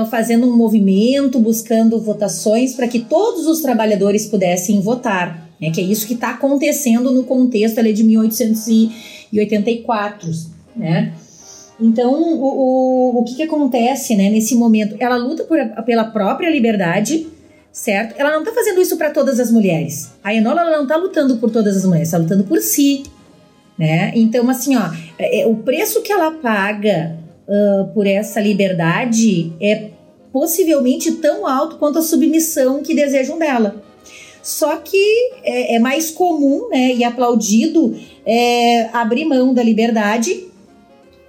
Fazendo 0.09 0.47
um 0.47 0.55
movimento, 0.55 1.37
buscando 1.39 1.99
votações 1.99 2.73
para 2.73 2.87
que 2.87 2.99
todos 2.99 3.45
os 3.45 3.59
trabalhadores 3.61 4.25
pudessem 4.25 4.79
votar. 4.79 5.43
Né, 5.59 5.69
que 5.71 5.79
é 5.79 5.83
isso 5.83 6.05
que 6.05 6.15
está 6.15 6.31
acontecendo 6.31 7.11
no 7.11 7.23
contexto 7.23 7.79
ali 7.79 7.93
de 7.93 8.03
1884. 8.03 10.29
né? 10.75 11.13
Então, 11.79 12.13
o, 12.13 12.43
o, 12.43 13.19
o 13.19 13.23
que, 13.23 13.35
que 13.35 13.43
acontece 13.43 14.15
né, 14.15 14.29
nesse 14.29 14.55
momento? 14.55 14.95
Ela 14.99 15.17
luta 15.17 15.43
por, 15.43 15.57
pela 15.85 16.05
própria 16.05 16.49
liberdade, 16.49 17.27
certo? 17.71 18.15
Ela 18.17 18.31
não 18.31 18.43
tá 18.43 18.51
fazendo 18.53 18.81
isso 18.81 18.97
para 18.97 19.09
todas 19.09 19.39
as 19.39 19.51
mulheres. 19.51 20.11
A 20.23 20.33
Enola 20.33 20.61
ela 20.61 20.77
não 20.77 20.87
tá 20.87 20.95
lutando 20.95 21.37
por 21.37 21.51
todas 21.51 21.75
as 21.75 21.85
mulheres, 21.85 22.11
tá 22.11 22.17
lutando 22.17 22.45
por 22.45 22.59
si, 22.59 23.03
né? 23.77 24.13
Então, 24.15 24.49
assim, 24.49 24.77
ó, 24.77 24.89
é, 25.19 25.41
é, 25.41 25.47
o 25.47 25.55
preço 25.55 26.01
que 26.01 26.11
ela 26.11 26.31
paga 26.31 27.17
uh, 27.47 27.93
por 27.93 28.07
essa 28.07 28.39
liberdade 28.39 29.53
é 29.61 29.89
possivelmente 30.31 31.13
tão 31.13 31.47
alto 31.47 31.77
quanto 31.77 31.99
a 31.99 32.01
submissão 32.01 32.83
que 32.83 32.93
desejam 32.93 33.39
dela. 33.39 33.83
Só 34.43 34.75
que 34.77 35.31
é, 35.43 35.75
é 35.75 35.79
mais 35.79 36.11
comum 36.11 36.69
né, 36.69 36.93
e 36.93 37.03
aplaudido 37.03 37.97
é, 38.25 38.89
abrir 38.93 39.25
mão 39.25 39.53
da 39.53 39.63
liberdade 39.63 40.45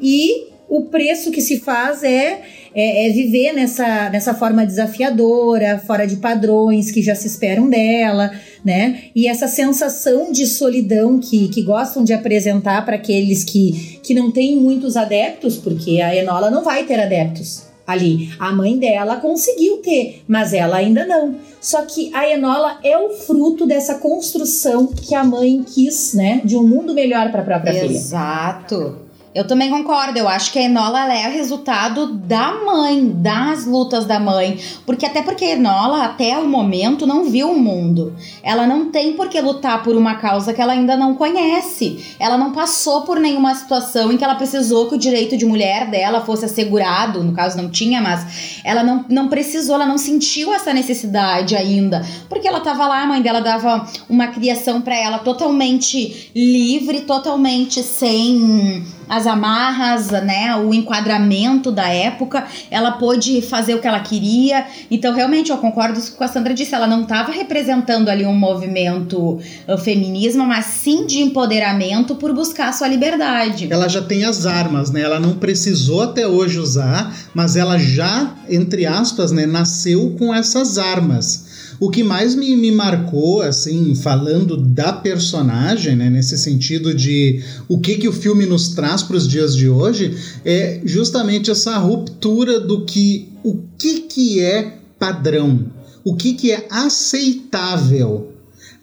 e 0.01 0.49
o 0.69 0.83
preço 0.83 1.31
que 1.31 1.41
se 1.41 1.61
faz 1.61 2.03
é, 2.03 2.43
é, 2.77 3.09
é, 3.09 3.11
viver 3.11 3.55
nessa, 3.55 4.11
nessa 4.11 4.35
forma 4.35 4.67
desafiadora, 4.67 5.83
fora 5.87 6.07
de 6.07 6.17
padrões 6.17 6.91
que 6.91 7.01
já 7.01 7.15
se 7.15 7.27
esperam 7.27 7.71
dela, 7.71 8.31
né? 8.63 9.05
E 9.15 9.27
essa 9.27 9.49
sensação 9.49 10.31
de 10.31 10.47
solidão 10.47 11.19
que, 11.19 11.49
que 11.49 11.63
gostam 11.63 12.05
de 12.05 12.13
apresentar 12.13 12.85
para 12.85 12.97
aqueles 12.97 13.43
que, 13.43 13.99
que 14.03 14.13
não 14.13 14.31
têm 14.31 14.57
muitos 14.57 14.95
adeptos, 14.95 15.57
porque 15.57 16.03
a 16.03 16.15
Enola 16.15 16.51
não 16.51 16.63
vai 16.63 16.85
ter 16.85 17.01
adeptos 17.01 17.63
ali. 17.87 18.29
A 18.39 18.53
mãe 18.53 18.79
dela 18.79 19.17
conseguiu 19.17 19.79
ter, 19.79 20.23
mas 20.29 20.53
ela 20.53 20.77
ainda 20.77 21.07
não. 21.07 21.37
Só 21.59 21.81
que 21.83 22.15
a 22.15 22.29
Enola 22.29 22.79
é 22.85 22.99
o 22.99 23.09
fruto 23.09 23.65
dessa 23.67 23.95
construção 23.95 24.89
que 24.89 25.15
a 25.15 25.25
mãe 25.25 25.65
quis, 25.65 26.13
né? 26.13 26.43
De 26.45 26.59
um 26.59 26.63
mundo 26.63 26.93
melhor 26.93 27.31
para 27.31 27.41
a 27.41 27.45
própria 27.45 27.71
Exato. 27.71 27.87
filha. 27.87 27.97
Exato. 27.99 29.06
Eu 29.37 29.47
também 29.47 29.69
concordo. 29.69 30.19
Eu 30.19 30.27
acho 30.27 30.51
que 30.51 30.59
a 30.59 30.63
Enola 30.63 31.13
é 31.13 31.29
o 31.29 31.31
resultado 31.31 32.07
da 32.07 32.55
mãe, 32.55 33.07
das 33.07 33.67
lutas 33.67 34.07
da 34.07 34.19
mãe. 34.19 34.59
Porque 34.87 35.05
até 35.05 35.21
porque 35.21 35.45
a 35.45 35.51
Enola, 35.51 36.05
até 36.05 36.39
o 36.39 36.49
momento, 36.49 37.07
não 37.07 37.25
viu 37.25 37.51
o 37.51 37.59
mundo. 37.59 38.17
Ela 38.43 38.67
não 38.67 38.91
tem 38.91 39.13
por 39.13 39.29
que 39.29 39.39
lutar 39.39 39.83
por 39.83 39.95
uma 39.95 40.15
causa 40.15 40.55
que 40.55 40.63
ela 40.63 40.73
ainda 40.73 40.97
não 40.97 41.15
conhece. 41.15 42.17
Ela 42.19 42.39
não 42.39 42.53
passou 42.53 43.03
por 43.03 43.21
nenhuma 43.21 43.55
situação 43.55 44.11
em 44.11 44.17
que 44.17 44.25
ela 44.25 44.37
precisou 44.37 44.89
que 44.89 44.95
o 44.95 44.99
direito 44.99 45.37
de 45.37 45.45
mulher 45.45 45.91
dela 45.91 46.23
fosse 46.23 46.47
assegurado. 46.47 47.23
No 47.23 47.35
caso, 47.35 47.59
não 47.59 47.69
tinha, 47.69 48.01
mas 48.01 48.63
ela 48.65 48.83
não, 48.83 49.05
não 49.07 49.29
precisou, 49.29 49.75
ela 49.75 49.85
não 49.85 49.99
sentiu 49.99 50.55
essa 50.55 50.73
necessidade 50.73 51.55
ainda. 51.55 52.03
Porque 52.31 52.49
ela 52.49 52.61
tava 52.61 52.87
lá, 52.87 53.03
a 53.03 53.07
mãe 53.07 53.21
dela 53.21 53.43
dava 53.43 53.87
uma 54.09 54.29
criação 54.29 54.81
para 54.81 54.97
ela 54.97 55.19
totalmente 55.19 56.31
livre, 56.35 57.03
totalmente 57.03 57.83
sem 57.83 58.96
as 59.09 59.27
amarras, 59.27 60.11
né, 60.11 60.57
o 60.57 60.73
enquadramento 60.75 61.71
da 61.71 61.89
época, 61.89 62.45
ela 62.71 62.93
pôde 62.93 63.41
fazer 63.43 63.75
o 63.75 63.81
que 63.81 63.87
ela 63.87 64.01
queria. 64.01 64.67
Então, 64.91 65.15
realmente, 65.15 65.51
eu 65.51 65.59
concordo 65.59 66.01
com 66.13 66.25
a 66.25 66.29
Sandra 66.29 66.55
disse, 66.55 66.75
ela 66.75 66.87
não 66.87 67.03
estava 67.03 67.33
representando 67.33 68.09
ali 68.09 68.25
um 68.25 68.35
movimento 68.35 69.39
uh, 69.69 69.79
feminismo, 69.79 70.45
mas 70.45 70.67
sim 70.67 71.07
de 71.07 71.21
empoderamento 71.21 72.15
por 72.17 72.33
buscar 72.33 72.73
sua 72.73 72.89
liberdade. 72.89 73.69
Ela 73.71 73.89
já 73.89 74.03
tem 74.03 74.25
as 74.25 74.47
armas, 74.47 74.91
né? 74.91 75.03
Ela 75.03 75.21
não 75.21 75.35
precisou 75.35 76.03
até 76.03 76.27
hoje 76.27 76.59
usar, 76.59 77.15
mas 77.35 77.57
ela 77.57 77.79
já, 77.79 78.35
entre 78.49 78.87
aspas, 78.87 79.31
né, 79.33 79.47
nasceu 79.47 80.15
com 80.19 80.35
essas 80.35 80.79
armas. 80.79 81.46
O 81.79 81.91
que 81.91 82.03
mais 82.03 82.35
me, 82.35 82.57
me 82.57 82.71
marcou, 82.71 83.43
assim, 83.43 83.95
falando 83.95 84.57
da 84.57 84.93
personagem, 84.93 85.95
né, 85.95 86.09
nesse 86.09 86.39
sentido 86.39 86.95
de 86.95 87.43
o 87.69 87.79
que, 87.79 87.97
que 87.97 88.09
o 88.09 88.13
filme 88.13 88.47
nos 88.47 88.71
traz 88.71 89.03
para 89.03 89.17
os 89.17 89.29
dias 89.29 89.55
de 89.55 89.69
hoje, 89.69 90.17
é 90.45 90.81
justamente 90.85 91.51
essa 91.51 91.77
ruptura 91.77 92.59
do 92.61 92.85
que 92.85 93.29
o 93.45 93.59
que, 93.79 94.01
que 94.01 94.41
é 94.41 94.79
padrão, 94.99 95.67
o 96.03 96.17
que, 96.17 96.33
que 96.33 96.51
é 96.51 96.67
aceitável. 96.71 98.33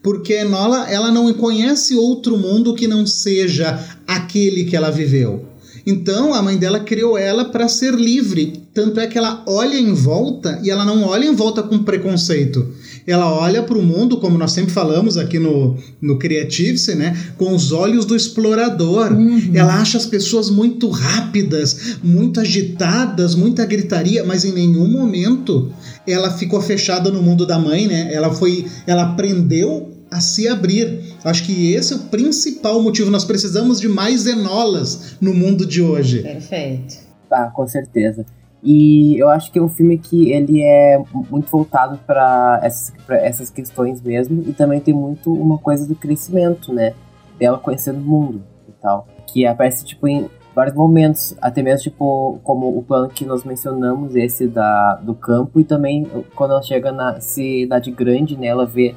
Porque 0.04 0.34
Enola 0.34 0.90
ela 0.90 1.12
não 1.12 1.34
conhece 1.34 1.96
outro 1.96 2.38
mundo 2.38 2.76
que 2.76 2.88
não 2.88 3.08
seja 3.08 3.80
aquele 4.06 4.66
que 4.66 4.76
ela 4.76 4.92
viveu. 4.92 5.46
Então 5.86 6.34
a 6.34 6.42
mãe 6.42 6.58
dela 6.58 6.80
criou 6.80 7.18
ela 7.18 7.46
para 7.46 7.68
ser 7.68 7.94
livre. 7.94 8.62
Tanto 8.74 9.00
é 9.00 9.08
que 9.08 9.18
ela 9.18 9.44
olha 9.46 9.78
em 9.78 9.94
volta 9.94 10.60
e 10.64 10.70
ela 10.70 10.86
não 10.86 11.04
olha 11.04 11.26
em 11.26 11.36
volta 11.36 11.62
com 11.64 11.84
preconceito. 11.84 12.68
Ela 13.06 13.32
olha 13.34 13.64
para 13.64 13.78
o 13.78 13.84
mundo, 13.84 14.18
como 14.18 14.38
nós 14.38 14.52
sempre 14.52 14.72
falamos 14.72 15.18
aqui 15.18 15.40
no, 15.40 15.78
no 16.02 16.18
Creative-se, 16.18 16.96
né? 16.96 17.18
Com 17.38 17.54
os 17.54 17.72
olhos 17.72 18.06
do 18.06 18.16
explorador. 18.16 19.12
Uhum. 19.12 19.52
Ela 19.54 19.76
acha 19.82 19.98
as 19.98 20.06
pessoas 20.06 20.50
muito 20.50 20.90
rápidas, 20.90 21.98
muito 22.04 22.40
agitadas, 22.40 23.36
muita 23.36 23.66
gritaria, 23.66 24.24
mas 24.24 24.46
em 24.46 24.54
nenhum 24.54 24.88
momento 24.88 25.72
ela 26.08 26.32
ficou 26.32 26.62
fechada 26.62 27.12
no 27.12 27.22
mundo 27.22 27.46
da 27.46 27.60
mãe, 27.60 27.88
né? 27.88 28.14
Ela 28.14 28.34
foi. 28.34 28.66
Ela 28.86 29.04
aprendeu 29.04 29.92
a 30.12 30.20
se 30.20 30.48
abrir. 30.48 31.16
Acho 31.24 31.44
que 31.44 31.74
esse 31.74 31.94
é 31.94 31.96
o 31.96 32.00
principal 32.00 32.82
motivo. 32.82 33.10
Nós 33.10 33.26
precisamos 33.26 33.80
de 33.80 33.88
mais 33.88 34.28
enolas 34.28 35.16
no 35.20 35.34
mundo 35.34 35.66
de 35.66 35.82
hoje. 35.82 36.22
Perfeito. 36.22 36.98
Ah, 37.32 37.52
com 37.54 37.68
certeza. 37.68 38.26
E 38.64 39.20
eu 39.20 39.28
acho 39.30 39.52
que 39.52 39.60
é 39.60 39.62
um 39.62 39.68
filme 39.68 39.98
que 39.98 40.32
ele 40.32 40.64
é 40.64 40.98
muito 41.30 41.52
voltado 41.52 42.00
para 42.08 42.62
essas, 42.64 42.94
essas 43.10 43.50
questões 43.50 44.02
mesmo. 44.02 44.42
E 44.48 44.54
também 44.54 44.80
tem 44.80 44.94
muito 44.94 45.34
uma 45.34 45.58
coisa 45.58 45.86
do 45.86 45.96
crescimento, 45.96 46.74
né? 46.74 46.94
Dela 47.38 47.58
conhecendo 47.58 48.00
o 48.00 48.02
mundo 48.02 48.42
e 48.70 48.72
tal. 48.82 49.06
Que 49.28 49.46
aparece, 49.46 49.84
tipo, 49.84 50.08
em 50.08 50.30
vários 50.56 50.74
momentos. 50.74 51.36
Até 51.42 51.62
mesmo, 51.62 51.84
tipo, 51.84 52.40
como 52.42 52.78
o 52.78 52.82
plano 52.82 53.10
que 53.10 53.26
nós 53.26 53.44
mencionamos, 53.44 54.16
esse 54.16 54.48
da, 54.48 54.96
do 54.96 55.14
campo. 55.14 55.60
E 55.60 55.66
também 55.66 56.08
quando 56.34 56.52
ela 56.52 56.62
chega 56.62 56.90
na 56.90 57.20
cidade 57.20 57.92
grande, 57.92 58.38
né? 58.38 58.48
Ela 58.48 58.66
vê, 58.66 58.96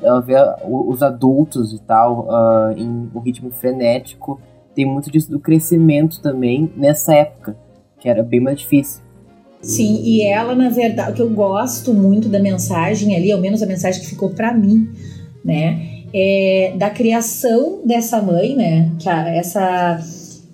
ela 0.00 0.20
vê 0.20 0.36
os 0.64 1.02
adultos 1.02 1.72
e 1.72 1.80
tal 1.82 2.28
uh, 2.28 2.70
em 2.76 3.10
um 3.12 3.18
ritmo 3.18 3.50
frenético. 3.50 4.40
Tem 4.76 4.86
muito 4.86 5.10
disso 5.10 5.28
do 5.28 5.40
crescimento 5.40 6.22
também 6.22 6.72
nessa 6.76 7.12
época, 7.12 7.56
que 7.98 8.08
era 8.08 8.22
bem 8.22 8.38
mais 8.38 8.60
difícil. 8.60 9.07
Sim, 9.60 10.02
e 10.04 10.22
ela, 10.22 10.54
na 10.54 10.68
verdade, 10.68 11.10
o 11.10 11.14
que 11.14 11.22
eu 11.22 11.30
gosto 11.30 11.92
muito 11.92 12.28
da 12.28 12.38
mensagem 12.38 13.16
ali, 13.16 13.32
ao 13.32 13.40
menos 13.40 13.62
a 13.62 13.66
mensagem 13.66 14.00
que 14.00 14.06
ficou 14.06 14.30
para 14.30 14.54
mim, 14.54 14.88
né, 15.44 16.04
é 16.14 16.72
da 16.76 16.88
criação 16.88 17.80
dessa 17.84 18.22
mãe, 18.22 18.54
né, 18.54 18.90
que 18.98 19.08
a, 19.08 19.28
essa, 19.28 20.00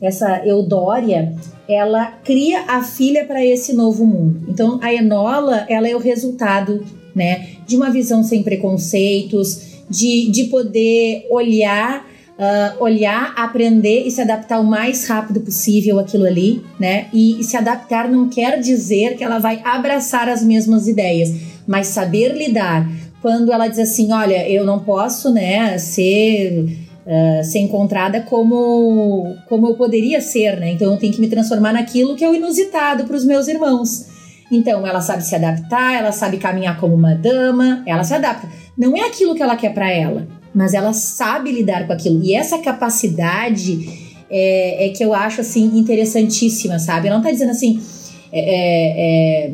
essa 0.01 0.47
Eudória, 0.47 1.35
ela 1.69 2.07
cria 2.25 2.65
a 2.67 2.83
filha 2.83 3.25
para 3.25 3.45
esse 3.45 3.73
novo 3.73 4.07
mundo. 4.07 4.47
Então, 4.49 4.79
a 4.83 4.93
Enola, 4.93 5.67
ela 5.69 5.89
é 5.89 5.95
o 5.95 6.01
resultado, 6.01 6.85
né, 7.15 7.49
de 7.67 7.77
uma 7.77 7.91
visão 7.91 8.23
sem 8.23 8.43
preconceitos, 8.43 9.85
de, 9.89 10.31
de 10.31 10.45
poder 10.45 11.27
olhar 11.31 12.07
uh, 12.39 12.83
olhar, 12.83 13.33
aprender 13.37 14.07
e 14.07 14.11
se 14.11 14.21
adaptar 14.21 14.61
o 14.61 14.65
mais 14.65 15.07
rápido 15.07 15.41
possível 15.41 15.99
aquilo 15.99 16.27
ali, 16.27 16.65
né? 16.79 17.07
E, 17.13 17.41
e 17.41 17.45
se 17.45 17.57
adaptar 17.57 18.09
não 18.09 18.29
quer 18.29 18.61
dizer 18.61 19.17
que 19.17 19.25
ela 19.25 19.39
vai 19.39 19.61
abraçar 19.65 20.29
as 20.29 20.43
mesmas 20.43 20.89
ideias, 20.89 21.31
mas 21.67 21.89
saber 21.89 22.35
lidar. 22.37 22.89
Quando 23.23 23.53
ela 23.53 23.69
diz 23.69 23.79
assim, 23.79 24.13
olha, 24.13 24.49
eu 24.49 24.65
não 24.65 24.81
posso, 24.81 25.33
né, 25.33 25.79
ser 25.79 26.85
Uh, 27.07 27.45
ser 27.45 27.59
encontrada 27.59 28.23
como 28.23 29.37
como 29.47 29.69
eu 29.69 29.75
poderia 29.75 30.23
ser, 30.23 30.59
né? 30.59 30.71
Então 30.71 30.91
eu 30.91 30.99
tenho 30.99 31.13
que 31.13 31.21
me 31.21 31.29
transformar 31.29 31.71
naquilo 31.75 32.17
que 32.17 32.25
é 32.25 32.31
o 32.31 32.35
inusitado 32.35 33.05
para 33.05 33.15
os 33.15 33.27
meus 33.27 33.47
irmãos. 33.47 34.07
Então 34.51 34.87
ela 34.87 35.03
sabe 35.03 35.23
se 35.23 35.35
adaptar, 35.35 35.99
ela 35.99 36.13
sabe 36.13 36.39
caminhar 36.39 36.81
como 36.81 36.95
uma 36.95 37.15
dama, 37.15 37.83
ela 37.85 38.03
se 38.05 38.15
adapta. 38.15 38.49
Não 38.75 38.97
é 38.97 39.03
aquilo 39.03 39.35
que 39.35 39.43
ela 39.43 39.55
quer 39.55 39.75
para 39.75 39.91
ela, 39.91 40.27
mas 40.55 40.73
ela 40.73 40.93
sabe 40.93 41.51
lidar 41.51 41.87
com 41.87 41.93
aquilo. 41.93 42.23
E 42.23 42.35
essa 42.35 42.59
capacidade 42.59 44.05
é, 44.31 44.87
é 44.87 44.89
que 44.91 45.05
eu 45.05 45.13
acho 45.13 45.41
assim 45.41 45.77
interessantíssima, 45.77 46.79
sabe? 46.79 47.09
Ela 47.09 47.17
não 47.17 47.25
tá 47.25 47.31
dizendo 47.31 47.51
assim, 47.51 47.81
é, 48.33 48.41
é, 48.41 49.47
é, 49.47 49.51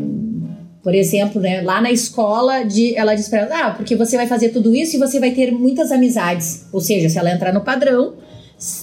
por 0.82 0.94
exemplo, 0.94 1.40
né, 1.40 1.60
lá 1.62 1.80
na 1.80 1.90
escola, 1.90 2.62
de, 2.62 2.94
ela 2.96 3.14
diz 3.14 3.28
para 3.28 3.40
ela, 3.40 3.66
ah, 3.66 3.70
porque 3.72 3.96
você 3.96 4.16
vai 4.16 4.26
fazer 4.26 4.50
tudo 4.50 4.74
isso 4.74 4.96
e 4.96 4.98
você 4.98 5.18
vai 5.18 5.30
ter 5.30 5.52
muitas 5.52 5.90
amizades. 5.90 6.66
Ou 6.72 6.80
seja, 6.80 7.08
se 7.08 7.18
ela 7.18 7.30
entrar 7.30 7.52
no 7.52 7.62
padrão, 7.62 8.14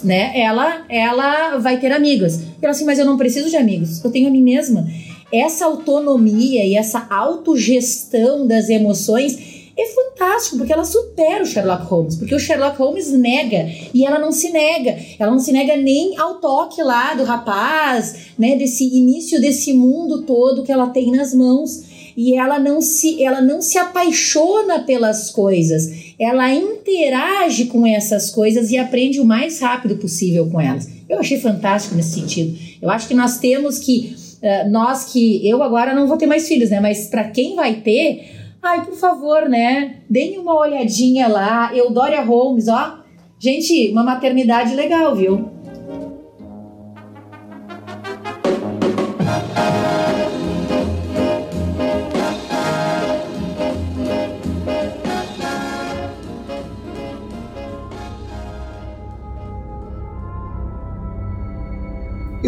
né, 0.03 0.39
ela, 0.39 0.85
ela 0.89 1.57
vai 1.57 1.79
ter 1.79 1.91
amigas. 1.91 2.39
E 2.41 2.45
ela 2.61 2.71
assim, 2.71 2.85
mas 2.85 2.99
eu 2.99 3.05
não 3.05 3.17
preciso 3.17 3.49
de 3.49 3.57
amigos, 3.57 4.03
eu 4.03 4.11
tenho 4.11 4.27
a 4.27 4.31
mim 4.31 4.43
mesma. 4.43 4.87
Essa 5.31 5.65
autonomia 5.65 6.63
e 6.63 6.75
essa 6.75 7.05
autogestão 7.09 8.47
das 8.47 8.69
emoções 8.69 9.56
é 9.77 9.85
fantástico, 9.87 10.57
porque 10.57 10.73
ela 10.73 10.83
supera 10.83 11.43
o 11.43 11.45
Sherlock 11.45 11.85
Holmes, 11.85 12.15
porque 12.15 12.33
o 12.33 12.39
Sherlock 12.39 12.77
Holmes 12.79 13.11
nega 13.11 13.69
e 13.93 14.05
ela 14.05 14.17
não 14.17 14.31
se 14.31 14.49
nega. 14.49 14.97
Ela 15.19 15.31
não 15.31 15.39
se 15.39 15.51
nega 15.51 15.77
nem 15.77 16.17
ao 16.17 16.35
toque 16.35 16.81
lá 16.81 17.13
do 17.13 17.23
rapaz, 17.23 18.27
né, 18.37 18.55
desse 18.55 18.83
início 18.83 19.39
desse 19.39 19.73
mundo 19.73 20.23
todo 20.23 20.63
que 20.63 20.71
ela 20.71 20.87
tem 20.89 21.11
nas 21.11 21.33
mãos. 21.33 21.85
e 22.17 22.33
ela 22.35 22.57
não 22.57 22.81
se 22.81 23.23
ela 23.23 23.41
não 23.41 23.61
se 23.61 23.77
apaixona 23.77 24.79
pelas 24.79 25.29
coisas. 25.29 25.87
Ela 26.19 26.51
interage 26.51 27.65
com 27.65 27.85
essas 27.85 28.31
coisas 28.31 28.71
e 28.71 28.77
aprende 28.77 29.19
o 29.19 29.25
mais 29.25 29.59
rápido 29.59 29.97
possível 29.97 30.49
com 30.49 30.59
elas. 30.59 30.89
Eu 31.07 31.19
achei 31.19 31.39
fantástico 31.39 31.93
nesse 31.93 32.19
sentido. 32.19 32.57
Eu 32.81 32.89
acho 32.89 33.07
que 33.07 33.13
nós 33.13 33.37
temos 33.37 33.77
que 33.77 34.15
uh, 34.41 34.69
nós 34.69 35.05
que 35.05 35.47
eu 35.47 35.61
agora 35.61 35.93
não 35.93 36.07
vou 36.07 36.17
ter 36.17 36.25
mais 36.25 36.47
filhos, 36.47 36.71
né? 36.71 36.79
Mas 36.79 37.05
para 37.07 37.25
quem 37.25 37.55
vai 37.55 37.75
ter, 37.75 38.46
ai, 38.61 38.85
por 38.85 38.95
favor, 38.95 39.47
né? 39.47 40.01
Deem 40.09 40.37
uma 40.39 40.55
olhadinha 40.55 41.27
lá. 41.27 41.75
Eudória 41.75 42.21
Holmes, 42.21 42.67
ó. 42.67 42.99
Gente, 43.39 43.89
uma 43.91 44.03
maternidade 44.03 44.75
legal, 44.75 45.15
viu? 45.15 45.57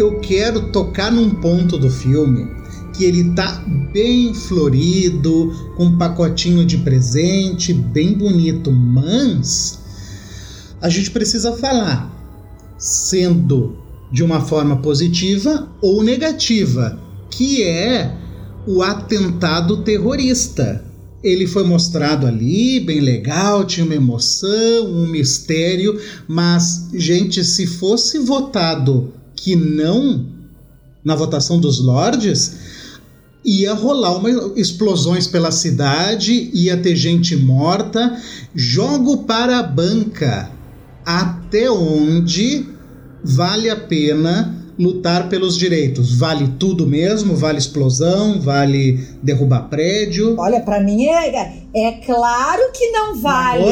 eu 0.00 0.18
quero 0.18 0.72
tocar 0.72 1.12
num 1.12 1.28
ponto 1.28 1.76
do 1.76 1.90
filme 1.90 2.59
que 3.00 3.06
ele 3.06 3.30
tá 3.30 3.64
bem 3.94 4.34
florido, 4.34 5.72
com 5.74 5.86
um 5.86 5.96
pacotinho 5.96 6.66
de 6.66 6.76
presente, 6.76 7.72
bem 7.72 8.12
bonito, 8.12 8.70
mas 8.70 9.78
a 10.82 10.90
gente 10.90 11.10
precisa 11.10 11.54
falar, 11.54 12.14
sendo 12.76 13.78
de 14.12 14.22
uma 14.22 14.42
forma 14.42 14.82
positiva 14.82 15.66
ou 15.80 16.04
negativa, 16.04 17.00
que 17.30 17.62
é 17.62 18.14
o 18.66 18.82
atentado 18.82 19.78
terrorista. 19.78 20.84
Ele 21.24 21.46
foi 21.46 21.64
mostrado 21.64 22.26
ali, 22.26 22.80
bem 22.80 23.00
legal, 23.00 23.64
tinha 23.64 23.86
uma 23.86 23.94
emoção, 23.94 24.84
um 24.86 25.06
mistério, 25.06 25.98
mas, 26.28 26.90
gente, 26.92 27.42
se 27.44 27.66
fosse 27.66 28.18
votado 28.18 29.10
que 29.34 29.56
não 29.56 30.26
na 31.02 31.14
votação 31.14 31.58
dos 31.58 31.80
lords, 31.80 32.79
ia 33.44 33.72
rolar 33.72 34.16
uma 34.16 34.30
explosões 34.56 35.26
pela 35.26 35.50
cidade, 35.50 36.50
ia 36.52 36.76
ter 36.76 36.94
gente 36.94 37.36
morta. 37.36 38.16
Jogo 38.54 39.18
para 39.24 39.58
a 39.58 39.62
banca 39.62 40.50
até 41.04 41.70
onde 41.70 42.66
vale 43.24 43.70
a 43.70 43.76
pena 43.76 44.56
lutar 44.78 45.28
pelos 45.28 45.58
direitos. 45.58 46.16
Vale 46.16 46.48
tudo 46.58 46.86
mesmo? 46.86 47.36
Vale 47.36 47.58
explosão? 47.58 48.40
Vale 48.40 48.98
derrubar 49.22 49.68
prédio? 49.68 50.36
Olha, 50.38 50.60
para 50.60 50.80
mim 50.80 51.04
é, 51.04 51.52
é 51.74 51.92
claro 52.04 52.72
que 52.72 52.90
não 52.90 53.20
vale. 53.20 53.62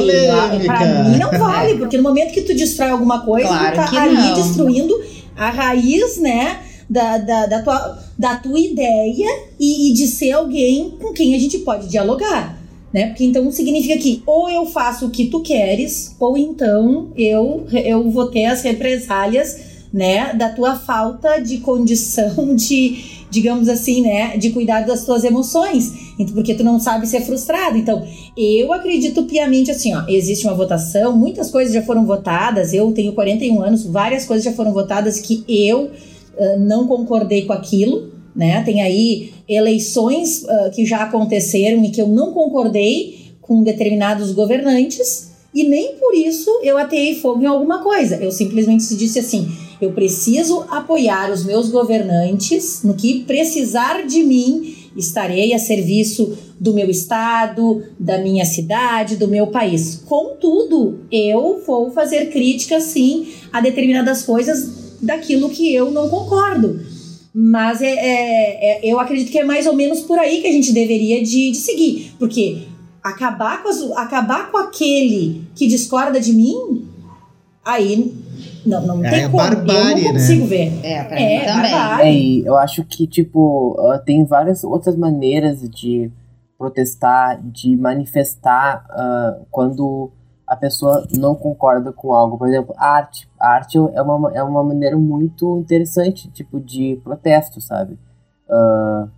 Para 0.67 1.05
mim 1.05 1.19
não 1.19 1.31
vale, 1.31 1.79
porque 1.79 1.97
no 1.97 2.03
momento 2.03 2.33
que 2.33 2.43
tu 2.43 2.55
destrói 2.55 2.91
alguma 2.91 3.21
coisa, 3.21 3.49
claro 3.49 3.71
tu 3.71 3.95
tá 3.95 4.03
ali 4.03 4.15
não. 4.15 4.35
destruindo 4.35 4.95
a 5.35 5.51
raiz, 5.51 6.19
né, 6.19 6.59
da, 6.89 7.19
da, 7.19 7.47
da, 7.47 7.63
tua, 7.63 7.99
da 8.19 8.37
tua 8.37 8.59
ideia 8.59 9.27
e, 9.59 9.91
e 9.91 9.93
de 9.93 10.07
ser 10.07 10.33
alguém 10.33 10.91
com 11.01 11.13
quem 11.13 11.35
a 11.35 11.39
gente 11.39 11.59
pode 11.59 11.89
dialogar. 11.89 12.59
Né? 12.93 13.09
Porque 13.09 13.25
então 13.25 13.51
significa 13.53 13.99
que 13.99 14.23
ou 14.25 14.49
eu 14.49 14.65
faço 14.65 15.07
o 15.07 15.11
que 15.11 15.27
tu 15.27 15.41
queres, 15.41 16.17
ou 16.19 16.39
então 16.39 17.11
eu, 17.17 17.67
eu 17.71 18.11
vou 18.11 18.31
ter 18.31 18.47
as 18.47 18.63
represálias 18.63 19.69
né, 19.93 20.33
da 20.35 20.51
tua 20.51 20.75
falta 20.77 21.39
de 21.39 21.59
condição 21.59 22.55
de, 22.57 23.27
digamos 23.31 23.69
assim, 23.69 24.03
né, 24.03 24.37
de 24.39 24.51
cuidar 24.51 24.87
das 24.87 25.05
tuas 25.05 25.25
emoções. 25.25 25.93
Então, 26.19 26.35
porque 26.35 26.55
tu 26.55 26.65
não 26.65 26.81
sabe 26.81 27.07
ser 27.07 27.21
frustrado. 27.21 27.77
Então, 27.77 28.07
eu 28.37 28.73
acredito 28.73 29.25
piamente 29.25 29.71
assim, 29.71 29.95
ó, 29.95 30.05
existe 30.09 30.47
uma 30.47 30.55
votação, 30.55 31.17
muitas 31.17 31.51
coisas 31.51 31.75
já 31.75 31.83
foram 31.83 32.07
votadas, 32.07 32.73
eu 32.73 32.91
tenho 32.93 33.13
41 33.13 33.63
anos, 33.63 33.85
várias 33.85 34.25
coisas 34.25 34.45
já 34.45 34.53
foram 34.53 34.73
votadas 34.73 35.21
que 35.21 35.45
eu 35.47 35.91
uh, 36.39 36.59
não 36.59 36.87
concordei 36.87 37.45
com 37.45 37.53
aquilo, 37.53 38.13
né? 38.35 38.63
Tem 38.63 38.81
aí 38.81 39.33
eleições 39.49 40.45
uh, 40.45 40.71
que 40.73 40.85
já 40.87 41.03
aconteceram 41.03 41.85
e 41.85 41.91
que 41.91 42.01
eu 42.01 42.09
não 42.09 42.33
concordei 42.33 43.33
com 43.41 43.63
determinados 43.63 44.33
governantes, 44.33 45.33
e 45.55 45.65
nem 45.65 45.95
por 45.97 46.15
isso 46.15 46.51
eu 46.63 46.77
ateei 46.77 47.15
fogo 47.15 47.43
em 47.43 47.47
alguma 47.47 47.83
coisa. 47.83 48.17
Eu 48.17 48.31
simplesmente 48.31 48.95
disse 48.95 49.19
assim: 49.19 49.49
eu 49.81 49.93
preciso 49.93 50.65
apoiar 50.69 51.31
os 51.33 51.45
meus 51.45 51.69
governantes 51.71 52.83
no 52.83 52.95
que 52.95 53.25
precisar 53.25 54.07
de 54.07 54.23
mim, 54.23 54.75
estarei 54.97 55.55
a 55.55 55.59
serviço 55.59 56.37
do 56.59 56.75
meu 56.75 56.91
estado, 56.91 57.85
da 57.99 58.19
minha 58.19 58.45
cidade, 58.45 59.17
do 59.17 59.29
meu 59.29 59.47
país. 59.47 60.03
Contudo, 60.05 61.01
eu 61.11 61.63
vou 61.65 61.91
fazer 61.93 62.31
críticas 62.31 62.85
sim 62.85 63.29
a 63.53 63.61
determinadas 63.61 64.23
coisas 64.23 64.88
daquilo 65.01 65.51
que 65.51 65.73
eu 65.75 65.91
não 65.91 66.09
concordo. 66.09 66.81
Mas 67.35 67.81
é, 67.83 67.91
é, 67.91 68.87
é, 68.87 68.93
eu 68.93 68.99
acredito 68.99 69.31
que 69.31 69.39
é 69.39 69.45
mais 69.45 69.67
ou 69.67 69.75
menos 69.75 70.01
por 70.01 70.19
aí 70.19 70.41
que 70.41 70.49
a 70.49 70.53
gente 70.53 70.73
deveria 70.73 71.23
de, 71.23 71.53
de 71.53 71.57
seguir. 71.57 72.15
Porque 72.19 72.65
acabar 73.03 73.63
com, 73.63 73.69
as, 73.69 73.81
acabar 73.93 74.51
com 74.51 74.59
aquele 74.59 75.43
que 75.55 75.67
discorda 75.67 76.21
de 76.21 76.33
mim, 76.33 76.87
aí 77.65 78.13
não, 78.65 78.87
não 78.87 79.05
é, 79.05 79.11
tem 79.11 79.25
é 79.25 79.29
como. 79.29 79.39
Barbárie, 79.39 80.07
eu 80.07 80.13
não 80.13 80.21
consigo 80.21 80.43
né? 80.43 80.49
ver. 80.49 80.81
É, 80.83 81.05
pra 81.05 81.21
é, 81.21 81.39
mim 81.39 81.45
também. 81.47 82.43
É, 82.45 82.49
eu 82.49 82.57
acho 82.57 82.85
que, 82.85 83.07
tipo, 83.07 83.77
uh, 83.79 83.99
tem 84.05 84.25
várias 84.25 84.65
outras 84.65 84.97
maneiras 84.97 85.61
de 85.69 86.11
protestar, 86.59 87.41
de 87.43 87.77
manifestar 87.77 88.85
uh, 88.91 89.47
quando 89.51 90.11
a 90.49 90.57
pessoa 90.57 91.07
não 91.17 91.35
concorda 91.35 91.93
com 91.93 92.15
algo. 92.15 92.39
Por 92.39 92.49
exemplo, 92.49 92.75
arte. 92.79 93.29
A 93.39 93.51
arte 93.51 93.77
é 93.77 94.03
uma, 94.03 94.33
é 94.35 94.43
uma 94.43 94.65
maneira 94.65 94.97
muito 94.97 95.59
interessante, 95.59 96.31
tipo, 96.31 96.59
de 96.59 96.99
protesto, 97.05 97.61
sabe? 97.61 97.99
Uh, 98.49 99.09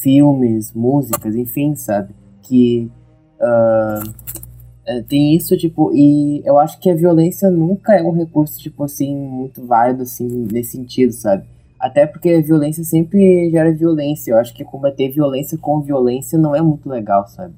filmes, 0.00 0.72
músicas, 0.72 1.36
enfim, 1.36 1.74
sabe? 1.76 2.14
Que 2.40 2.90
uh, 3.38 5.02
tem 5.08 5.36
isso, 5.36 5.56
tipo, 5.58 5.92
e 5.94 6.42
eu 6.44 6.58
acho 6.58 6.80
que 6.80 6.90
a 6.90 6.94
violência 6.94 7.50
nunca 7.50 7.94
é 7.94 8.02
um 8.02 8.12
recurso, 8.12 8.58
tipo 8.58 8.84
assim, 8.84 9.14
muito 9.14 9.64
válido, 9.66 10.02
assim, 10.02 10.26
nesse 10.50 10.72
sentido, 10.72 11.12
sabe? 11.12 11.44
Até 11.78 12.06
porque 12.06 12.30
a 12.30 12.40
violência 12.40 12.82
sempre 12.82 13.50
gera 13.50 13.72
violência. 13.72 14.30
Eu 14.30 14.38
acho 14.38 14.54
que 14.54 14.64
combater 14.64 15.10
violência 15.10 15.58
com 15.58 15.82
violência 15.82 16.38
não 16.38 16.56
é 16.56 16.62
muito 16.62 16.88
legal, 16.88 17.26
sabe? 17.26 17.54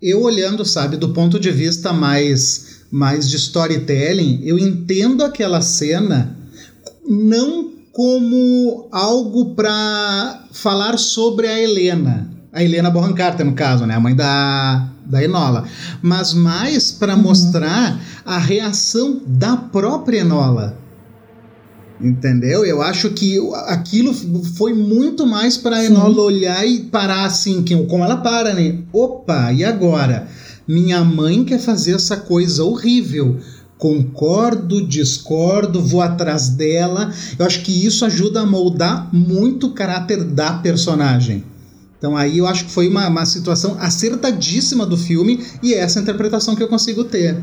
Eu 0.00 0.22
olhando, 0.22 0.64
sabe, 0.64 0.96
do 0.96 1.10
ponto 1.10 1.38
de 1.38 1.50
vista 1.50 1.92
mais, 1.92 2.80
mais 2.90 3.28
de 3.28 3.36
storytelling, 3.36 4.40
eu 4.44 4.58
entendo 4.58 5.24
aquela 5.24 5.60
cena 5.60 6.36
não 7.06 7.72
como 7.92 8.88
algo 8.90 9.54
para 9.54 10.44
falar 10.52 10.98
sobre 10.98 11.46
a 11.46 11.60
Helena. 11.60 12.30
A 12.52 12.62
Helena 12.62 12.90
Bonham 12.90 13.14
Carter, 13.14 13.46
no 13.46 13.54
caso, 13.54 13.86
né? 13.86 13.94
A 13.94 14.00
mãe 14.00 14.14
da, 14.14 14.88
da 15.06 15.22
Enola, 15.22 15.64
mas 16.02 16.32
mais 16.32 16.90
para 16.90 17.14
uhum. 17.14 17.22
mostrar 17.22 18.00
a 18.24 18.38
reação 18.38 19.20
da 19.26 19.56
própria 19.56 20.20
Enola. 20.20 20.83
Entendeu? 22.00 22.64
Eu 22.64 22.82
acho 22.82 23.10
que 23.10 23.38
aquilo 23.66 24.12
foi 24.56 24.74
muito 24.74 25.26
mais 25.26 25.56
para 25.56 25.76
a 25.76 25.84
Enola 25.84 26.22
olhar 26.22 26.66
e 26.66 26.80
parar 26.80 27.24
assim, 27.24 27.62
que, 27.62 27.76
como 27.86 28.04
ela 28.04 28.16
para, 28.16 28.52
né? 28.52 28.78
Opa, 28.92 29.52
e 29.52 29.64
agora? 29.64 30.26
Minha 30.66 31.04
mãe 31.04 31.44
quer 31.44 31.60
fazer 31.60 31.94
essa 31.94 32.16
coisa 32.16 32.64
horrível. 32.64 33.38
Concordo, 33.78 34.86
discordo, 34.86 35.82
vou 35.82 36.00
atrás 36.00 36.48
dela. 36.48 37.12
Eu 37.38 37.46
acho 37.46 37.62
que 37.62 37.86
isso 37.86 38.04
ajuda 38.04 38.40
a 38.40 38.46
moldar 38.46 39.08
muito 39.14 39.68
o 39.68 39.72
caráter 39.72 40.24
da 40.24 40.54
personagem. 40.54 41.44
Então 41.98 42.16
aí 42.16 42.38
eu 42.38 42.46
acho 42.46 42.66
que 42.66 42.70
foi 42.70 42.88
uma, 42.88 43.08
uma 43.08 43.24
situação 43.24 43.76
acertadíssima 43.78 44.84
do 44.84 44.96
filme 44.96 45.44
e 45.62 45.74
é 45.74 45.78
essa 45.78 46.00
interpretação 46.00 46.54
que 46.54 46.62
eu 46.62 46.68
consigo 46.68 47.04
ter. 47.04 47.36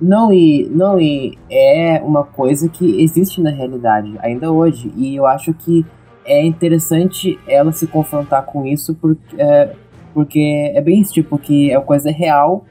Não 0.00 0.32
e, 0.32 0.68
não, 0.70 1.00
e 1.00 1.38
é 1.50 2.00
uma 2.04 2.24
coisa 2.24 2.68
que 2.68 3.02
existe 3.02 3.40
na 3.40 3.50
realidade, 3.50 4.14
ainda 4.20 4.52
hoje. 4.52 4.92
E 4.96 5.16
eu 5.16 5.26
acho 5.26 5.54
que 5.54 5.84
é 6.24 6.44
interessante 6.44 7.38
ela 7.48 7.72
se 7.72 7.86
confrontar 7.86 8.44
com 8.44 8.66
isso, 8.66 8.94
porque 8.94 9.36
é, 9.38 9.72
porque 10.12 10.72
é 10.74 10.80
bem 10.80 11.00
isso, 11.00 11.12
tipo, 11.12 11.38
que 11.38 11.70
é 11.70 11.78
uma 11.78 11.84
coisa 11.84 12.10
real 12.10 12.64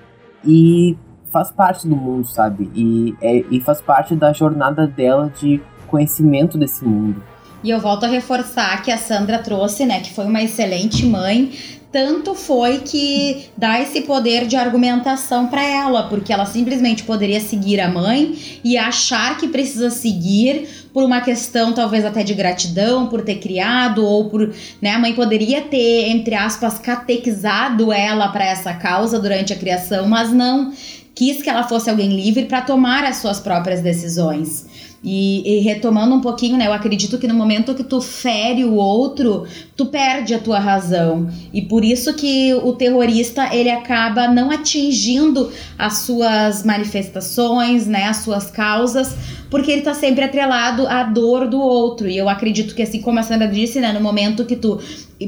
e 0.43 0.97
faz 1.31 1.51
parte 1.51 1.87
do 1.87 1.95
mundo, 1.95 2.27
sabe? 2.27 2.71
E, 2.73 3.15
é, 3.21 3.43
e 3.51 3.61
faz 3.61 3.81
parte 3.81 4.15
da 4.15 4.33
jornada 4.33 4.87
dela 4.87 5.31
de 5.39 5.61
conhecimento 5.85 6.57
desse 6.57 6.83
mundo. 6.83 7.21
E 7.63 7.69
eu 7.69 7.79
volto 7.79 8.05
a 8.05 8.07
reforçar 8.07 8.81
que 8.83 8.91
a 8.91 8.97
Sandra 8.97 9.39
trouxe, 9.39 9.85
né, 9.85 9.99
que 9.99 10.13
foi 10.13 10.25
uma 10.25 10.41
excelente 10.41 11.05
mãe, 11.05 11.51
tanto 11.95 12.35
foi 12.35 12.79
que 12.79 13.45
dá 13.55 13.79
esse 13.79 14.01
poder 14.01 14.47
de 14.47 14.57
argumentação 14.57 15.47
para 15.47 15.63
ela, 15.63 16.09
porque 16.09 16.33
ela 16.33 16.45
simplesmente 16.45 17.03
poderia 17.03 17.39
seguir 17.39 17.79
a 17.79 17.87
mãe 17.87 18.37
e 18.65 18.77
achar 18.77 19.37
que 19.37 19.47
precisa 19.47 19.89
seguir 19.89 20.67
por 20.93 21.05
uma 21.05 21.21
questão 21.21 21.71
talvez 21.71 22.03
até 22.03 22.21
de 22.21 22.33
gratidão 22.33 23.07
por 23.07 23.21
ter 23.21 23.35
criado 23.35 24.05
ou 24.05 24.29
por, 24.29 24.53
né, 24.81 24.91
a 24.91 24.99
mãe 24.99 25.13
poderia 25.13 25.61
ter 25.61 26.09
entre 26.09 26.35
aspas 26.35 26.77
catequizado 26.79 27.93
ela 27.93 28.27
para 28.27 28.43
essa 28.43 28.73
causa 28.73 29.17
durante 29.17 29.53
a 29.53 29.55
criação, 29.55 30.05
mas 30.05 30.33
não 30.33 30.73
quis 31.15 31.41
que 31.41 31.49
ela 31.49 31.63
fosse 31.63 31.89
alguém 31.89 32.09
livre 32.09 32.43
para 32.43 32.59
tomar 32.59 33.05
as 33.05 33.19
suas 33.19 33.39
próprias 33.39 33.81
decisões. 33.81 34.65
E, 35.07 35.43
e, 35.45 35.59
retomando 35.59 36.15
um 36.15 36.19
pouquinho, 36.19 36.57
né? 36.57 36.65
Eu 36.65 36.73
acredito 36.73 37.19
que 37.19 37.27
no 37.27 37.35
momento 37.35 37.75
que 37.75 37.83
tu 37.83 38.01
fere 38.01 38.65
o 38.65 38.73
outro, 38.73 39.45
tu 39.77 39.85
perde 39.85 40.33
a 40.33 40.39
tua 40.39 40.57
razão. 40.57 41.29
E 41.53 41.61
por 41.61 41.85
isso 41.85 42.15
que 42.15 42.55
o 42.55 42.73
terrorista, 42.73 43.55
ele 43.55 43.69
acaba 43.69 44.27
não 44.27 44.49
atingindo 44.49 45.51
as 45.77 45.99
suas 45.99 46.63
manifestações, 46.63 47.85
né? 47.85 48.05
As 48.05 48.17
suas 48.17 48.49
causas, 48.49 49.15
porque 49.51 49.71
ele 49.71 49.83
tá 49.83 49.93
sempre 49.93 50.23
atrelado 50.25 50.87
à 50.87 51.03
dor 51.03 51.47
do 51.47 51.61
outro. 51.61 52.09
E 52.09 52.17
eu 52.17 52.27
acredito 52.27 52.73
que, 52.73 52.81
assim 52.81 52.99
como 52.99 53.19
a 53.19 53.23
Sandra 53.23 53.47
disse, 53.47 53.79
né? 53.79 53.93
No 53.93 54.01
momento 54.01 54.43
que 54.43 54.55
tu 54.55 54.79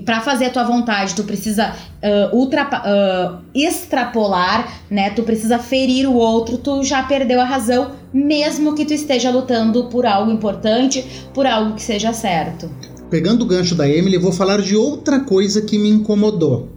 para 0.03 0.19
fazer 0.19 0.45
a 0.45 0.49
tua 0.49 0.63
vontade, 0.63 1.15
tu 1.15 1.23
precisa 1.23 1.73
uh, 2.03 2.37
uh, 2.37 3.37
extrapolar, 3.53 4.81
né? 4.89 5.11
Tu 5.11 5.23
precisa 5.23 5.57
ferir 5.59 6.07
o 6.07 6.13
outro, 6.13 6.57
tu 6.57 6.83
já 6.83 7.03
perdeu 7.03 7.39
a 7.39 7.45
razão, 7.45 7.91
mesmo 8.13 8.75
que 8.75 8.85
tu 8.85 8.93
esteja 8.93 9.31
lutando 9.31 9.85
por 9.85 10.05
algo 10.05 10.31
importante, 10.31 11.05
por 11.33 11.45
algo 11.45 11.75
que 11.75 11.81
seja 11.81 12.13
certo. 12.13 12.69
Pegando 13.09 13.43
o 13.43 13.47
gancho 13.47 13.75
da 13.75 13.89
Emily, 13.89 14.17
vou 14.17 14.31
falar 14.31 14.61
de 14.61 14.75
outra 14.75 15.19
coisa 15.21 15.61
que 15.61 15.77
me 15.77 15.89
incomodou. 15.89 16.69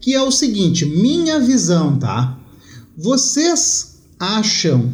Que 0.00 0.14
é 0.14 0.22
o 0.22 0.30
seguinte, 0.30 0.86
minha 0.86 1.38
visão, 1.38 1.98
tá? 1.98 2.38
Vocês 2.96 3.98
acham 4.18 4.92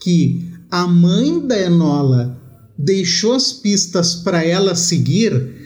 que 0.00 0.50
a 0.70 0.86
mãe 0.86 1.38
da 1.46 1.60
Enola 1.60 2.38
deixou 2.76 3.34
as 3.34 3.52
pistas 3.52 4.14
para 4.14 4.44
ela 4.44 4.74
seguir? 4.74 5.61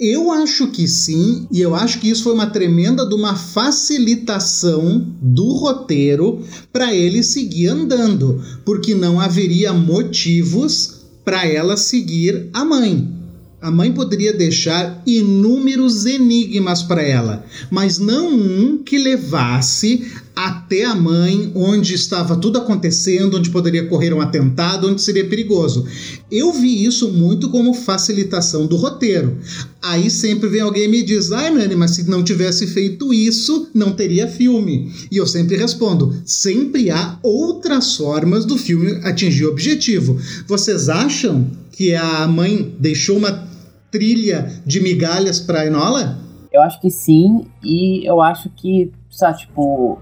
Eu 0.00 0.30
acho 0.30 0.68
que 0.68 0.86
sim, 0.86 1.48
e 1.50 1.60
eu 1.60 1.74
acho 1.74 1.98
que 1.98 2.08
isso 2.08 2.22
foi 2.22 2.32
uma 2.32 2.46
tremenda 2.46 3.04
de 3.04 3.12
uma 3.16 3.34
facilitação 3.34 5.04
do 5.20 5.54
roteiro 5.54 6.40
para 6.72 6.94
ele 6.94 7.20
seguir 7.24 7.66
andando, 7.66 8.40
porque 8.64 8.94
não 8.94 9.20
haveria 9.20 9.72
motivos 9.72 11.00
para 11.24 11.44
ela 11.44 11.76
seguir 11.76 12.48
a 12.52 12.64
mãe. 12.64 13.12
A 13.60 13.72
mãe 13.72 13.92
poderia 13.92 14.32
deixar 14.32 15.02
inúmeros 15.04 16.06
enigmas 16.06 16.80
para 16.80 17.02
ela, 17.02 17.44
mas 17.68 17.98
não 17.98 18.32
um 18.32 18.78
que 18.78 18.98
levasse 18.98 20.12
até 20.38 20.84
a 20.84 20.94
mãe, 20.94 21.50
onde 21.52 21.94
estava 21.94 22.36
tudo 22.36 22.58
acontecendo, 22.58 23.36
onde 23.36 23.50
poderia 23.50 23.88
correr 23.88 24.14
um 24.14 24.20
atentado, 24.20 24.86
onde 24.86 25.02
seria 25.02 25.28
perigoso. 25.28 25.84
Eu 26.30 26.52
vi 26.52 26.84
isso 26.84 27.10
muito 27.10 27.50
como 27.50 27.74
facilitação 27.74 28.64
do 28.64 28.76
roteiro. 28.76 29.36
Aí 29.82 30.08
sempre 30.08 30.48
vem 30.48 30.60
alguém 30.60 30.84
e 30.84 30.88
me 30.88 31.02
diz: 31.02 31.32
ai, 31.32 31.50
Nani, 31.50 31.74
mas 31.74 31.90
se 31.96 32.08
não 32.08 32.22
tivesse 32.22 32.68
feito 32.68 33.12
isso, 33.12 33.68
não 33.74 33.92
teria 33.92 34.28
filme. 34.28 34.92
E 35.10 35.16
eu 35.16 35.26
sempre 35.26 35.56
respondo: 35.56 36.14
sempre 36.24 36.88
há 36.88 37.18
outras 37.20 37.96
formas 37.96 38.44
do 38.44 38.56
filme 38.56 39.00
atingir 39.02 39.44
o 39.44 39.50
objetivo. 39.50 40.20
Vocês 40.46 40.88
acham 40.88 41.50
que 41.72 41.96
a 41.96 42.28
mãe 42.28 42.76
deixou 42.78 43.18
uma 43.18 43.48
trilha 43.90 44.62
de 44.64 44.80
migalhas 44.80 45.40
para 45.40 45.66
Enola? 45.66 46.16
Eu 46.52 46.62
acho 46.62 46.80
que 46.80 46.90
sim, 46.90 47.44
e 47.60 48.08
eu 48.08 48.22
acho 48.22 48.48
que, 48.50 48.92
sabe, 49.10 49.40
tipo, 49.40 49.98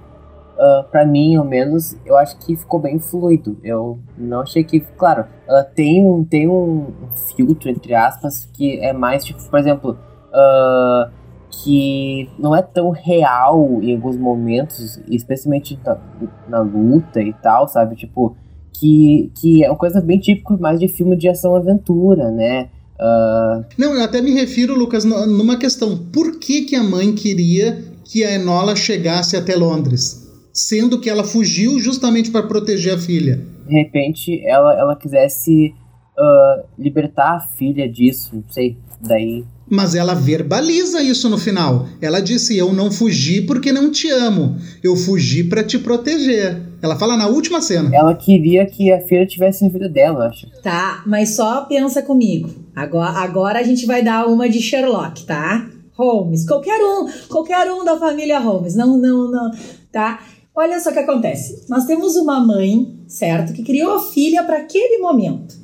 uh, 0.57 0.81
ah, 0.81 0.87
para 0.91 1.07
mim, 1.07 1.37
ao 1.37 1.45
menos, 1.45 1.97
eu 2.05 2.17
acho 2.17 2.37
que 2.39 2.57
ficou 2.57 2.81
bem 2.81 2.99
fluido. 2.99 3.59
Eu 3.63 3.99
não 4.17 4.41
achei 4.41 4.65
que, 4.65 4.81
claro, 4.81 5.23
uh, 5.23 5.65
tem, 5.75 6.05
um, 6.05 6.25
tem 6.25 6.49
um 6.49 6.87
filtro, 7.37 7.71
entre 7.71 7.95
aspas, 7.95 8.49
que 8.53 8.79
é 8.81 8.93
mais, 8.93 9.25
tipo, 9.25 9.43
por 9.49 9.59
exemplo, 9.59 9.99
uh, 10.31 11.11
que 11.51 12.29
não 12.39 12.55
é 12.55 12.63
tão 12.63 12.91
real 12.91 13.81
em 13.83 13.95
alguns 13.95 14.17
momentos, 14.17 15.01
especialmente 15.09 15.79
na, 15.85 15.99
na, 16.49 16.61
luta 16.61 17.21
e 17.21 17.33
tal, 17.33 17.69
sabe? 17.69 17.97
Tipo, 17.97 18.37
que, 18.73 19.31
que 19.35 19.65
é 19.65 19.71
uma 19.71 19.79
coisa 19.79 20.01
bem 20.01 20.19
típica 20.19 20.57
mais 20.57 20.79
de 20.79 20.89
filme 20.89 21.17
de 21.17 21.29
ação-aventura, 21.29 22.31
né? 22.31 22.69
Uh... 22.99 23.65
Não, 23.79 23.95
eu 23.95 24.03
até 24.03 24.21
me 24.21 24.33
refiro, 24.33 24.75
Lucas, 24.77 25.05
numa 25.05 25.59
questão. 25.59 25.97
Por 25.97 26.39
que, 26.39 26.63
que 26.63 26.77
a 26.77 26.83
mãe 26.83 27.15
queria 27.15 27.83
que 28.05 28.25
a 28.25 28.33
Enola 28.33 28.77
chegasse 28.77 29.37
até 29.37 29.55
Londres? 29.55 30.26
Sendo 30.57 30.99
que 30.99 31.11
ela 31.11 31.23
fugiu 31.23 31.79
justamente 31.79 32.31
para 32.31 32.47
proteger 32.47 32.95
a 32.95 32.99
filha. 32.99 33.47
De 33.67 33.75
repente, 33.75 34.43
ela, 34.47 34.73
ela 34.75 34.97
quisesse 34.97 35.75
uh, 36.19 36.67
libertar 36.79 37.37
a 37.37 37.41
filha 37.41 37.87
disso, 37.87 38.37
não 38.37 38.45
sei, 38.49 38.79
daí... 39.01 39.45
Mas 39.69 39.97
ela 39.97 40.15
verbaliza 40.15 41.03
isso 41.03 41.29
no 41.29 41.37
final. 41.37 41.89
Ela 42.01 42.21
disse: 42.21 42.57
Eu 42.57 42.73
não 42.73 42.89
fugi 42.89 43.41
porque 43.43 43.73
não 43.73 43.91
te 43.91 44.09
amo. 44.09 44.55
Eu 44.81 44.95
fugi 44.95 45.43
para 45.43 45.65
te 45.65 45.77
proteger. 45.77 46.63
Ela 46.81 46.95
fala 46.95 47.17
na 47.17 47.27
última 47.27 47.61
cena. 47.61 47.91
Ela 47.93 48.15
queria 48.15 48.65
que 48.65 48.93
a 48.93 49.01
filha 49.01 49.27
tivesse 49.27 49.65
em 49.65 49.69
vida 49.69 49.89
dela, 49.89 50.29
acho. 50.29 50.49
Tá, 50.63 51.03
mas 51.05 51.31
só 51.31 51.63
pensa 51.63 52.01
comigo. 52.01 52.49
Agora, 52.77 53.11
agora 53.19 53.59
a 53.59 53.65
gente 53.65 53.87
vai 53.87 54.05
dar 54.05 54.29
uma 54.29 54.49
de 54.49 54.63
Sherlock, 54.63 55.25
tá? 55.27 55.69
Holmes, 55.95 56.47
qualquer 56.47 56.79
um, 56.79 57.09
qualquer 57.27 57.73
um 57.73 57.85
da 57.85 57.99
família 57.99 58.39
Holmes, 58.39 58.77
não, 58.77 58.97
não, 58.99 59.31
não, 59.31 59.51
tá? 59.91 60.21
Olha 60.57 60.81
só 60.81 60.89
o 60.89 60.93
que 60.95 61.01
acontece. 61.01 61.65
Nós 61.69 61.85
temos 61.85 62.17
uma 62.17 62.41
mãe, 62.41 62.89
certo, 63.07 63.53
que 63.53 63.63
criou 63.63 63.97
a 63.97 64.03
filha 64.03 64.43
para 64.43 64.57
aquele 64.57 64.99
momento. 64.99 65.55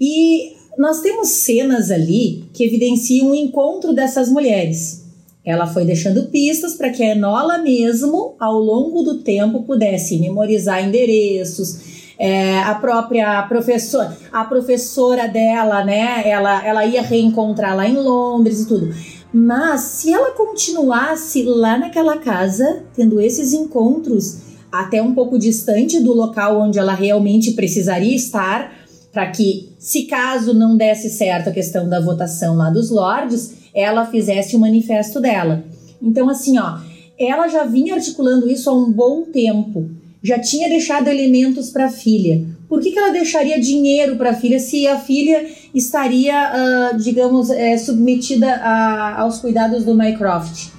E 0.00 0.56
nós 0.78 1.00
temos 1.00 1.28
cenas 1.28 1.90
ali 1.90 2.44
que 2.54 2.64
evidenciam 2.64 3.30
o 3.30 3.34
encontro 3.34 3.92
dessas 3.92 4.30
mulheres. 4.30 5.04
Ela 5.44 5.66
foi 5.66 5.84
deixando 5.84 6.30
pistas 6.30 6.74
para 6.74 6.88
que 6.88 7.02
a 7.02 7.10
Enola 7.14 7.58
mesmo, 7.58 8.34
ao 8.40 8.58
longo 8.58 9.02
do 9.02 9.18
tempo, 9.18 9.64
pudesse 9.64 10.18
memorizar 10.18 10.82
endereços, 10.82 11.92
é, 12.18 12.60
a 12.60 12.74
própria 12.76 13.42
professora, 13.42 14.16
a 14.32 14.44
professora 14.44 15.26
dela, 15.26 15.84
né? 15.84 16.22
Ela, 16.24 16.64
ela 16.64 16.86
ia 16.86 17.02
reencontrá-la 17.02 17.88
em 17.88 17.96
Londres 17.96 18.60
e 18.60 18.68
tudo. 18.68 18.94
Mas 19.32 19.80
se 19.80 20.12
ela 20.12 20.32
continuasse 20.32 21.42
lá 21.42 21.78
naquela 21.78 22.18
casa, 22.18 22.84
tendo 22.94 23.20
esses 23.20 23.52
encontros 23.52 24.38
até 24.70 25.02
um 25.02 25.14
pouco 25.14 25.38
distante 25.38 26.00
do 26.00 26.12
local 26.12 26.60
onde 26.60 26.78
ela 26.78 26.94
realmente 26.94 27.52
precisaria 27.52 28.14
estar, 28.14 28.72
para 29.12 29.30
que, 29.30 29.70
se 29.78 30.04
caso 30.04 30.54
não 30.54 30.76
desse 30.76 31.10
certo 31.10 31.48
a 31.48 31.52
questão 31.52 31.88
da 31.88 32.00
votação 32.00 32.56
lá 32.56 32.70
dos 32.70 32.90
lords, 32.90 33.54
ela 33.74 34.06
fizesse 34.06 34.56
o 34.56 34.58
manifesto 34.58 35.20
dela. 35.20 35.64
Então, 36.00 36.28
assim, 36.28 36.58
ó, 36.58 36.78
ela 37.18 37.48
já 37.48 37.64
vinha 37.64 37.94
articulando 37.94 38.50
isso 38.50 38.68
há 38.70 38.74
um 38.74 38.90
bom 38.90 39.22
tempo, 39.22 39.90
já 40.22 40.38
tinha 40.38 40.68
deixado 40.68 41.08
elementos 41.08 41.70
para 41.70 41.86
a 41.86 41.90
filha. 41.90 42.44
Por 42.68 42.80
que, 42.80 42.90
que 42.90 42.98
ela 42.98 43.10
deixaria 43.12 43.60
dinheiro 43.60 44.16
para 44.16 44.30
a 44.30 44.34
filha 44.34 44.58
se 44.58 44.86
a 44.86 44.98
filha 44.98 45.46
estaria, 45.74 46.92
uh, 46.92 46.98
digamos, 46.98 47.50
é, 47.50 47.76
submetida 47.78 48.54
a, 48.56 49.22
aos 49.22 49.38
cuidados 49.38 49.84
do 49.84 49.94
Mycroft? 49.94 50.70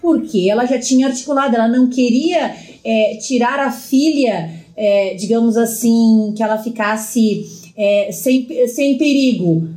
Porque 0.00 0.48
ela 0.50 0.66
já 0.66 0.78
tinha 0.78 1.08
articulado, 1.08 1.54
ela 1.54 1.68
não 1.68 1.88
queria 1.88 2.54
é, 2.84 3.16
tirar 3.16 3.60
a 3.60 3.70
filha, 3.70 4.50
é, 4.76 5.14
digamos 5.14 5.56
assim, 5.56 6.32
que 6.36 6.42
ela 6.42 6.58
ficasse 6.58 7.44
é, 7.76 8.10
sem, 8.12 8.46
sem 8.68 8.98
perigo. 8.98 9.68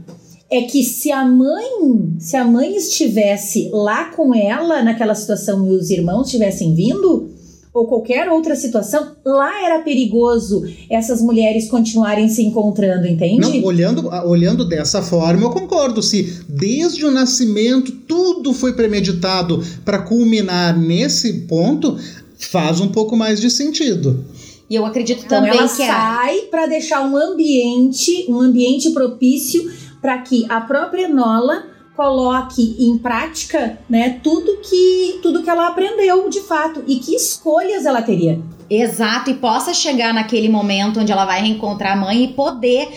É 0.50 0.64
que 0.64 0.84
se 0.84 1.12
a 1.12 1.26
mãe, 1.26 2.16
se 2.20 2.36
a 2.36 2.44
mãe 2.44 2.76
estivesse 2.76 3.70
lá 3.72 4.06
com 4.12 4.36
ela 4.36 4.84
naquela 4.84 5.16
situação 5.16 5.66
e 5.66 5.72
os 5.72 5.90
irmãos 5.90 6.30
tivessem 6.30 6.76
vindo, 6.76 7.30
ou 7.74 7.88
qualquer 7.88 8.30
outra 8.30 8.56
situação, 8.56 9.16
lá 9.26 9.64
era 9.64 9.80
perigoso 9.80 10.64
essas 10.90 11.22
mulheres 11.22 11.70
continuarem 11.70 12.28
se 12.28 12.44
encontrando, 12.44 13.08
entende? 13.08 13.40
Não, 13.40 13.64
olhando, 13.64 14.10
olhando 14.26 14.68
dessa 14.68 15.02
forma, 15.02 15.44
eu 15.44 15.52
concordo. 15.52 16.04
Se 16.04 16.44
desde 16.50 17.06
o 17.06 17.12
nascimento 17.12 17.92
tudo 18.08 18.54
foi 18.54 18.74
premeditado 18.74 19.64
para 19.86 20.00
culminar 20.00 20.78
nesse 20.78 21.46
ponto, 21.48 21.98
faz 22.38 22.82
um 22.82 22.90
pouco 22.90 23.16
mais 23.16 23.40
de 23.40 23.50
sentido. 23.50 24.26
E 24.70 24.76
eu 24.76 24.86
acredito 24.86 25.24
então, 25.26 25.42
também 25.42 25.58
ela 25.58 25.68
que 25.68 25.86
sai 25.86 26.42
para 26.50 26.66
deixar 26.66 27.02
um 27.02 27.16
ambiente, 27.16 28.26
um 28.30 28.40
ambiente 28.40 28.90
propício 28.92 29.70
para 30.02 30.18
que 30.20 30.46
a 30.50 30.62
própria 30.62 31.08
Nola 31.08 31.71
coloque 32.02 32.78
em 32.80 32.98
prática, 32.98 33.78
né, 33.88 34.20
tudo 34.24 34.58
que 34.58 35.20
tudo 35.22 35.44
que 35.44 35.50
ela 35.50 35.68
aprendeu 35.68 36.28
de 36.30 36.42
fato 36.42 36.84
e 36.88 36.96
que 36.96 37.14
escolhas 37.14 37.86
ela 37.86 38.02
teria. 38.02 38.42
Exato, 38.68 39.30
e 39.30 39.36
possa 39.36 39.72
chegar 39.72 40.12
naquele 40.12 40.50
momento 40.50 41.00
onde 41.00 41.12
ela 41.12 41.26
vai 41.26 41.42
reencontrar 41.42 41.94
a 41.94 41.96
mãe 41.96 42.24
e 42.24 42.28
poder 42.30 42.90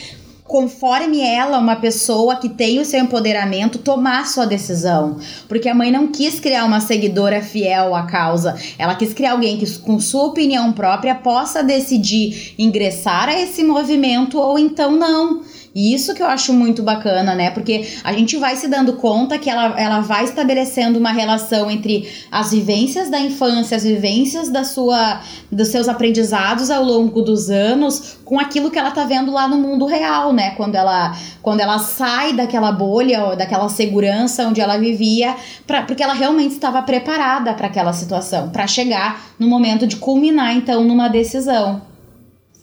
conforme 0.45 1.21
ela, 1.21 1.59
uma 1.59 1.77
pessoa 1.77 2.37
que 2.37 2.49
tem 2.49 2.79
o 2.79 2.85
seu 2.85 3.01
empoderamento, 3.01 3.79
tomar 3.79 4.27
sua 4.27 4.47
decisão. 4.47 5.17
Porque 5.49 5.69
a 5.69 5.75
mãe 5.75 5.91
não 5.91 6.09
quis 6.09 6.39
criar 6.39 6.65
uma 6.65 6.81
seguidora 6.81 7.43
fiel 7.43 7.95
à 7.95 8.03
causa. 8.03 8.55
Ela 8.79 8.95
quis 8.95 9.15
criar 9.15 9.33
alguém 9.33 9.57
que, 9.57 9.79
com 9.81 9.99
sua 9.99 10.25
opinião 10.25 10.73
própria, 10.73 11.15
possa 11.15 11.63
decidir 11.63 12.55
ingressar 12.59 13.31
a 13.31 13.41
esse 13.41 13.65
movimento 13.65 14.39
ou 14.39 14.59
então 14.59 14.93
não. 14.93 15.41
E 15.75 15.93
isso 15.93 16.15
que 16.15 16.23
eu 16.23 16.27
acho 16.27 16.53
muito 16.53 16.85
bacana, 16.85 17.35
né? 17.35 17.51
Porque 17.51 17.89
a 18.05 18.13
gente 18.13 18.37
vai 18.37 18.55
se 18.55 18.69
dando 18.69 18.93
conta 18.93 19.39
que 19.39 19.51
ela, 19.51 19.75
ela 19.79 20.01
vai 20.01 20.23
estabelecendo 20.23 21.01
uma 21.01 21.11
relação 21.11 21.69
entre 21.69 22.09
as 22.31 22.53
vivências 22.53 23.11
da 23.11 23.19
infância, 23.19 23.77
as 23.77 23.83
vivências 23.83 24.49
da 24.49 24.63
sua, 24.63 25.21
dos 25.51 25.69
seus 25.69 25.89
aprendizados 25.89 26.71
ao 26.71 26.85
longo 26.85 27.23
dos 27.23 27.51
anos, 27.51 28.19
com 28.25 28.39
aquilo 28.39 28.71
que 28.71 28.79
ela 28.79 28.93
tá 28.93 29.05
vendo 29.05 29.33
lá 29.33 29.49
no 29.49 29.57
mundo 29.57 29.85
real, 29.85 30.33
né? 30.33 30.53
Quando 30.53 30.77
ela, 30.77 31.17
quando 31.43 31.59
ela 31.59 31.81
sai 31.81 32.33
daquela 32.33 32.71
bolha, 32.71 33.35
daquela 33.35 33.69
segurança 33.69 34.47
onde 34.47 34.61
ela 34.61 34.79
vivia, 34.79 35.35
pra, 35.67 35.83
porque 35.83 36.05
ela 36.05 36.15
realmente 36.15 36.53
estava 36.53 36.83
preparada 36.83 37.53
para 37.53 37.67
aquela 37.67 37.93
situação, 37.93 38.49
para 38.51 38.69
chegar 38.69 39.25
no 39.41 39.49
momento 39.49 39.89
de 39.89 39.97
culminar, 39.97 40.55
então, 40.55 40.85
numa 40.85 41.09
decisão. 41.09 41.94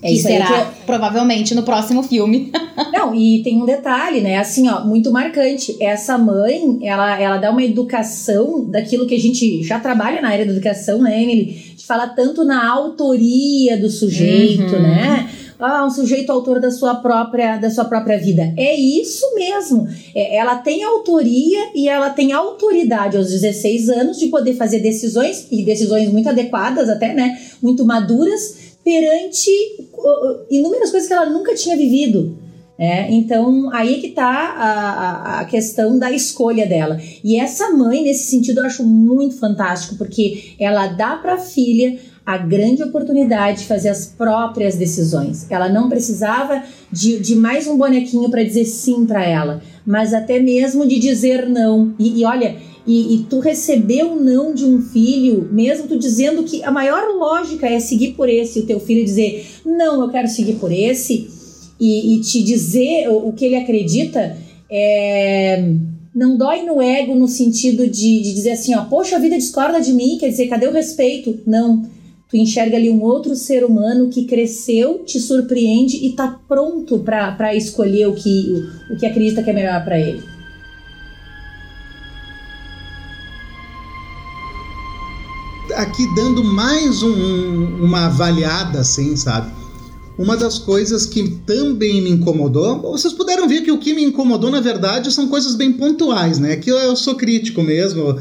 É 0.02 0.10
que 0.10 0.20
será. 0.20 0.60
É 0.60 0.72
provavelmente 0.86 1.54
no 1.54 1.64
próximo 1.64 2.02
filme. 2.02 2.52
Não, 2.92 3.14
e 3.14 3.44
tem 3.44 3.62
um 3.62 3.66
detalhe, 3.66 4.20
né? 4.22 4.38
Assim, 4.38 4.68
ó, 4.68 4.84
muito 4.84 5.12
marcante. 5.12 5.78
Essa 5.80 6.18
mãe, 6.18 6.80
ela, 6.82 7.20
ela 7.20 7.38
dá 7.38 7.52
uma 7.52 7.64
educação 7.64 8.66
daquilo 8.66 9.06
que 9.06 9.16
a 9.16 9.20
gente 9.20 9.64
já 9.64 9.80
trabalha 9.80 10.22
na 10.22 10.30
área 10.30 10.46
da 10.46 10.52
educação, 10.52 11.02
né, 11.02 11.22
Emily? 11.22 11.52
A 11.52 11.70
gente 11.70 11.86
fala 11.86 12.08
tanto 12.08 12.44
na 12.44 12.68
autoria 12.68 13.78
do 13.78 13.90
sujeito, 13.90 14.76
uhum. 14.76 14.82
né? 14.82 15.30
Ah, 15.64 15.86
um 15.86 15.92
sujeito 15.92 16.32
autor 16.32 16.60
da 16.60 16.72
sua 16.72 16.96
própria 16.96 17.56
da 17.58 17.70
sua 17.70 17.86
própria 17.86 18.18
vida. 18.18 18.52
É 18.58 18.76
isso 18.76 19.24
mesmo. 19.36 19.88
É, 20.16 20.38
ela 20.38 20.56
tem 20.56 20.84
autoria 20.84 21.70
e 21.76 21.88
ela 21.88 22.10
tem 22.10 22.32
autoridade 22.32 23.16
aos 23.16 23.30
16 23.30 23.90
anos 23.90 24.18
de 24.18 24.26
poder 24.30 24.56
fazer 24.56 24.80
decisões 24.80 25.46
e 25.52 25.64
decisões 25.64 26.12
muito 26.12 26.28
adequadas 26.28 26.90
até, 26.90 27.14
né? 27.14 27.40
Muito 27.62 27.86
maduras 27.86 28.71
perante 28.84 29.50
inúmeras 30.50 30.92
coisas 30.92 31.08
que 31.08 31.14
ela 31.14 31.30
nunca 31.30 31.56
tinha 31.56 31.78
vivido. 31.78 32.38
É, 32.78 33.12
então, 33.12 33.70
aí 33.74 34.02
que 34.02 34.10
tá 34.10 34.56
a, 34.58 35.42
a, 35.42 35.46
questão 35.46 36.00
da 36.00 36.12
escolha 36.12 36.66
dela. 36.66 37.00
E 37.24 37.40
essa 37.40 37.70
mãe, 37.70 38.04
nesse 38.04 38.26
sentido, 38.26 38.60
eu 38.60 38.66
acho 38.66 38.84
muito 38.84 39.38
fantástico, 39.38 39.96
porque 39.98 40.56
ela 40.60 40.88
dá 40.88 41.16
para 41.16 41.36
a 41.36 41.38
filha 41.38 42.00
a 42.26 42.40
grande 42.40 42.82
oportunidade 42.82 43.60
de 43.60 43.66
fazer 43.66 43.90
as 43.90 44.08
próprias 44.08 44.76
decisões. 44.78 45.46
Ela 45.52 45.70
não 45.70 45.90
precisava 45.90 46.64
de, 46.92 47.20
de 47.20 47.36
mais 47.36 47.68
um 47.68 47.78
bonequinho 47.78 48.32
para 48.32 48.44
dizer 48.44 48.66
sim 48.66 49.06
para 49.06 49.24
ela, 49.24 49.62
mas 49.86 50.12
até 50.12 50.40
mesmo 50.40 50.88
de 50.88 50.98
dizer 50.98 51.48
não. 51.48 51.94
E, 52.00 52.22
e 52.22 52.26
olha, 52.26 52.56
e, 52.86 53.16
e 53.16 53.24
tu 53.30 53.40
receber 53.40 54.04
o 54.04 54.16
não 54.16 54.54
de 54.54 54.66
um 54.66 54.82
filho, 54.82 55.48
mesmo 55.52 55.88
tu 55.88 55.98
dizendo 55.98 56.44
que 56.44 56.64
a 56.64 56.72
maior 56.72 57.16
lógica 57.16 57.68
é 57.68 57.80
seguir 57.80 58.14
por 58.14 58.28
esse, 58.28 58.60
o 58.60 58.66
teu 58.66 58.80
filho 58.80 59.06
dizer, 59.06 59.46
não, 59.66 60.02
eu 60.02 60.10
quero 60.10 60.28
seguir 60.28 60.56
por 60.56 60.72
esse, 60.72 61.28
e, 61.80 62.16
e 62.16 62.22
te 62.22 62.44
dizer 62.44 63.08
o, 63.10 63.30
o, 63.30 63.34
que 63.34 63.46
ele 63.46 63.56
acredita, 63.56 64.38
é, 64.70 65.74
não 66.14 66.38
dói 66.38 66.64
no 66.64 66.82
ego 66.82 67.16
no 67.16 67.28
sentido 67.28 67.88
de, 67.88 68.22
de 68.22 68.34
dizer 68.34 68.52
assim, 68.52 68.76
ó, 68.76 68.86
poxa, 68.86 69.16
a 69.16 69.20
vida 69.20 69.38
discorda 69.38 69.80
de 69.80 69.94
mim, 69.94 70.18
quer 70.20 70.30
dizer, 70.30 70.48
cadê 70.48 70.68
o 70.68 70.74
respeito? 70.74 71.40
Não. 71.46 71.84
Tu 72.30 72.38
enxerga 72.38 72.78
ali 72.78 72.90
um 72.90 73.02
outro 73.02 73.36
ser 73.36 73.66
humano 73.66 74.10
que 74.10 74.26
cresceu, 74.26 75.00
te 75.00 75.20
surpreende 75.20 75.98
e 76.06 76.14
tá 76.14 76.40
pronto 76.48 77.00
para 77.00 77.54
escolher 77.56 78.08
o 78.08 78.14
que, 78.14 78.54
o, 78.90 78.94
o 78.94 78.98
que 78.98 79.06
acredita 79.06 79.44
que 79.44 79.50
é 79.50 79.54
melhor 79.54 79.84
para 79.84 80.00
ele. 80.00 80.31
Aqui 85.82 86.08
dando 86.16 86.44
mais 86.44 87.02
um, 87.02 87.84
uma 87.84 88.06
avaliada, 88.06 88.82
assim, 88.82 89.16
sabe? 89.16 89.52
Uma 90.18 90.38
das 90.38 90.60
coisas 90.60 91.06
que 91.06 91.28
também 91.46 92.02
me 92.02 92.12
incomodou, 92.12 92.82
vocês 92.82 93.14
puderam 93.14 93.48
ver 93.48 93.62
que 93.62 93.72
o 93.72 93.80
que 93.80 93.94
me 93.94 94.04
incomodou, 94.04 94.52
na 94.52 94.60
verdade, 94.60 95.12
são 95.12 95.28
coisas 95.28 95.56
bem 95.56 95.74
pontuais, 95.74 96.38
né? 96.38 96.58
Que 96.58 96.70
eu 96.70 96.96
sou 96.96 97.16
crítico 97.16 97.64
mesmo. 97.64 98.20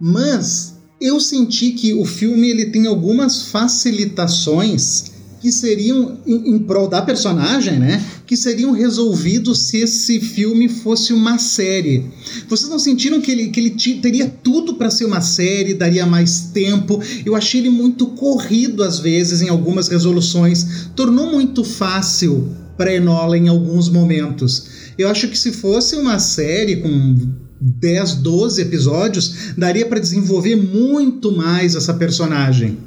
Mas 0.00 0.74
eu 1.00 1.20
senti 1.20 1.70
que 1.72 1.94
o 1.94 2.04
filme 2.04 2.50
ele 2.50 2.66
tem 2.66 2.86
algumas 2.86 3.44
facilitações 3.46 5.11
que 5.42 5.50
seriam 5.50 6.18
em, 6.24 6.54
em 6.54 6.58
prol 6.60 6.88
da 6.88 7.02
personagem, 7.02 7.76
né? 7.76 8.00
Que 8.24 8.36
seriam 8.36 8.70
resolvidos 8.70 9.66
se 9.66 9.78
esse 9.78 10.20
filme 10.20 10.68
fosse 10.68 11.12
uma 11.12 11.36
série. 11.36 12.06
Vocês 12.48 12.70
não 12.70 12.78
sentiram 12.78 13.20
que 13.20 13.32
ele, 13.32 13.48
que 13.48 13.58
ele 13.58 13.70
teria 14.00 14.28
tudo 14.28 14.74
para 14.74 14.88
ser 14.88 15.04
uma 15.04 15.20
série, 15.20 15.74
daria 15.74 16.06
mais 16.06 16.52
tempo? 16.54 17.02
Eu 17.26 17.34
achei 17.34 17.60
ele 17.60 17.70
muito 17.70 18.06
corrido 18.06 18.84
às 18.84 19.00
vezes 19.00 19.42
em 19.42 19.48
algumas 19.48 19.88
resoluções. 19.88 20.88
Tornou 20.94 21.32
muito 21.32 21.64
fácil 21.64 22.48
para 22.76 22.94
Enola 22.94 23.36
em 23.36 23.48
alguns 23.48 23.88
momentos. 23.88 24.66
Eu 24.96 25.08
acho 25.08 25.26
que 25.26 25.36
se 25.36 25.50
fosse 25.50 25.96
uma 25.96 26.20
série 26.20 26.76
com 26.76 27.16
10, 27.60 28.14
12 28.14 28.62
episódios, 28.62 29.34
daria 29.58 29.86
para 29.86 29.98
desenvolver 29.98 30.54
muito 30.54 31.32
mais 31.32 31.74
essa 31.74 31.94
personagem. 31.94 32.78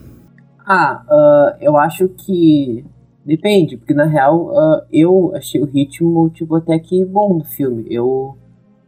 Ah, 0.65 1.03
uh, 1.07 1.57
eu 1.61 1.77
acho 1.77 2.09
que 2.09 2.83
depende, 3.23 3.77
porque 3.77 3.93
na 3.93 4.05
real 4.05 4.47
uh, 4.47 4.81
eu 4.91 5.31
achei 5.35 5.61
o 5.61 5.65
ritmo 5.65 6.29
tipo 6.29 6.55
até 6.55 6.77
que 6.79 7.05
bom 7.05 7.35
no 7.37 7.43
filme. 7.43 7.85
Eu 7.89 8.35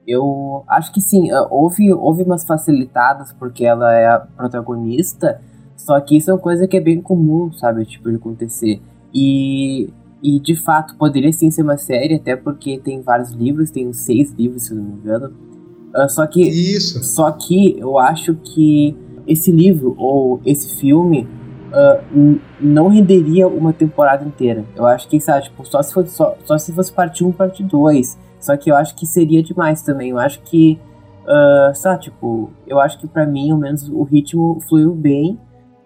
eu 0.07 0.63
acho 0.67 0.91
que 0.93 1.01
sim, 1.01 1.31
uh, 1.31 1.47
houve 1.51 1.93
houve 1.93 2.23
umas 2.23 2.43
facilitadas 2.45 3.31
porque 3.33 3.63
ela 3.65 3.93
é 3.93 4.07
a 4.07 4.19
protagonista, 4.19 5.39
só 5.75 5.99
que 5.99 6.17
isso 6.17 6.31
é 6.31 6.33
uma 6.33 6.39
coisa 6.39 6.67
que 6.67 6.77
é 6.77 6.81
bem 6.81 6.99
comum, 7.01 7.51
sabe, 7.53 7.85
tipo 7.85 8.09
de 8.09 8.15
acontecer. 8.15 8.81
E 9.13 9.89
e 10.23 10.39
de 10.39 10.55
fato 10.55 10.95
poderia 10.97 11.31
sim 11.31 11.51
ser 11.51 11.61
uma 11.61 11.77
série, 11.77 12.15
até 12.15 12.35
porque 12.35 12.79
tem 12.79 13.01
vários 13.01 13.31
livros, 13.31 13.69
tem 13.69 13.87
uns 13.87 13.97
seis 13.97 14.31
livros, 14.33 14.65
se 14.65 14.73
não 14.73 14.83
me 14.83 14.93
engano. 14.93 15.31
Uh, 15.95 16.09
só 16.09 16.25
que 16.25 16.41
Isso. 16.41 17.03
só 17.03 17.31
que 17.31 17.77
eu 17.79 17.99
acho 17.99 18.35
que 18.35 18.97
esse 19.27 19.51
livro 19.51 19.93
ou 19.97 20.41
esse 20.45 20.79
filme 20.79 21.27
uh, 21.67 22.39
não 22.59 22.87
renderia 22.87 23.47
uma 23.47 23.73
temporada 23.73 24.25
inteira. 24.25 24.63
Eu 24.75 24.85
acho 24.85 25.07
que, 25.07 25.19
sabe, 25.19 25.43
tipo, 25.43 25.65
só 25.65 25.81
se 25.81 25.93
fosse, 25.93 26.11
só, 26.11 26.35
só 26.43 26.57
se 26.57 26.73
fosse 26.73 26.91
parte 26.91 27.23
1, 27.23 27.31
parte 27.31 27.63
2. 27.63 28.17
Só 28.39 28.55
que 28.55 28.71
eu 28.71 28.75
acho 28.75 28.95
que 28.95 29.05
seria 29.05 29.41
demais 29.41 29.81
também. 29.81 30.09
Eu 30.09 30.19
acho 30.19 30.41
que, 30.41 30.79
uh, 31.23 31.75
sabe, 31.75 32.03
tipo, 32.03 32.51
eu 32.65 32.79
acho 32.79 32.99
que 32.99 33.07
para 33.07 33.25
mim, 33.25 33.51
ao 33.51 33.57
menos, 33.57 33.87
o 33.89 34.03
ritmo 34.03 34.59
fluiu 34.67 34.93
bem 34.93 35.39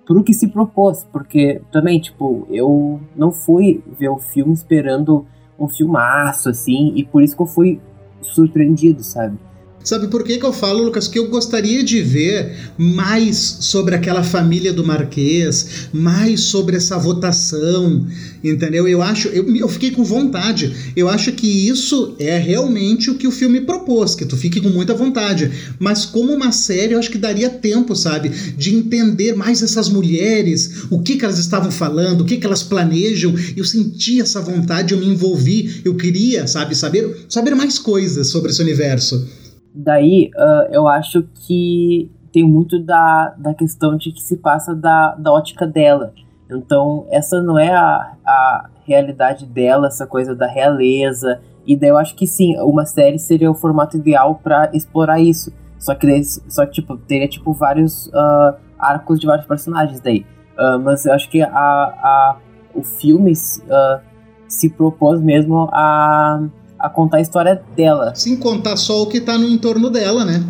pro 0.05 0.23
que 0.23 0.33
se 0.33 0.47
propôs. 0.47 1.03
Porque 1.11 1.61
também, 1.71 1.99
tipo, 1.99 2.45
eu 2.49 2.99
não 3.15 3.31
fui 3.31 3.83
ver 3.97 4.09
o 4.09 4.17
filme 4.17 4.53
esperando 4.53 5.25
um 5.59 5.67
filmaço, 5.67 6.49
assim, 6.49 6.91
e 6.95 7.03
por 7.03 7.21
isso 7.21 7.35
que 7.35 7.41
eu 7.41 7.47
fui 7.47 7.79
surpreendido, 8.21 9.03
sabe? 9.03 9.37
Sabe 9.83 10.07
por 10.07 10.23
que, 10.23 10.37
que 10.37 10.45
eu 10.45 10.53
falo, 10.53 10.83
Lucas? 10.83 11.07
Que 11.07 11.17
eu 11.17 11.27
gostaria 11.27 11.83
de 11.83 12.01
ver 12.01 12.55
mais 12.77 13.57
sobre 13.61 13.95
aquela 13.95 14.23
família 14.23 14.71
do 14.71 14.85
Marquês, 14.85 15.87
mais 15.91 16.41
sobre 16.41 16.77
essa 16.77 16.99
votação, 16.99 18.05
entendeu? 18.43 18.87
Eu 18.87 19.01
acho, 19.01 19.27
eu, 19.29 19.55
eu 19.55 19.67
fiquei 19.67 19.89
com 19.89 20.03
vontade. 20.03 20.71
Eu 20.95 21.09
acho 21.09 21.31
que 21.31 21.47
isso 21.47 22.15
é 22.19 22.37
realmente 22.37 23.09
o 23.09 23.15
que 23.15 23.27
o 23.27 23.31
filme 23.31 23.61
propôs, 23.61 24.13
que 24.13 24.25
tu 24.25 24.37
fique 24.37 24.61
com 24.61 24.69
muita 24.69 24.93
vontade. 24.93 25.51
Mas 25.79 26.05
como 26.05 26.31
uma 26.31 26.51
série, 26.51 26.93
eu 26.93 26.99
acho 26.99 27.09
que 27.09 27.17
daria 27.17 27.49
tempo, 27.49 27.95
sabe, 27.95 28.29
de 28.29 28.75
entender 28.75 29.35
mais 29.35 29.63
essas 29.63 29.89
mulheres, 29.89 30.83
o 30.91 31.01
que, 31.01 31.15
que 31.15 31.25
elas 31.25 31.39
estavam 31.39 31.71
falando, 31.71 32.21
o 32.21 32.25
que, 32.25 32.37
que 32.37 32.45
elas 32.45 32.61
planejam. 32.61 33.33
Eu 33.57 33.65
senti 33.65 34.21
essa 34.21 34.41
vontade, 34.41 34.93
eu 34.93 34.99
me 34.99 35.07
envolvi, 35.07 35.81
eu 35.83 35.95
queria, 35.95 36.45
sabe, 36.45 36.75
saber, 36.75 37.25
saber 37.27 37.55
mais 37.55 37.79
coisas 37.79 38.27
sobre 38.27 38.51
esse 38.51 38.61
universo. 38.61 39.27
Daí, 39.73 40.31
uh, 40.35 40.71
eu 40.71 40.87
acho 40.87 41.23
que 41.33 42.11
tem 42.31 42.43
muito 42.43 42.79
da, 42.79 43.33
da 43.37 43.53
questão 43.53 43.95
de 43.97 44.11
que 44.11 44.21
se 44.21 44.37
passa 44.37 44.75
da, 44.75 45.15
da 45.15 45.31
ótica 45.31 45.67
dela. 45.67 46.13
Então, 46.49 47.05
essa 47.09 47.41
não 47.41 47.57
é 47.57 47.73
a, 47.73 48.13
a 48.25 48.69
realidade 48.85 49.45
dela, 49.45 49.87
essa 49.87 50.05
coisa 50.05 50.35
da 50.35 50.47
realeza. 50.47 51.39
E 51.65 51.77
daí 51.77 51.89
eu 51.89 51.97
acho 51.97 52.15
que 52.15 52.27
sim, 52.27 52.57
uma 52.59 52.85
série 52.85 53.19
seria 53.19 53.49
o 53.49 53.53
formato 53.53 53.97
ideal 53.97 54.39
para 54.43 54.69
explorar 54.73 55.19
isso. 55.19 55.53
Só 55.77 55.95
que, 55.95 56.23
só 56.23 56.65
que 56.65 56.73
tipo, 56.73 56.97
teria 56.97 57.27
tipo 57.27 57.53
vários 57.53 58.07
uh, 58.07 58.55
arcos 58.77 59.19
de 59.19 59.27
vários 59.27 59.45
personagens 59.45 59.99
daí. 59.99 60.25
Uh, 60.57 60.79
mas 60.79 61.05
eu 61.05 61.13
acho 61.13 61.29
que 61.29 61.41
a, 61.41 61.49
a, 61.51 62.37
o 62.75 62.83
filme 62.83 63.31
uh, 63.31 64.01
se 64.47 64.69
propôs 64.69 65.21
mesmo 65.21 65.69
a 65.71 66.43
a 66.81 66.89
contar 66.89 67.17
a 67.17 67.21
história 67.21 67.61
dela. 67.75 68.13
Sim, 68.15 68.37
contar 68.37 68.75
só 68.77 69.03
o 69.03 69.07
que 69.07 69.21
tá 69.21 69.37
no 69.37 69.47
entorno 69.47 69.89
dela, 69.89 70.25
né? 70.25 70.43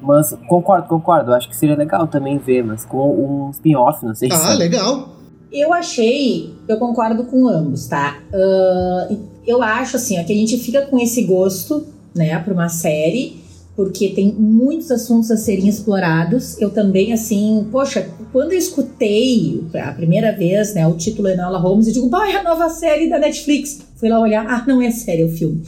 Mas 0.00 0.36
concordo, 0.48 0.86
concordo. 0.86 1.32
Acho 1.32 1.48
que 1.48 1.56
seria 1.56 1.76
legal 1.76 2.06
também 2.06 2.38
ver, 2.38 2.62
mas 2.62 2.84
com 2.84 3.46
um 3.46 3.50
spin-off, 3.50 4.04
não 4.04 4.14
sei 4.14 4.28
ah, 4.30 4.36
se. 4.36 4.46
Ah, 4.46 4.54
legal. 4.54 5.08
Eu 5.50 5.72
achei, 5.72 6.52
eu 6.68 6.76
concordo 6.78 7.24
com 7.24 7.48
ambos, 7.48 7.86
tá? 7.86 8.18
Uh, 8.32 9.16
eu 9.46 9.62
acho 9.62 9.96
assim, 9.96 10.20
ó, 10.20 10.24
que 10.24 10.32
a 10.32 10.36
gente 10.36 10.58
fica 10.58 10.82
com 10.82 10.98
esse 10.98 11.22
gosto, 11.22 11.86
né, 12.14 12.38
para 12.40 12.52
uma 12.52 12.68
série, 12.68 13.44
porque 13.76 14.10
tem 14.10 14.32
muitos 14.32 14.90
assuntos 14.90 15.30
a 15.30 15.36
serem 15.36 15.68
explorados. 15.68 16.60
Eu 16.60 16.70
também, 16.70 17.12
assim, 17.12 17.66
poxa, 17.70 18.08
quando 18.32 18.52
eu 18.52 18.58
escutei 18.58 19.64
a 19.74 19.92
primeira 19.92 20.32
vez, 20.32 20.74
né, 20.74 20.86
o 20.86 20.96
título 20.96 21.28
Enola 21.28 21.58
Holmes, 21.58 21.86
eu 21.86 21.92
digo, 21.92 22.08
bah, 22.08 22.28
é 22.28 22.36
a 22.36 22.42
nova 22.42 22.68
série 22.68 23.08
da 23.08 23.18
Netflix. 23.18 23.80
Fui 24.04 24.10
lá 24.10 24.20
olhar, 24.20 24.44
ah, 24.46 24.62
não 24.66 24.82
é 24.82 24.90
série, 24.90 25.22
é 25.22 25.24
o 25.24 25.30
filme. 25.30 25.62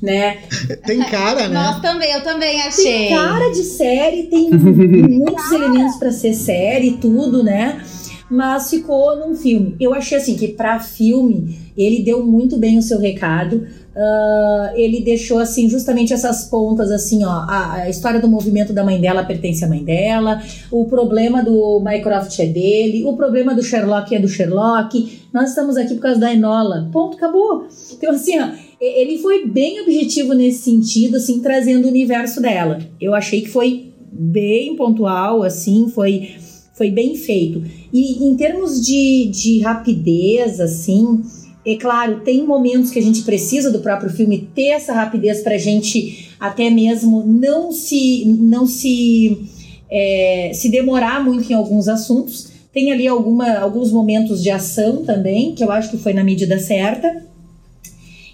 Né? 0.00 0.38
Tem 0.86 1.00
cara, 1.04 1.48
né? 1.48 1.54
Nós 1.54 1.82
também, 1.82 2.10
eu 2.12 2.22
também 2.22 2.62
achei. 2.62 3.08
Tem 3.08 3.14
cara 3.14 3.50
de 3.50 3.62
série, 3.62 4.22
tem 4.22 4.48
muitos 4.48 5.52
elementos 5.52 5.96
para 5.96 6.10
ser 6.10 6.32
série 6.32 6.88
e 6.88 6.96
tudo, 6.96 7.44
né? 7.44 7.84
Mas 8.30 8.70
ficou 8.70 9.18
num 9.18 9.34
filme. 9.36 9.76
Eu 9.78 9.92
achei 9.92 10.16
assim 10.16 10.34
que 10.34 10.48
para 10.48 10.80
filme 10.80 11.58
ele 11.76 12.02
deu 12.02 12.24
muito 12.24 12.56
bem 12.56 12.78
o 12.78 12.82
seu 12.82 12.98
recado. 12.98 13.66
Uh, 13.94 14.74
ele 14.74 15.02
deixou 15.02 15.38
assim 15.38 15.68
justamente 15.68 16.12
essas 16.12 16.46
pontas 16.46 16.90
assim 16.90 17.24
ó 17.24 17.30
a, 17.30 17.74
a, 17.74 17.88
história 17.88 18.18
do 18.18 18.26
movimento 18.26 18.72
da 18.72 18.82
mãe 18.82 19.00
dela 19.00 19.22
pertence 19.22 19.64
à 19.64 19.68
mãe 19.68 19.84
dela 19.84 20.42
o 20.68 20.84
problema 20.86 21.44
do 21.44 21.78
Mycroft 21.78 22.36
é 22.40 22.46
dele 22.46 23.04
o 23.04 23.16
problema 23.16 23.54
do 23.54 23.62
Sherlock 23.62 24.12
é 24.12 24.18
do 24.18 24.26
Sherlock 24.26 25.23
nós 25.34 25.48
estamos 25.48 25.76
aqui 25.76 25.94
por 25.94 26.00
causa 26.00 26.20
da 26.20 26.32
Enola. 26.32 26.88
Ponto 26.92 27.16
acabou. 27.16 27.66
Então 27.92 28.12
assim 28.12 28.38
ó 28.38 28.50
ele 28.80 29.18
foi 29.18 29.46
bem 29.46 29.80
objetivo 29.80 30.32
nesse 30.32 30.62
sentido 30.62 31.16
assim 31.16 31.40
trazendo 31.40 31.86
o 31.86 31.88
universo 31.88 32.40
dela. 32.40 32.78
Eu 33.00 33.14
achei 33.14 33.40
que 33.40 33.48
foi 33.48 33.92
bem 34.12 34.76
pontual 34.76 35.42
assim 35.42 35.88
foi 35.88 36.36
foi 36.74 36.90
bem 36.90 37.16
feito. 37.16 37.62
E 37.92 38.24
em 38.24 38.36
termos 38.36 38.84
de, 38.84 39.26
de 39.26 39.58
rapidez 39.58 40.60
assim 40.60 41.22
é 41.66 41.76
claro, 41.76 42.20
tem 42.20 42.44
momentos 42.44 42.90
que 42.90 42.98
a 42.98 43.02
gente 43.02 43.22
precisa 43.22 43.72
do 43.72 43.80
próprio 43.80 44.10
filme 44.10 44.48
ter 44.54 44.68
essa 44.68 44.92
rapidez 44.92 45.40
para 45.40 45.54
a 45.54 45.58
gente 45.58 46.28
até 46.38 46.70
mesmo 46.70 47.24
não 47.24 47.72
se 47.72 48.24
não 48.26 48.66
se 48.66 49.48
é, 49.90 50.52
se 50.54 50.68
demorar 50.68 51.24
muito 51.24 51.50
em 51.50 51.54
alguns 51.54 51.88
assuntos. 51.88 52.53
Tem 52.74 52.92
ali 52.92 53.06
alguma, 53.06 53.58
alguns 53.58 53.90
momentos 53.90 54.42
de 54.42 54.50
ação 54.50 55.04
também, 55.04 55.54
que 55.54 55.64
eu 55.64 55.70
acho 55.70 55.90
que 55.90 55.96
foi 55.96 56.12
na 56.12 56.24
medida 56.24 56.58
certa. 56.58 57.24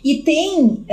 E 0.03 0.17
tem 0.17 0.65
uh, 0.65 0.87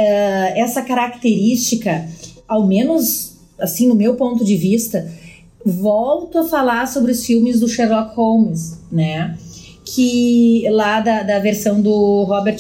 essa 0.55 0.81
característica, 0.81 2.05
ao 2.47 2.67
menos 2.67 3.37
assim 3.57 3.87
no 3.87 3.95
meu 3.95 4.15
ponto 4.15 4.43
de 4.43 4.55
vista, 4.55 5.09
volto 5.65 6.37
a 6.37 6.43
falar 6.47 6.87
sobre 6.87 7.11
os 7.11 7.25
filmes 7.25 7.59
do 7.59 7.67
Sherlock 7.67 8.15
Holmes, 8.15 8.79
né? 8.91 9.37
que 9.93 10.67
lá 10.69 10.99
da, 10.99 11.23
da 11.23 11.39
versão 11.39 11.81
do 11.81 12.23
Robert 12.23 12.59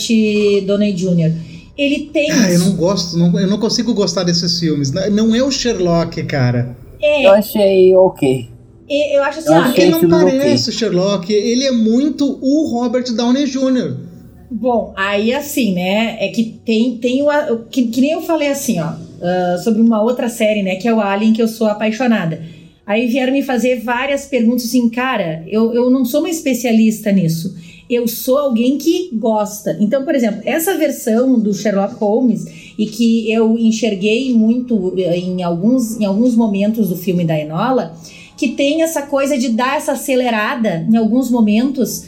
Downey 0.65 0.93
Jr. 0.93 1.33
Ele 1.77 2.09
tem. 2.11 2.31
Ah, 2.31 2.51
eu 2.51 2.59
não 2.59 2.75
gosto, 2.75 3.17
não, 3.17 3.39
eu 3.39 3.47
não 3.47 3.59
consigo 3.59 3.93
gostar 3.93 4.23
desses 4.23 4.59
filmes. 4.59 4.91
Não 4.91 5.35
é 5.35 5.43
o 5.43 5.51
Sherlock, 5.51 6.23
cara. 6.23 6.75
É. 7.01 7.27
Eu 7.27 7.31
achei 7.31 7.95
ok. 7.95 8.49
Eu 8.89 9.23
acho 9.23 9.39
assim, 9.39 9.49
eu 9.49 9.55
ah, 9.55 9.73
ele 9.75 9.91
não 9.91 10.09
parece 10.09 10.69
o 10.69 10.71
Sherlock, 10.71 11.31
ele 11.31 11.65
é 11.65 11.71
muito 11.71 12.39
o 12.41 12.67
Robert 12.67 13.13
Downey 13.13 13.45
Jr. 13.45 13.97
Bom, 14.49 14.93
aí 14.95 15.33
assim, 15.33 15.73
né? 15.73 16.17
É 16.21 16.29
que 16.29 16.59
tem, 16.65 16.97
tem 16.97 17.21
o. 17.21 17.27
Que, 17.69 17.87
que 17.87 17.99
nem 17.99 18.11
eu 18.11 18.21
falei 18.21 18.47
assim, 18.47 18.79
ó, 18.79 18.91
uh, 18.91 19.61
sobre 19.61 19.81
uma 19.81 20.01
outra 20.01 20.29
série, 20.29 20.63
né? 20.63 20.77
Que 20.77 20.87
é 20.87 20.93
o 20.93 21.01
Alien, 21.01 21.33
que 21.33 21.41
eu 21.41 21.49
sou 21.49 21.67
apaixonada. 21.67 22.41
Aí 22.85 23.07
vieram 23.07 23.33
me 23.33 23.43
fazer 23.43 23.81
várias 23.81 24.25
perguntas 24.25 24.63
assim, 24.63 24.87
cara, 24.89 25.43
eu, 25.47 25.73
eu 25.73 25.89
não 25.89 26.05
sou 26.05 26.21
uma 26.21 26.29
especialista 26.29 27.11
nisso. 27.11 27.53
Eu 27.89 28.07
sou 28.07 28.37
alguém 28.37 28.77
que 28.77 29.09
gosta. 29.13 29.77
Então, 29.81 30.05
por 30.05 30.15
exemplo, 30.15 30.41
essa 30.45 30.77
versão 30.77 31.37
do 31.37 31.53
Sherlock 31.53 31.95
Holmes, 31.95 32.45
e 32.77 32.85
que 32.85 33.29
eu 33.29 33.57
enxerguei 33.57 34.33
muito 34.33 34.93
eh, 34.97 35.17
em 35.17 35.43
alguns, 35.43 35.99
em 35.99 36.05
alguns 36.05 36.35
momentos 36.35 36.89
do 36.89 36.95
filme 36.95 37.25
da 37.25 37.37
Enola, 37.37 37.93
que 38.37 38.49
tem 38.49 38.83
essa 38.83 39.01
coisa 39.01 39.37
de 39.37 39.49
dar 39.49 39.77
essa 39.77 39.93
acelerada 39.93 40.85
em 40.89 40.95
alguns 40.95 41.29
momentos 41.29 42.05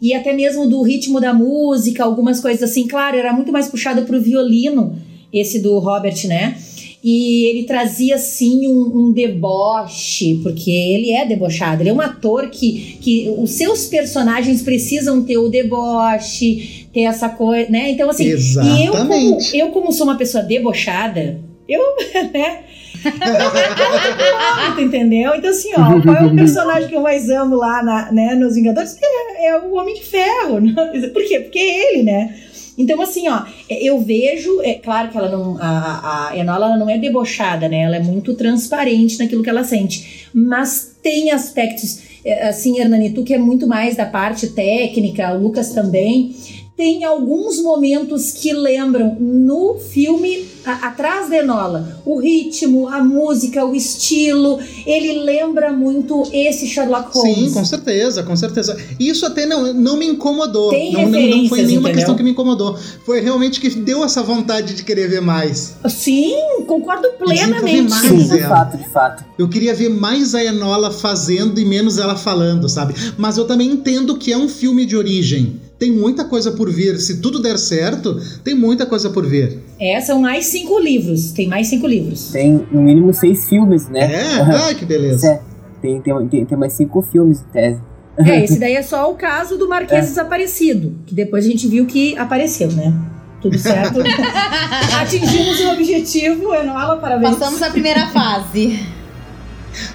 e 0.00 0.14
até 0.14 0.32
mesmo 0.32 0.68
do 0.68 0.82
ritmo 0.82 1.20
da 1.20 1.34
música, 1.34 2.04
algumas 2.04 2.40
coisas 2.40 2.62
assim. 2.62 2.86
Claro, 2.86 3.16
era 3.16 3.32
muito 3.32 3.52
mais 3.52 3.68
puxado 3.68 4.02
pro 4.02 4.20
violino, 4.20 4.96
esse 5.32 5.58
do 5.60 5.78
Robert, 5.78 6.26
né? 6.26 6.56
e 7.02 7.46
ele 7.46 7.64
trazia 7.64 8.14
assim 8.14 8.68
um, 8.68 9.06
um, 9.08 9.12
deboche, 9.12 10.38
porque 10.42 10.70
ele 10.70 11.10
é 11.10 11.26
debochado, 11.26 11.82
ele 11.82 11.90
é 11.90 11.92
um 11.92 12.00
ator 12.00 12.48
que, 12.48 12.96
que 13.00 13.34
os 13.38 13.50
seus 13.50 13.86
personagens 13.86 14.62
precisam 14.62 15.24
ter 15.24 15.36
o 15.36 15.48
deboche, 15.48 16.86
ter 16.92 17.02
essa 17.02 17.28
coisa, 17.28 17.68
né? 17.70 17.90
Então, 17.90 18.08
assim, 18.08 18.26
Exatamente. 18.26 18.80
e 18.80 18.86
eu 18.86 18.92
como, 18.92 19.38
eu, 19.54 19.68
como 19.70 19.92
sou 19.92 20.06
uma 20.06 20.16
pessoa 20.16 20.44
debochada, 20.44 21.40
eu, 21.68 21.80
né? 22.32 22.60
entendeu? 24.78 25.34
Então, 25.34 25.50
assim, 25.50 25.70
ó, 25.76 26.00
qual 26.00 26.16
é 26.16 26.24
o 26.24 26.34
personagem 26.34 26.88
que 26.88 26.96
eu 26.96 27.02
mais 27.02 27.28
amo 27.28 27.56
lá 27.56 27.82
na, 27.82 28.12
né, 28.12 28.34
nos 28.34 28.54
Vingadores? 28.54 28.96
É, 29.02 29.46
é 29.48 29.58
o 29.58 29.74
Homem 29.74 29.94
de 29.94 30.04
Ferro. 30.04 30.60
Por 31.12 31.24
quê? 31.24 31.40
Porque 31.40 31.58
é 31.58 31.94
ele, 31.94 32.02
né? 32.02 32.34
Então, 32.76 33.00
assim, 33.02 33.28
ó, 33.28 33.42
é, 33.68 33.82
eu 33.82 34.00
vejo, 34.00 34.60
é 34.62 34.74
claro 34.74 35.10
que 35.10 35.18
ela 35.18 35.30
não. 35.30 35.58
A, 35.60 36.30
a 36.30 36.36
Enola 36.36 36.66
ela 36.66 36.76
não 36.76 36.88
é 36.88 36.98
debochada, 36.98 37.68
né? 37.68 37.82
Ela 37.82 37.96
é 37.96 38.02
muito 38.02 38.34
transparente 38.34 39.18
naquilo 39.18 39.42
que 39.42 39.50
ela 39.50 39.64
sente. 39.64 40.28
Mas 40.32 40.96
tem 41.02 41.30
aspectos, 41.30 42.00
é, 42.24 42.48
assim, 42.48 42.80
Hernani, 42.80 43.10
tu 43.10 43.22
que 43.24 43.34
é 43.34 43.38
muito 43.38 43.66
mais 43.66 43.96
da 43.96 44.06
parte 44.06 44.48
técnica, 44.48 45.32
o 45.32 45.42
Lucas 45.42 45.70
também 45.70 46.34
tem 46.82 47.04
alguns 47.04 47.62
momentos 47.62 48.32
que 48.32 48.52
lembram 48.52 49.16
no 49.20 49.78
filme 49.78 50.48
a, 50.64 50.88
atrás 50.88 51.30
da 51.30 51.36
Enola. 51.36 52.02
O 52.04 52.18
ritmo, 52.18 52.88
a 52.88 53.00
música, 53.04 53.64
o 53.64 53.72
estilo, 53.72 54.58
ele 54.84 55.20
lembra 55.20 55.72
muito 55.72 56.28
esse 56.32 56.66
Sherlock 56.66 57.16
Holmes. 57.16 57.36
Sim, 57.36 57.52
com 57.52 57.64
certeza, 57.64 58.24
com 58.24 58.34
certeza. 58.34 58.76
Isso 58.98 59.24
até 59.24 59.46
não, 59.46 59.72
não 59.72 59.96
me 59.96 60.08
incomodou. 60.08 60.70
Tem 60.70 60.92
não, 60.92 61.08
não, 61.08 61.20
não 61.20 61.48
foi 61.48 61.62
nenhuma 61.62 61.88
entendeu? 61.88 61.92
questão 61.92 62.16
que 62.16 62.22
me 62.24 62.30
incomodou. 62.32 62.76
Foi 63.06 63.20
realmente 63.20 63.60
que 63.60 63.70
deu 63.70 64.02
essa 64.02 64.20
vontade 64.20 64.74
de 64.74 64.82
querer 64.82 65.08
ver 65.08 65.20
mais. 65.20 65.76
Sim, 65.88 66.34
concordo 66.66 67.10
plenamente. 67.16 67.90
Mais 67.90 68.08
Sim, 68.08 68.26
de 68.26 68.40
fato, 68.40 68.76
de 68.76 68.88
fato. 68.88 69.24
Eu 69.38 69.48
queria 69.48 69.72
ver 69.72 69.88
mais 69.88 70.34
a 70.34 70.42
Enola 70.42 70.90
fazendo 70.90 71.60
e 71.60 71.64
menos 71.64 71.98
ela 71.98 72.16
falando, 72.16 72.68
sabe? 72.68 72.92
Mas 73.16 73.38
eu 73.38 73.44
também 73.44 73.70
entendo 73.70 74.16
que 74.16 74.32
é 74.32 74.36
um 74.36 74.48
filme 74.48 74.84
de 74.84 74.96
origem 74.96 75.60
tem 75.82 75.90
muita 75.90 76.24
coisa 76.24 76.52
por 76.52 76.70
vir. 76.70 76.96
Se 77.00 77.20
tudo 77.20 77.42
der 77.42 77.58
certo, 77.58 78.16
tem 78.44 78.54
muita 78.54 78.86
coisa 78.86 79.10
por 79.10 79.26
vir. 79.26 79.58
É, 79.80 80.00
são 80.00 80.20
mais 80.20 80.46
cinco 80.46 80.78
livros. 80.78 81.32
Tem 81.32 81.48
mais 81.48 81.66
cinco 81.66 81.88
livros. 81.88 82.30
Tem 82.30 82.64
no 82.70 82.82
mínimo 82.82 83.12
seis 83.12 83.48
filmes, 83.48 83.88
né? 83.88 84.14
É? 84.14 84.42
Ai, 84.42 84.76
que 84.76 84.84
beleza. 84.84 85.26
É. 85.26 85.40
Tem, 85.80 86.00
tem, 86.00 86.28
tem, 86.28 86.46
tem 86.46 86.56
mais 86.56 86.74
cinco 86.74 87.02
filmes 87.02 87.40
em 87.40 87.52
tese. 87.52 87.80
É, 88.16 88.44
esse 88.44 88.60
daí 88.60 88.76
é 88.76 88.82
só 88.82 89.10
o 89.10 89.16
caso 89.16 89.58
do 89.58 89.68
Marquês 89.68 90.04
é. 90.04 90.06
Desaparecido, 90.06 90.94
que 91.04 91.16
depois 91.16 91.44
a 91.44 91.48
gente 91.48 91.66
viu 91.66 91.84
que 91.84 92.16
apareceu, 92.16 92.70
né? 92.70 92.94
Tudo 93.40 93.58
certo. 93.58 93.98
Atingimos 95.00 95.58
o 95.62 95.72
objetivo, 95.72 96.54
Enola, 96.54 96.98
parabéns. 96.98 97.34
Passamos 97.34 97.60
a 97.60 97.70
primeira 97.70 98.06
fase. 98.10 98.78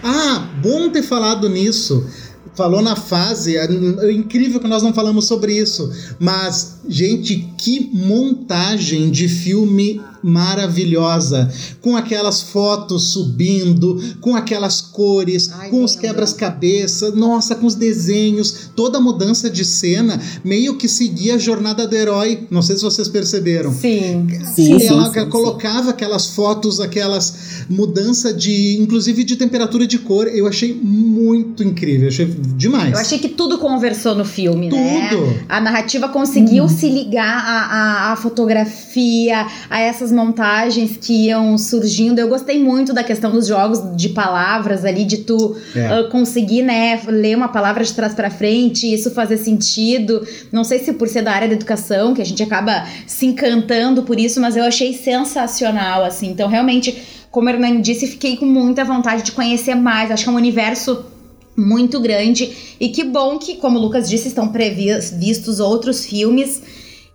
Ah, 0.04 0.50
bom 0.62 0.90
ter 0.90 1.04
falado 1.04 1.48
nisso 1.48 2.06
falou 2.58 2.82
na 2.82 2.96
fase, 2.96 3.56
é, 3.56 4.12
incrível 4.12 4.60
que 4.60 4.68
nós 4.68 4.82
não 4.82 4.92
falamos 4.92 5.26
sobre 5.26 5.56
isso, 5.56 5.90
mas 6.20 6.78
gente, 6.90 7.48
que 7.56 7.92
montagem 7.94 9.12
de 9.12 9.30
filme 9.30 10.02
maravilhosa, 10.24 11.50
com 11.82 11.96
aquelas 11.96 12.42
fotos 12.42 13.12
subindo, 13.12 14.02
com 14.20 14.36
aquelas 14.36 14.82
cores, 14.82 15.50
Ai, 15.54 15.70
com 15.70 15.84
os 15.84 15.96
quebras-cabeça, 15.96 17.12
nossa, 17.12 17.56
com 17.56 17.66
os 17.66 17.76
desenhos, 17.76 18.70
toda 18.76 18.98
a 18.98 19.02
mudança 19.02 19.50
de 19.50 19.64
cena 19.64 20.20
meio 20.44 20.76
que 20.76 20.88
seguia 20.88 21.36
a 21.36 21.38
jornada 21.38 21.88
do 21.88 21.96
herói. 21.96 22.48
Não 22.50 22.62
sei 22.62 22.76
se 22.76 22.84
vocês 22.84 23.08
perceberam. 23.08 23.72
Sim. 23.74 24.28
sim 24.56 24.74
ela 24.88 25.12
sim, 25.12 25.20
sim, 25.20 25.30
colocava 25.30 25.92
aquelas 25.92 26.28
fotos, 26.28 26.80
aquelas 26.80 27.66
mudança 27.70 28.34
de, 28.34 28.78
inclusive 28.82 29.24
de 29.24 29.36
temperatura 29.36 29.86
de 29.86 30.00
cor. 30.00 30.28
Eu 30.28 30.48
achei 30.48 30.74
muito 30.74 31.64
incrível, 31.64 32.04
eu 32.04 32.10
achei 32.10 32.26
demais. 32.56 32.94
Eu 32.94 33.00
achei 33.00 33.20
que 33.20 33.30
tudo 33.30 33.58
conversou 33.58 34.16
no 34.16 34.26
filme, 34.26 34.70
tudo. 34.70 34.82
né? 34.82 35.08
Tudo. 35.10 35.40
A 35.50 35.60
narrativa 35.60 36.08
conseguiu 36.10 36.66
hum. 36.66 36.70
se 36.70 36.90
ligar 36.90 37.44
à, 37.46 38.10
à, 38.10 38.14
à 38.14 38.16
fotografia, 38.16 39.46
a 39.70 39.80
essas 39.80 40.12
montagens 40.12 40.98
que 40.98 41.28
iam 41.28 41.58
surgindo. 41.58 42.20
Eu 42.20 42.28
gostei 42.28 42.62
muito 42.62 42.94
da 42.94 43.04
questão 43.04 43.32
dos 43.32 43.48
jogos 43.48 43.96
de 43.96 44.10
palavras 44.10 44.86
ali, 44.86 45.06
de 45.06 45.18
tu 45.18 45.56
é. 45.76 46.00
uh, 46.00 46.10
conseguir, 46.10 46.64
né, 46.64 47.02
ler 47.08 47.36
uma 47.36 47.48
palavra 47.48 47.84
de 47.84 47.94
trás 47.94 48.14
para 48.14 48.30
frente, 48.30 48.92
isso 48.92 49.12
fazer 49.12 49.38
sentido. 49.38 50.26
Não 50.52 50.64
sei 50.64 50.80
se 50.80 50.94
por 50.94 51.08
ser 51.08 51.22
da 51.22 51.32
área 51.32 51.48
da 51.48 51.54
educação, 51.54 52.14
que 52.14 52.22
a 52.22 52.26
gente 52.26 52.42
acaba 52.42 52.86
se 53.06 53.26
encantando 53.26 54.04
por 54.04 54.20
isso, 54.20 54.40
mas 54.40 54.56
eu 54.56 54.64
achei 54.64 54.94
sensacional, 54.94 56.04
assim. 56.04 56.30
Então, 56.30 56.48
realmente, 56.48 57.02
como 57.32 57.50
a 57.50 57.52
Hernani 57.52 57.82
disse, 57.82 58.08
fiquei 58.08 58.38
com 58.38 58.46
muita 58.46 58.84
vontade 58.84 59.24
de 59.24 59.32
conhecer 59.32 59.76
mais. 59.76 60.12
Acho 60.12 60.24
que 60.24 60.30
é 60.30 60.34
um 60.34 60.36
universo 60.36 61.06
muito 61.58 62.00
grande. 62.00 62.76
E 62.80 62.90
que 62.90 63.04
bom 63.04 63.40
que, 63.40 63.56
como 63.56 63.80
o 63.80 63.82
Lucas 63.82 64.08
disse, 64.08 64.28
estão 64.28 64.50
previstos 64.50 65.60
outros 65.60 66.06
filmes 66.06 66.62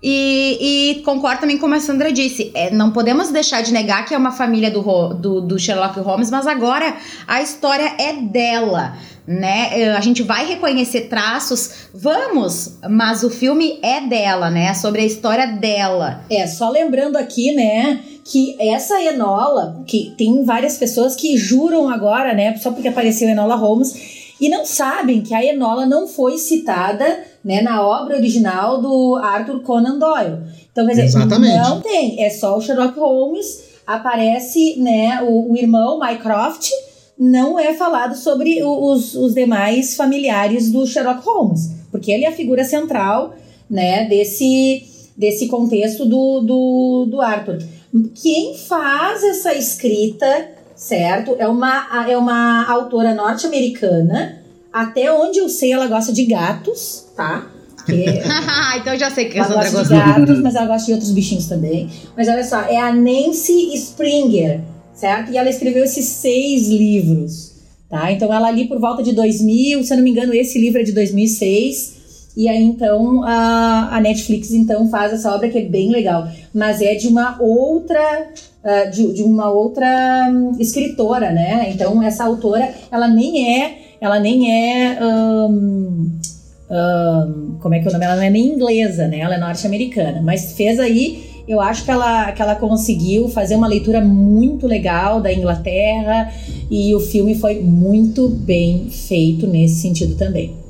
E, 0.02 0.96
e, 0.98 1.02
concordo 1.02 1.42
também 1.42 1.56
com 1.56 1.66
a 1.66 1.78
Sandra 1.78 2.10
disse. 2.10 2.50
É, 2.54 2.72
não 2.72 2.90
podemos 2.90 3.30
deixar 3.30 3.62
de 3.62 3.72
negar 3.72 4.04
que 4.04 4.12
é 4.12 4.18
uma 4.18 4.32
família 4.32 4.68
do, 4.68 4.82
do, 5.14 5.40
do, 5.40 5.58
Sherlock 5.60 6.00
Holmes, 6.00 6.28
mas 6.28 6.44
agora 6.44 6.96
a 7.28 7.40
história 7.40 7.94
é 7.98 8.14
dela. 8.14 8.96
Né? 9.24 9.80
É, 9.80 9.92
a 9.92 10.00
gente 10.00 10.24
vai 10.24 10.44
reconhecer 10.44 11.02
traços, 11.02 11.88
vamos, 11.94 12.78
mas 12.90 13.22
o 13.22 13.30
filme 13.30 13.78
é 13.80 14.00
dela, 14.00 14.50
né? 14.50 14.74
Sobre 14.74 15.02
a 15.02 15.04
história 15.04 15.46
dela. 15.46 16.24
É, 16.28 16.48
só 16.48 16.68
lembrando 16.68 17.16
aqui, 17.16 17.52
né? 17.52 18.00
que 18.24 18.56
essa 18.60 19.00
Enola, 19.02 19.82
que 19.86 20.14
tem 20.16 20.44
várias 20.44 20.78
pessoas 20.78 21.16
que 21.16 21.36
juram 21.36 21.88
agora, 21.88 22.32
né, 22.32 22.56
só 22.56 22.70
porque 22.70 22.86
apareceu 22.86 23.28
Enola 23.28 23.56
Holmes, 23.56 24.21
e 24.42 24.48
não 24.48 24.66
sabem 24.66 25.20
que 25.20 25.32
a 25.32 25.44
Enola 25.44 25.86
não 25.86 26.08
foi 26.08 26.36
citada 26.36 27.22
né, 27.44 27.62
na 27.62 27.86
obra 27.86 28.16
original 28.16 28.82
do 28.82 29.14
Arthur 29.14 29.60
Conan 29.60 30.00
Doyle. 30.00 30.38
Então, 30.72 30.84
quer 30.84 30.94
dizer, 30.94 31.04
Exatamente. 31.04 31.56
não 31.58 31.80
tem, 31.80 32.20
é 32.20 32.28
só 32.28 32.58
o 32.58 32.60
Sherlock 32.60 32.98
Holmes, 32.98 33.62
aparece 33.86 34.80
né, 34.80 35.22
o, 35.22 35.52
o 35.52 35.56
irmão 35.56 36.00
Mycroft, 36.00 36.70
não 37.16 37.56
é 37.56 37.72
falado 37.74 38.16
sobre 38.16 38.60
os, 38.64 39.14
os 39.14 39.32
demais 39.32 39.94
familiares 39.94 40.72
do 40.72 40.84
Sherlock 40.88 41.24
Holmes, 41.24 41.70
porque 41.92 42.10
ele 42.10 42.24
é 42.24 42.28
a 42.28 42.32
figura 42.32 42.64
central 42.64 43.36
né, 43.70 44.06
desse, 44.06 44.82
desse 45.16 45.46
contexto 45.46 46.04
do, 46.04 46.40
do, 46.40 47.06
do 47.08 47.20
Arthur. 47.20 47.58
Quem 48.20 48.56
faz 48.56 49.22
essa 49.22 49.54
escrita, 49.54 50.48
certo, 50.82 51.36
é 51.38 51.46
uma, 51.46 52.06
é 52.08 52.16
uma 52.16 52.66
autora 52.68 53.14
norte-americana. 53.14 54.42
Até 54.72 55.12
onde 55.12 55.38
eu 55.38 55.48
sei, 55.48 55.72
ela 55.72 55.86
gosta 55.86 56.12
de 56.12 56.24
gatos, 56.24 57.06
tá? 57.16 57.46
então 58.80 58.92
eu 58.92 58.98
já 58.98 59.10
sei 59.10 59.26
que 59.28 59.38
ela 59.38 59.48
gosta 59.48 59.84
de 59.84 59.88
gatos, 59.90 60.40
mas 60.40 60.54
ela 60.54 60.66
gosta 60.66 60.86
de 60.86 60.92
outros 60.92 61.12
bichinhos 61.12 61.46
também. 61.46 61.88
Mas 62.16 62.26
olha 62.26 62.44
só, 62.44 62.62
é 62.62 62.78
a 62.78 62.92
Nancy 62.92 63.74
Springer, 63.74 64.60
certo? 64.94 65.30
E 65.30 65.36
ela 65.36 65.48
escreveu 65.48 65.84
esses 65.84 66.04
seis 66.04 66.68
livros, 66.68 67.52
tá? 67.88 68.10
Então 68.10 68.32
ela 68.32 68.48
ali 68.48 68.66
por 68.66 68.80
volta 68.80 69.02
de 69.02 69.12
2000, 69.12 69.84
se 69.84 69.92
eu 69.92 69.96
não 69.96 70.04
me 70.04 70.10
engano, 70.10 70.34
esse 70.34 70.58
livro 70.58 70.80
é 70.80 70.84
de 70.84 70.92
2006. 70.92 71.91
E 72.36 72.48
aí 72.48 72.62
então 72.62 73.22
a, 73.24 73.96
a 73.96 74.00
Netflix 74.00 74.52
então 74.52 74.88
faz 74.88 75.12
essa 75.12 75.34
obra 75.34 75.48
que 75.48 75.58
é 75.58 75.62
bem 75.62 75.90
legal, 75.90 76.28
mas 76.54 76.80
é 76.80 76.94
de 76.94 77.08
uma 77.08 77.36
outra 77.40 78.28
uh, 78.64 78.90
de, 78.90 79.12
de, 79.12 79.22
uma 79.22 79.50
outra 79.50 80.28
um, 80.30 80.58
escritora, 80.58 81.30
né? 81.30 81.70
Então 81.70 82.02
essa 82.02 82.24
autora 82.24 82.72
ela 82.90 83.06
nem 83.06 83.60
é 83.60 83.78
ela 84.00 84.18
nem 84.18 84.50
é 84.50 84.98
um, 85.02 86.10
um, 86.70 87.56
como 87.60 87.74
é 87.74 87.80
que 87.80 87.86
é 87.86 87.90
o 87.90 87.92
nome? 87.92 88.04
Ela 88.04 88.16
não 88.16 88.22
é 88.22 88.30
nem 88.30 88.54
inglesa, 88.54 89.06
né? 89.06 89.18
Ela 89.18 89.34
é 89.34 89.38
norte-americana, 89.38 90.22
mas 90.22 90.52
fez 90.52 90.80
aí 90.80 91.30
eu 91.46 91.60
acho 91.60 91.84
que 91.84 91.90
ela, 91.90 92.32
que 92.32 92.40
ela 92.40 92.54
conseguiu 92.54 93.28
fazer 93.28 93.56
uma 93.56 93.66
leitura 93.66 94.00
muito 94.00 94.66
legal 94.66 95.20
da 95.20 95.32
Inglaterra 95.32 96.32
e 96.70 96.94
o 96.94 97.00
filme 97.00 97.34
foi 97.34 97.60
muito 97.60 98.28
bem 98.28 98.88
feito 98.88 99.46
nesse 99.46 99.80
sentido 99.80 100.14
também. 100.14 100.61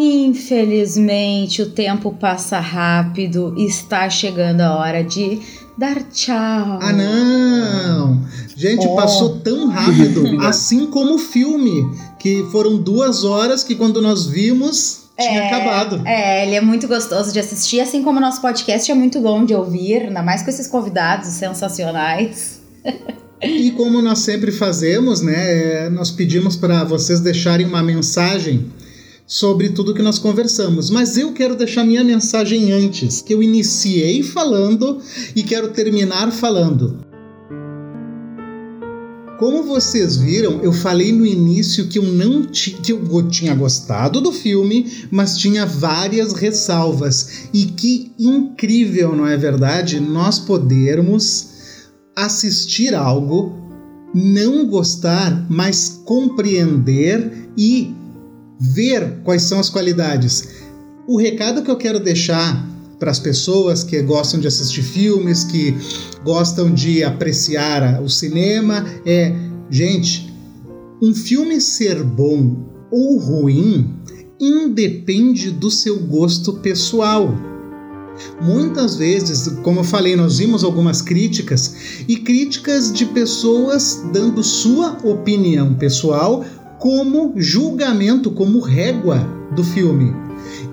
Infelizmente, 0.00 1.60
o 1.60 1.70
tempo 1.70 2.14
passa 2.14 2.60
rápido 2.60 3.52
e 3.58 3.66
está 3.66 4.08
chegando 4.08 4.60
a 4.60 4.76
hora 4.76 5.02
de 5.02 5.40
dar 5.76 6.04
tchau. 6.04 6.78
Ah, 6.80 6.92
não! 6.92 8.22
Gente, 8.56 8.86
oh. 8.86 8.94
passou 8.94 9.40
tão 9.40 9.66
rápido, 9.66 10.40
assim 10.46 10.86
como 10.86 11.16
o 11.16 11.18
filme, 11.18 11.84
que 12.16 12.46
foram 12.52 12.76
duas 12.76 13.24
horas 13.24 13.64
que 13.64 13.74
quando 13.74 14.00
nós 14.00 14.24
vimos 14.24 15.08
tinha 15.18 15.42
é, 15.42 15.46
acabado. 15.48 16.06
É, 16.06 16.46
ele 16.46 16.54
é 16.54 16.60
muito 16.60 16.86
gostoso 16.86 17.32
de 17.32 17.40
assistir, 17.40 17.80
assim 17.80 18.04
como 18.04 18.18
o 18.18 18.22
nosso 18.22 18.40
podcast 18.40 18.88
é 18.88 18.94
muito 18.94 19.20
bom 19.20 19.44
de 19.44 19.52
ouvir, 19.52 20.02
ainda 20.02 20.22
mais 20.22 20.44
com 20.44 20.50
esses 20.50 20.68
convidados 20.68 21.26
sensacionais. 21.30 22.60
E 23.42 23.72
como 23.72 24.00
nós 24.00 24.20
sempre 24.20 24.52
fazemos, 24.52 25.22
né, 25.22 25.86
é, 25.86 25.90
nós 25.90 26.12
pedimos 26.12 26.54
para 26.54 26.84
vocês 26.84 27.18
deixarem 27.18 27.66
uma 27.66 27.82
mensagem 27.82 28.70
sobre 29.28 29.68
tudo 29.68 29.92
que 29.92 30.00
nós 30.00 30.18
conversamos. 30.18 30.88
Mas 30.88 31.18
eu 31.18 31.32
quero 31.34 31.54
deixar 31.54 31.84
minha 31.84 32.02
mensagem 32.02 32.72
antes, 32.72 33.20
que 33.20 33.34
eu 33.34 33.42
iniciei 33.42 34.22
falando 34.22 34.98
e 35.36 35.42
quero 35.42 35.68
terminar 35.68 36.32
falando. 36.32 37.06
Como 39.38 39.62
vocês 39.62 40.16
viram, 40.16 40.60
eu 40.62 40.72
falei 40.72 41.12
no 41.12 41.24
início 41.24 41.86
que 41.86 41.98
eu 41.98 42.02
não 42.02 42.42
que 42.42 42.90
eu 42.90 43.28
tinha 43.28 43.54
gostado 43.54 44.20
do 44.20 44.32
filme, 44.32 44.90
mas 45.12 45.38
tinha 45.38 45.64
várias 45.64 46.32
ressalvas. 46.32 47.48
E 47.54 47.66
que 47.66 48.10
incrível, 48.18 49.14
não 49.14 49.28
é 49.28 49.36
verdade? 49.36 50.00
Nós 50.00 50.40
podermos 50.40 51.50
assistir 52.16 52.96
algo, 52.96 53.54
não 54.12 54.66
gostar, 54.66 55.46
mas 55.48 56.00
compreender 56.04 57.50
e 57.56 57.94
ver 58.58 59.20
quais 59.24 59.42
são 59.42 59.60
as 59.60 59.68
qualidades. 59.68 60.48
O 61.06 61.16
recado 61.16 61.62
que 61.62 61.70
eu 61.70 61.76
quero 61.76 62.00
deixar 62.00 62.66
para 62.98 63.10
as 63.10 63.18
pessoas 63.18 63.84
que 63.84 64.02
gostam 64.02 64.40
de 64.40 64.48
assistir 64.48 64.82
filmes, 64.82 65.44
que 65.44 65.74
gostam 66.24 66.72
de 66.72 67.04
apreciar 67.04 68.02
o 68.02 68.08
cinema 68.08 68.84
é, 69.06 69.34
gente, 69.70 70.32
um 71.00 71.14
filme 71.14 71.60
ser 71.60 72.02
bom 72.02 72.56
ou 72.90 73.18
ruim 73.18 73.94
independe 74.40 75.50
do 75.50 75.70
seu 75.70 75.98
gosto 76.00 76.54
pessoal. 76.54 77.34
Muitas 78.42 78.96
vezes, 78.96 79.48
como 79.62 79.80
eu 79.80 79.84
falei, 79.84 80.16
nós 80.16 80.38
vimos 80.38 80.64
algumas 80.64 81.00
críticas 81.00 82.02
e 82.08 82.16
críticas 82.16 82.92
de 82.92 83.06
pessoas 83.06 84.02
dando 84.12 84.42
sua 84.42 84.98
opinião 85.04 85.74
pessoal 85.74 86.44
como 86.78 87.34
julgamento, 87.36 88.30
como 88.30 88.60
régua 88.60 89.18
do 89.54 89.64
filme. 89.64 90.14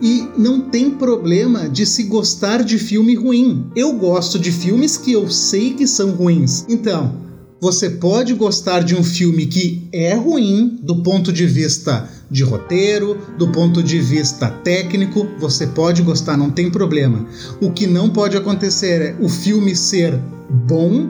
E 0.02 0.28
não 0.38 0.62
tem 0.62 0.92
problema 0.92 1.68
de 1.68 1.86
se 1.86 2.04
gostar 2.04 2.64
de 2.64 2.78
filme 2.78 3.16
ruim. 3.16 3.66
Eu 3.76 3.94
gosto 3.94 4.38
de 4.38 4.52
filmes 4.52 4.98
que 4.98 5.12
eu 5.12 5.30
sei 5.30 5.74
que 5.74 5.88
são 5.88 6.12
ruins. 6.12 6.66
Então, 6.70 7.26
você 7.60 7.90
pode 7.90 8.34
gostar 8.34 8.84
de 8.84 8.96
um 8.96 9.04
filme 9.04 9.46
que 9.46 9.88
é 9.92 10.14
ruim 10.14 10.78
do 10.84 11.02
ponto 11.02 11.32
de 11.32 11.46
vista 11.48 12.08
de 12.30 12.44
roteiro, 12.44 13.18
do 13.38 13.52
ponto 13.52 13.82
de 13.82 14.00
vista 14.00 14.50
técnico, 14.50 15.28
você 15.40 15.68
pode 15.68 16.02
gostar, 16.02 16.38
não 16.38 16.50
tem 16.50 16.70
problema. 16.70 17.26
O 17.62 17.72
que 17.72 17.88
não 17.88 18.10
pode 18.10 18.36
acontecer 18.36 19.02
é 19.02 19.16
o 19.20 19.30
filme 19.30 19.76
ser 19.76 20.20
bom 20.68 21.08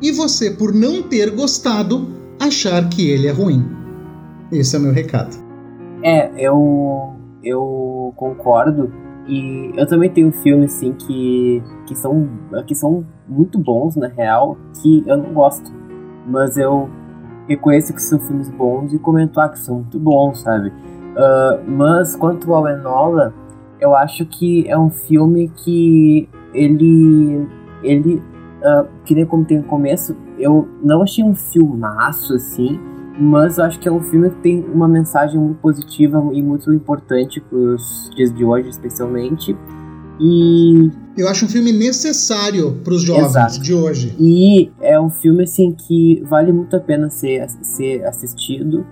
e 0.00 0.10
você, 0.12 0.50
por 0.50 0.72
não 0.72 1.02
ter 1.02 1.30
gostado, 1.30 2.08
achar 2.38 2.88
que 2.88 3.08
ele 3.08 3.26
é 3.26 3.32
ruim. 3.32 3.77
Esse 4.50 4.76
é 4.76 4.78
o 4.78 4.82
meu 4.82 4.92
recado. 4.92 5.36
É, 6.02 6.30
eu, 6.36 7.14
eu 7.42 8.12
concordo. 8.16 8.90
E 9.26 9.72
eu 9.76 9.86
também 9.86 10.08
tenho 10.08 10.32
filmes 10.32 10.74
assim 10.74 10.92
que, 10.92 11.62
que, 11.86 11.94
são, 11.94 12.26
que 12.66 12.74
são 12.74 13.04
muito 13.28 13.58
bons, 13.58 13.94
na 13.94 14.08
real, 14.08 14.56
que 14.80 15.04
eu 15.06 15.18
não 15.18 15.34
gosto. 15.34 15.70
Mas 16.26 16.56
eu 16.56 16.88
reconheço 17.46 17.92
que 17.92 18.02
são 18.02 18.18
filmes 18.18 18.48
bons 18.48 18.92
e 18.94 18.98
comento 18.98 19.38
ah, 19.38 19.48
que 19.50 19.58
são 19.58 19.76
muito 19.76 19.98
bons, 19.98 20.40
sabe? 20.40 20.68
Uh, 20.68 21.70
mas 21.70 22.16
quanto 22.16 22.54
ao 22.54 22.66
Enola, 22.68 23.34
eu 23.78 23.94
acho 23.94 24.24
que 24.24 24.66
é 24.66 24.78
um 24.78 24.90
filme 24.90 25.50
que 25.50 26.26
ele. 26.54 27.46
ele 27.82 28.22
uh, 28.62 28.88
que 29.04 29.14
nem 29.14 29.26
como 29.26 29.44
tem 29.44 29.58
no 29.58 29.64
começo, 29.64 30.16
eu 30.38 30.66
não 30.82 31.02
achei 31.02 31.22
um 31.22 31.34
filmaço 31.34 32.34
assim 32.34 32.80
mas 33.18 33.58
eu 33.58 33.64
acho 33.64 33.78
que 33.80 33.88
é 33.88 33.92
um 33.92 34.00
filme 34.00 34.30
que 34.30 34.36
tem 34.36 34.64
uma 34.64 34.86
mensagem 34.86 35.38
muito 35.38 35.58
positiva 35.58 36.18
e 36.32 36.42
muito 36.42 36.72
importante 36.72 37.40
para 37.40 37.58
os 37.58 38.10
dias 38.14 38.32
de 38.32 38.44
hoje, 38.44 38.68
especialmente. 38.68 39.56
E. 40.20 40.90
Eu 41.16 41.28
acho 41.28 41.46
um 41.46 41.48
filme 41.48 41.72
necessário 41.72 42.76
para 42.84 42.92
os 42.92 43.02
jovens 43.02 43.30
Exato. 43.30 43.60
de 43.60 43.74
hoje. 43.74 44.14
E 44.20 44.70
é 44.80 45.00
um 45.00 45.10
filme 45.10 45.42
assim 45.42 45.72
que 45.72 46.22
vale 46.28 46.52
muito 46.52 46.76
a 46.76 46.80
pena 46.80 47.10
ser, 47.10 47.48
ser 47.62 48.04
assistido. 48.04 48.86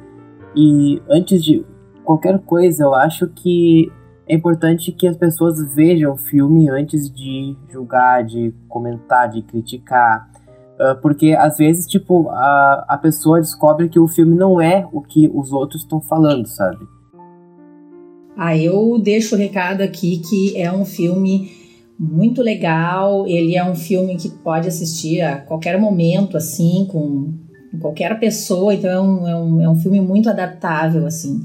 E 0.54 1.00
antes 1.08 1.44
de 1.44 1.64
qualquer 2.04 2.38
coisa, 2.40 2.84
eu 2.84 2.94
acho 2.94 3.28
que 3.28 3.92
é 4.28 4.34
importante 4.34 4.90
que 4.90 5.06
as 5.06 5.16
pessoas 5.16 5.62
vejam 5.72 6.14
o 6.14 6.16
filme 6.16 6.68
antes 6.68 7.08
de 7.08 7.56
julgar, 7.70 8.24
de 8.24 8.52
comentar, 8.68 9.28
de 9.28 9.42
criticar. 9.42 10.28
Uh, 10.78 11.00
porque 11.00 11.32
às 11.32 11.56
vezes, 11.56 11.86
tipo, 11.86 12.28
a, 12.28 12.84
a 12.88 12.98
pessoa 12.98 13.40
descobre 13.40 13.88
que 13.88 13.98
o 13.98 14.06
filme 14.06 14.36
não 14.36 14.60
é 14.60 14.86
o 14.92 15.00
que 15.00 15.30
os 15.34 15.50
outros 15.50 15.82
estão 15.82 16.00
falando, 16.00 16.46
sabe? 16.46 16.86
Ah, 18.36 18.54
eu 18.54 18.98
deixo 18.98 19.34
o 19.34 19.38
recado 19.38 19.80
aqui 19.80 20.18
que 20.18 20.54
é 20.60 20.70
um 20.70 20.84
filme 20.84 21.50
muito 21.98 22.42
legal. 22.42 23.26
Ele 23.26 23.56
é 23.56 23.64
um 23.64 23.74
filme 23.74 24.16
que 24.16 24.28
pode 24.28 24.68
assistir 24.68 25.22
a 25.22 25.38
qualquer 25.38 25.80
momento, 25.80 26.36
assim, 26.36 26.86
com 26.90 27.32
qualquer 27.80 28.18
pessoa, 28.20 28.74
então 28.74 28.90
é 28.90 29.00
um, 29.00 29.28
é 29.28 29.36
um, 29.36 29.60
é 29.62 29.68
um 29.70 29.76
filme 29.76 30.00
muito 30.00 30.28
adaptável, 30.28 31.06
assim. 31.06 31.42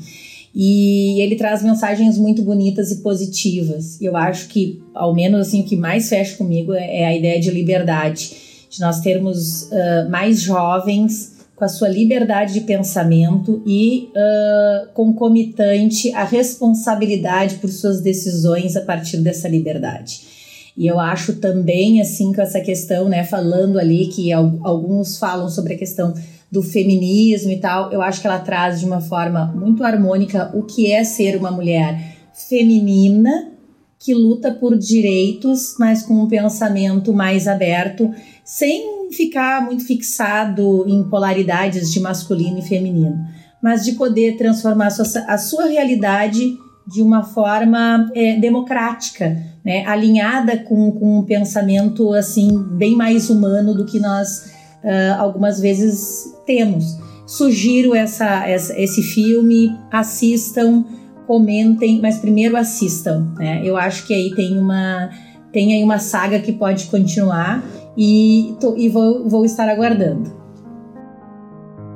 E 0.53 1.21
ele 1.21 1.35
traz 1.35 1.63
mensagens 1.63 2.17
muito 2.17 2.41
bonitas 2.41 2.91
e 2.91 3.01
positivas. 3.01 4.01
Eu 4.01 4.17
acho 4.17 4.49
que, 4.49 4.81
ao 4.93 5.13
menos 5.15 5.47
assim, 5.47 5.61
o 5.61 5.65
que 5.65 5.77
mais 5.77 6.09
fecha 6.09 6.35
comigo 6.35 6.73
é, 6.73 6.99
é 7.01 7.05
a 7.05 7.15
ideia 7.15 7.39
de 7.39 7.49
liberdade, 7.49 8.31
de 8.71 8.79
nós 8.79 9.01
termos 9.01 9.63
uh, 9.63 10.09
mais 10.09 10.39
jovens 10.39 11.41
com 11.57 11.65
a 11.65 11.67
sua 11.67 11.89
liberdade 11.89 12.53
de 12.53 12.61
pensamento 12.61 13.61
e 13.67 14.09
uh, 14.15 14.93
concomitante 14.93 16.11
a 16.13 16.23
responsabilidade 16.23 17.55
por 17.55 17.69
suas 17.69 17.99
decisões 17.99 18.77
a 18.77 18.81
partir 18.81 19.17
dessa 19.17 19.49
liberdade. 19.49 20.21
E 20.77 20.87
eu 20.87 20.99
acho 20.99 21.35
também, 21.35 21.99
assim, 22.01 22.31
com 22.31 22.41
essa 22.41 22.61
questão, 22.61 23.09
né, 23.09 23.25
falando 23.25 23.77
ali 23.77 24.07
que 24.07 24.31
alguns 24.31 25.17
falam 25.17 25.49
sobre 25.49 25.73
a 25.73 25.77
questão 25.77 26.13
do 26.49 26.63
feminismo 26.63 27.51
e 27.51 27.57
tal, 27.57 27.91
eu 27.91 28.01
acho 28.01 28.21
que 28.21 28.27
ela 28.27 28.39
traz 28.39 28.79
de 28.79 28.85
uma 28.85 29.01
forma 29.01 29.47
muito 29.53 29.83
harmônica 29.83 30.49
o 30.53 30.63
que 30.63 30.89
é 30.91 31.03
ser 31.03 31.35
uma 31.35 31.51
mulher 31.51 32.15
feminina 32.33 33.51
que 34.03 34.15
luta 34.15 34.51
por 34.51 34.75
direitos, 34.75 35.75
mas 35.77 36.01
com 36.01 36.15
um 36.15 36.27
pensamento 36.27 37.13
mais 37.13 37.47
aberto, 37.47 38.11
sem 38.43 39.11
ficar 39.11 39.63
muito 39.63 39.85
fixado 39.85 40.85
em 40.87 41.03
polaridades 41.03 41.91
de 41.91 41.99
masculino 41.99 42.59
e 42.59 42.61
feminino, 42.61 43.17
mas 43.61 43.83
de 43.83 43.93
poder 43.93 44.37
transformar 44.37 44.87
a 44.87 44.91
sua, 44.91 45.21
a 45.27 45.37
sua 45.37 45.65
realidade 45.65 46.57
de 46.87 47.01
uma 47.01 47.23
forma 47.23 48.11
é, 48.15 48.37
democrática, 48.39 49.37
né, 49.63 49.85
alinhada 49.85 50.57
com, 50.57 50.91
com 50.91 51.19
um 51.19 51.23
pensamento 51.23 52.13
assim 52.13 52.49
bem 52.71 52.95
mais 52.95 53.29
humano 53.29 53.73
do 53.73 53.85
que 53.85 53.99
nós 53.99 54.51
uh, 54.83 55.19
algumas 55.19 55.59
vezes 55.59 56.25
temos. 56.45 56.97
Sugiro 57.27 57.95
essa, 57.95 58.47
essa, 58.47 58.77
esse 58.77 59.01
filme, 59.01 59.77
assistam, 59.91 60.83
comentem, 61.27 62.01
mas 62.01 62.17
primeiro 62.17 62.57
assistam. 62.57 63.33
Né? 63.37 63.61
Eu 63.63 63.77
acho 63.77 64.05
que 64.05 64.13
aí 64.13 64.35
tem 64.35 64.59
uma 64.59 65.09
tem 65.53 65.73
aí 65.73 65.83
uma 65.83 65.99
saga 65.99 66.39
que 66.39 66.53
pode 66.53 66.85
continuar 66.85 67.61
e, 67.97 68.55
tô, 68.59 68.75
e 68.75 68.89
vou, 68.89 69.27
vou 69.27 69.45
estar 69.45 69.67
aguardando. 69.67 70.41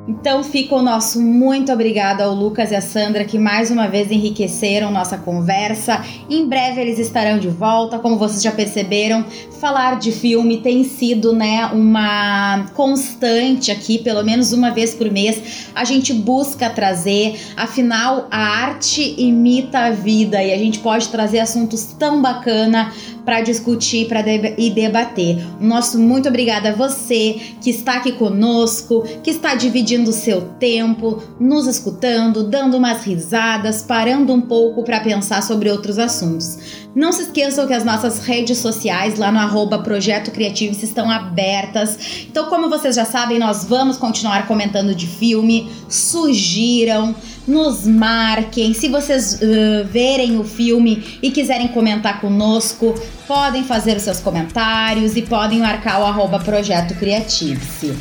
Então 0.08 0.43
fica 0.43 0.76
o 0.76 0.84
nosso 0.84 1.20
muito 1.20 1.72
obrigado 1.72 2.22
ao 2.22 2.32
Lucas 2.32 2.70
e 2.70 2.76
à 2.76 2.82
Sandra 2.82 3.26
que 3.26 3.39
mais 3.39 3.72
uma 3.72 3.88
vez 3.88 4.12
enriqueceram 4.12 4.91
nossa 4.91 5.18
conversa. 5.18 6.06
Em 6.30 6.48
breve 6.48 6.80
eles 6.80 7.00
estarão 7.00 7.39
de 7.39 7.48
volta, 7.48 7.98
como 7.98 8.16
vocês 8.16 8.43
já 8.43 8.52
perceberam, 8.52 9.26
falar 9.60 9.98
de 9.98 10.12
filme 10.12 10.58
tem 10.58 10.84
sido, 10.84 11.34
né, 11.34 11.66
uma 11.74 12.68
constante 12.76 13.72
aqui, 13.72 13.98
pelo 13.98 14.24
menos 14.24 14.54
uma 14.54 14.70
vez 14.70 14.93
por 14.93 15.10
mês. 15.10 15.70
A 15.74 15.84
gente 15.84 16.14
busca 16.14 16.70
trazer, 16.70 17.39
afinal 17.58 18.28
a 18.30 18.38
arte 18.38 19.16
imita 19.18 19.80
a 19.80 19.89
vida 19.89 20.43
e 20.43 20.54
a 20.54 20.58
gente 20.58 20.80
pode 20.80 21.08
trazer 21.08 21.39
assuntos 21.39 21.96
tão 21.98 22.22
bacana 22.22 22.91
para 23.26 23.41
discutir 23.41 24.07
para 24.07 24.21
e 24.57 24.69
debater. 24.69 25.43
Nosso 25.59 25.99
muito 25.99 26.30
obrigada 26.30 26.69
a 26.69 26.76
você 26.76 27.39
que 27.61 27.69
está 27.69 27.97
aqui 27.97 28.11
conosco, 28.11 29.03
que 29.23 29.32
está 29.32 29.55
dividindo 29.55 30.11
o 30.11 30.13
seu 30.13 30.41
tempo, 30.59 31.21
nos 31.39 31.67
escutando, 31.67 32.43
dando 32.43 32.78
umas 32.78 33.03
risadas, 33.03 33.82
parando 33.82 34.34
um 34.34 34.41
pouco 34.41 34.84
para 34.84 34.99
pensar 34.99 35.41
sobre 35.41 35.69
outros 35.69 35.97
assuntos. 35.97 36.85
Não 36.96 37.12
se 37.12 37.24
esqueçam 37.24 37.68
que 37.68 37.74
as 37.74 37.84
nossas 37.84 38.20
redes 38.20 38.58
sociais 38.58 39.20
lá 39.20 39.30
no 39.30 39.39
arroba 39.39 39.80
Projeto 39.80 40.32
Criativo 40.32 40.74
estão 40.82 41.12
abertas. 41.12 42.00
Então, 42.30 42.46
como 42.46 42.70
vocês 42.70 42.96
já 42.96 43.04
sabem, 43.04 43.38
nós 43.38 43.66
vamos 43.66 43.98
continuar 43.98 44.48
comentando 44.48 44.96
de 44.96 45.06
filme. 45.06 45.70
Sugiram, 45.89 47.14
nos 47.46 47.86
marquem. 47.86 48.74
Se 48.74 48.88
vocês 48.88 49.41
uh, 49.41 49.86
verem 49.91 50.39
o 50.39 50.46
filme 50.46 51.20
e 51.22 51.32
quiserem 51.32 51.68
comentar 51.68 52.22
conosco, 52.22 52.96
podem 53.28 53.66
fazer 53.66 53.98
os 53.98 54.04
seus 54.04 54.22
comentários 54.22 55.18
e 55.18 55.22
podem 55.22 55.60
marcar 55.60 56.00
o 56.00 56.06
arroba 56.06 56.39
Projeto 56.39 56.96
Criativo. 56.96 57.93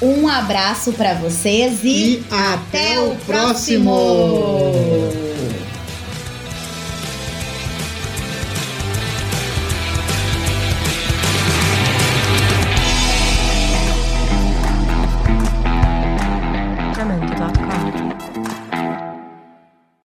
Um 0.00 0.26
abraço 0.26 0.92
para 0.94 1.12
vocês 1.12 1.84
e, 1.84 1.88
e 1.88 2.24
até, 2.30 2.94
até, 2.94 3.00
o 3.00 3.14
próximo. 3.16 3.92
próximo. 3.92 5.29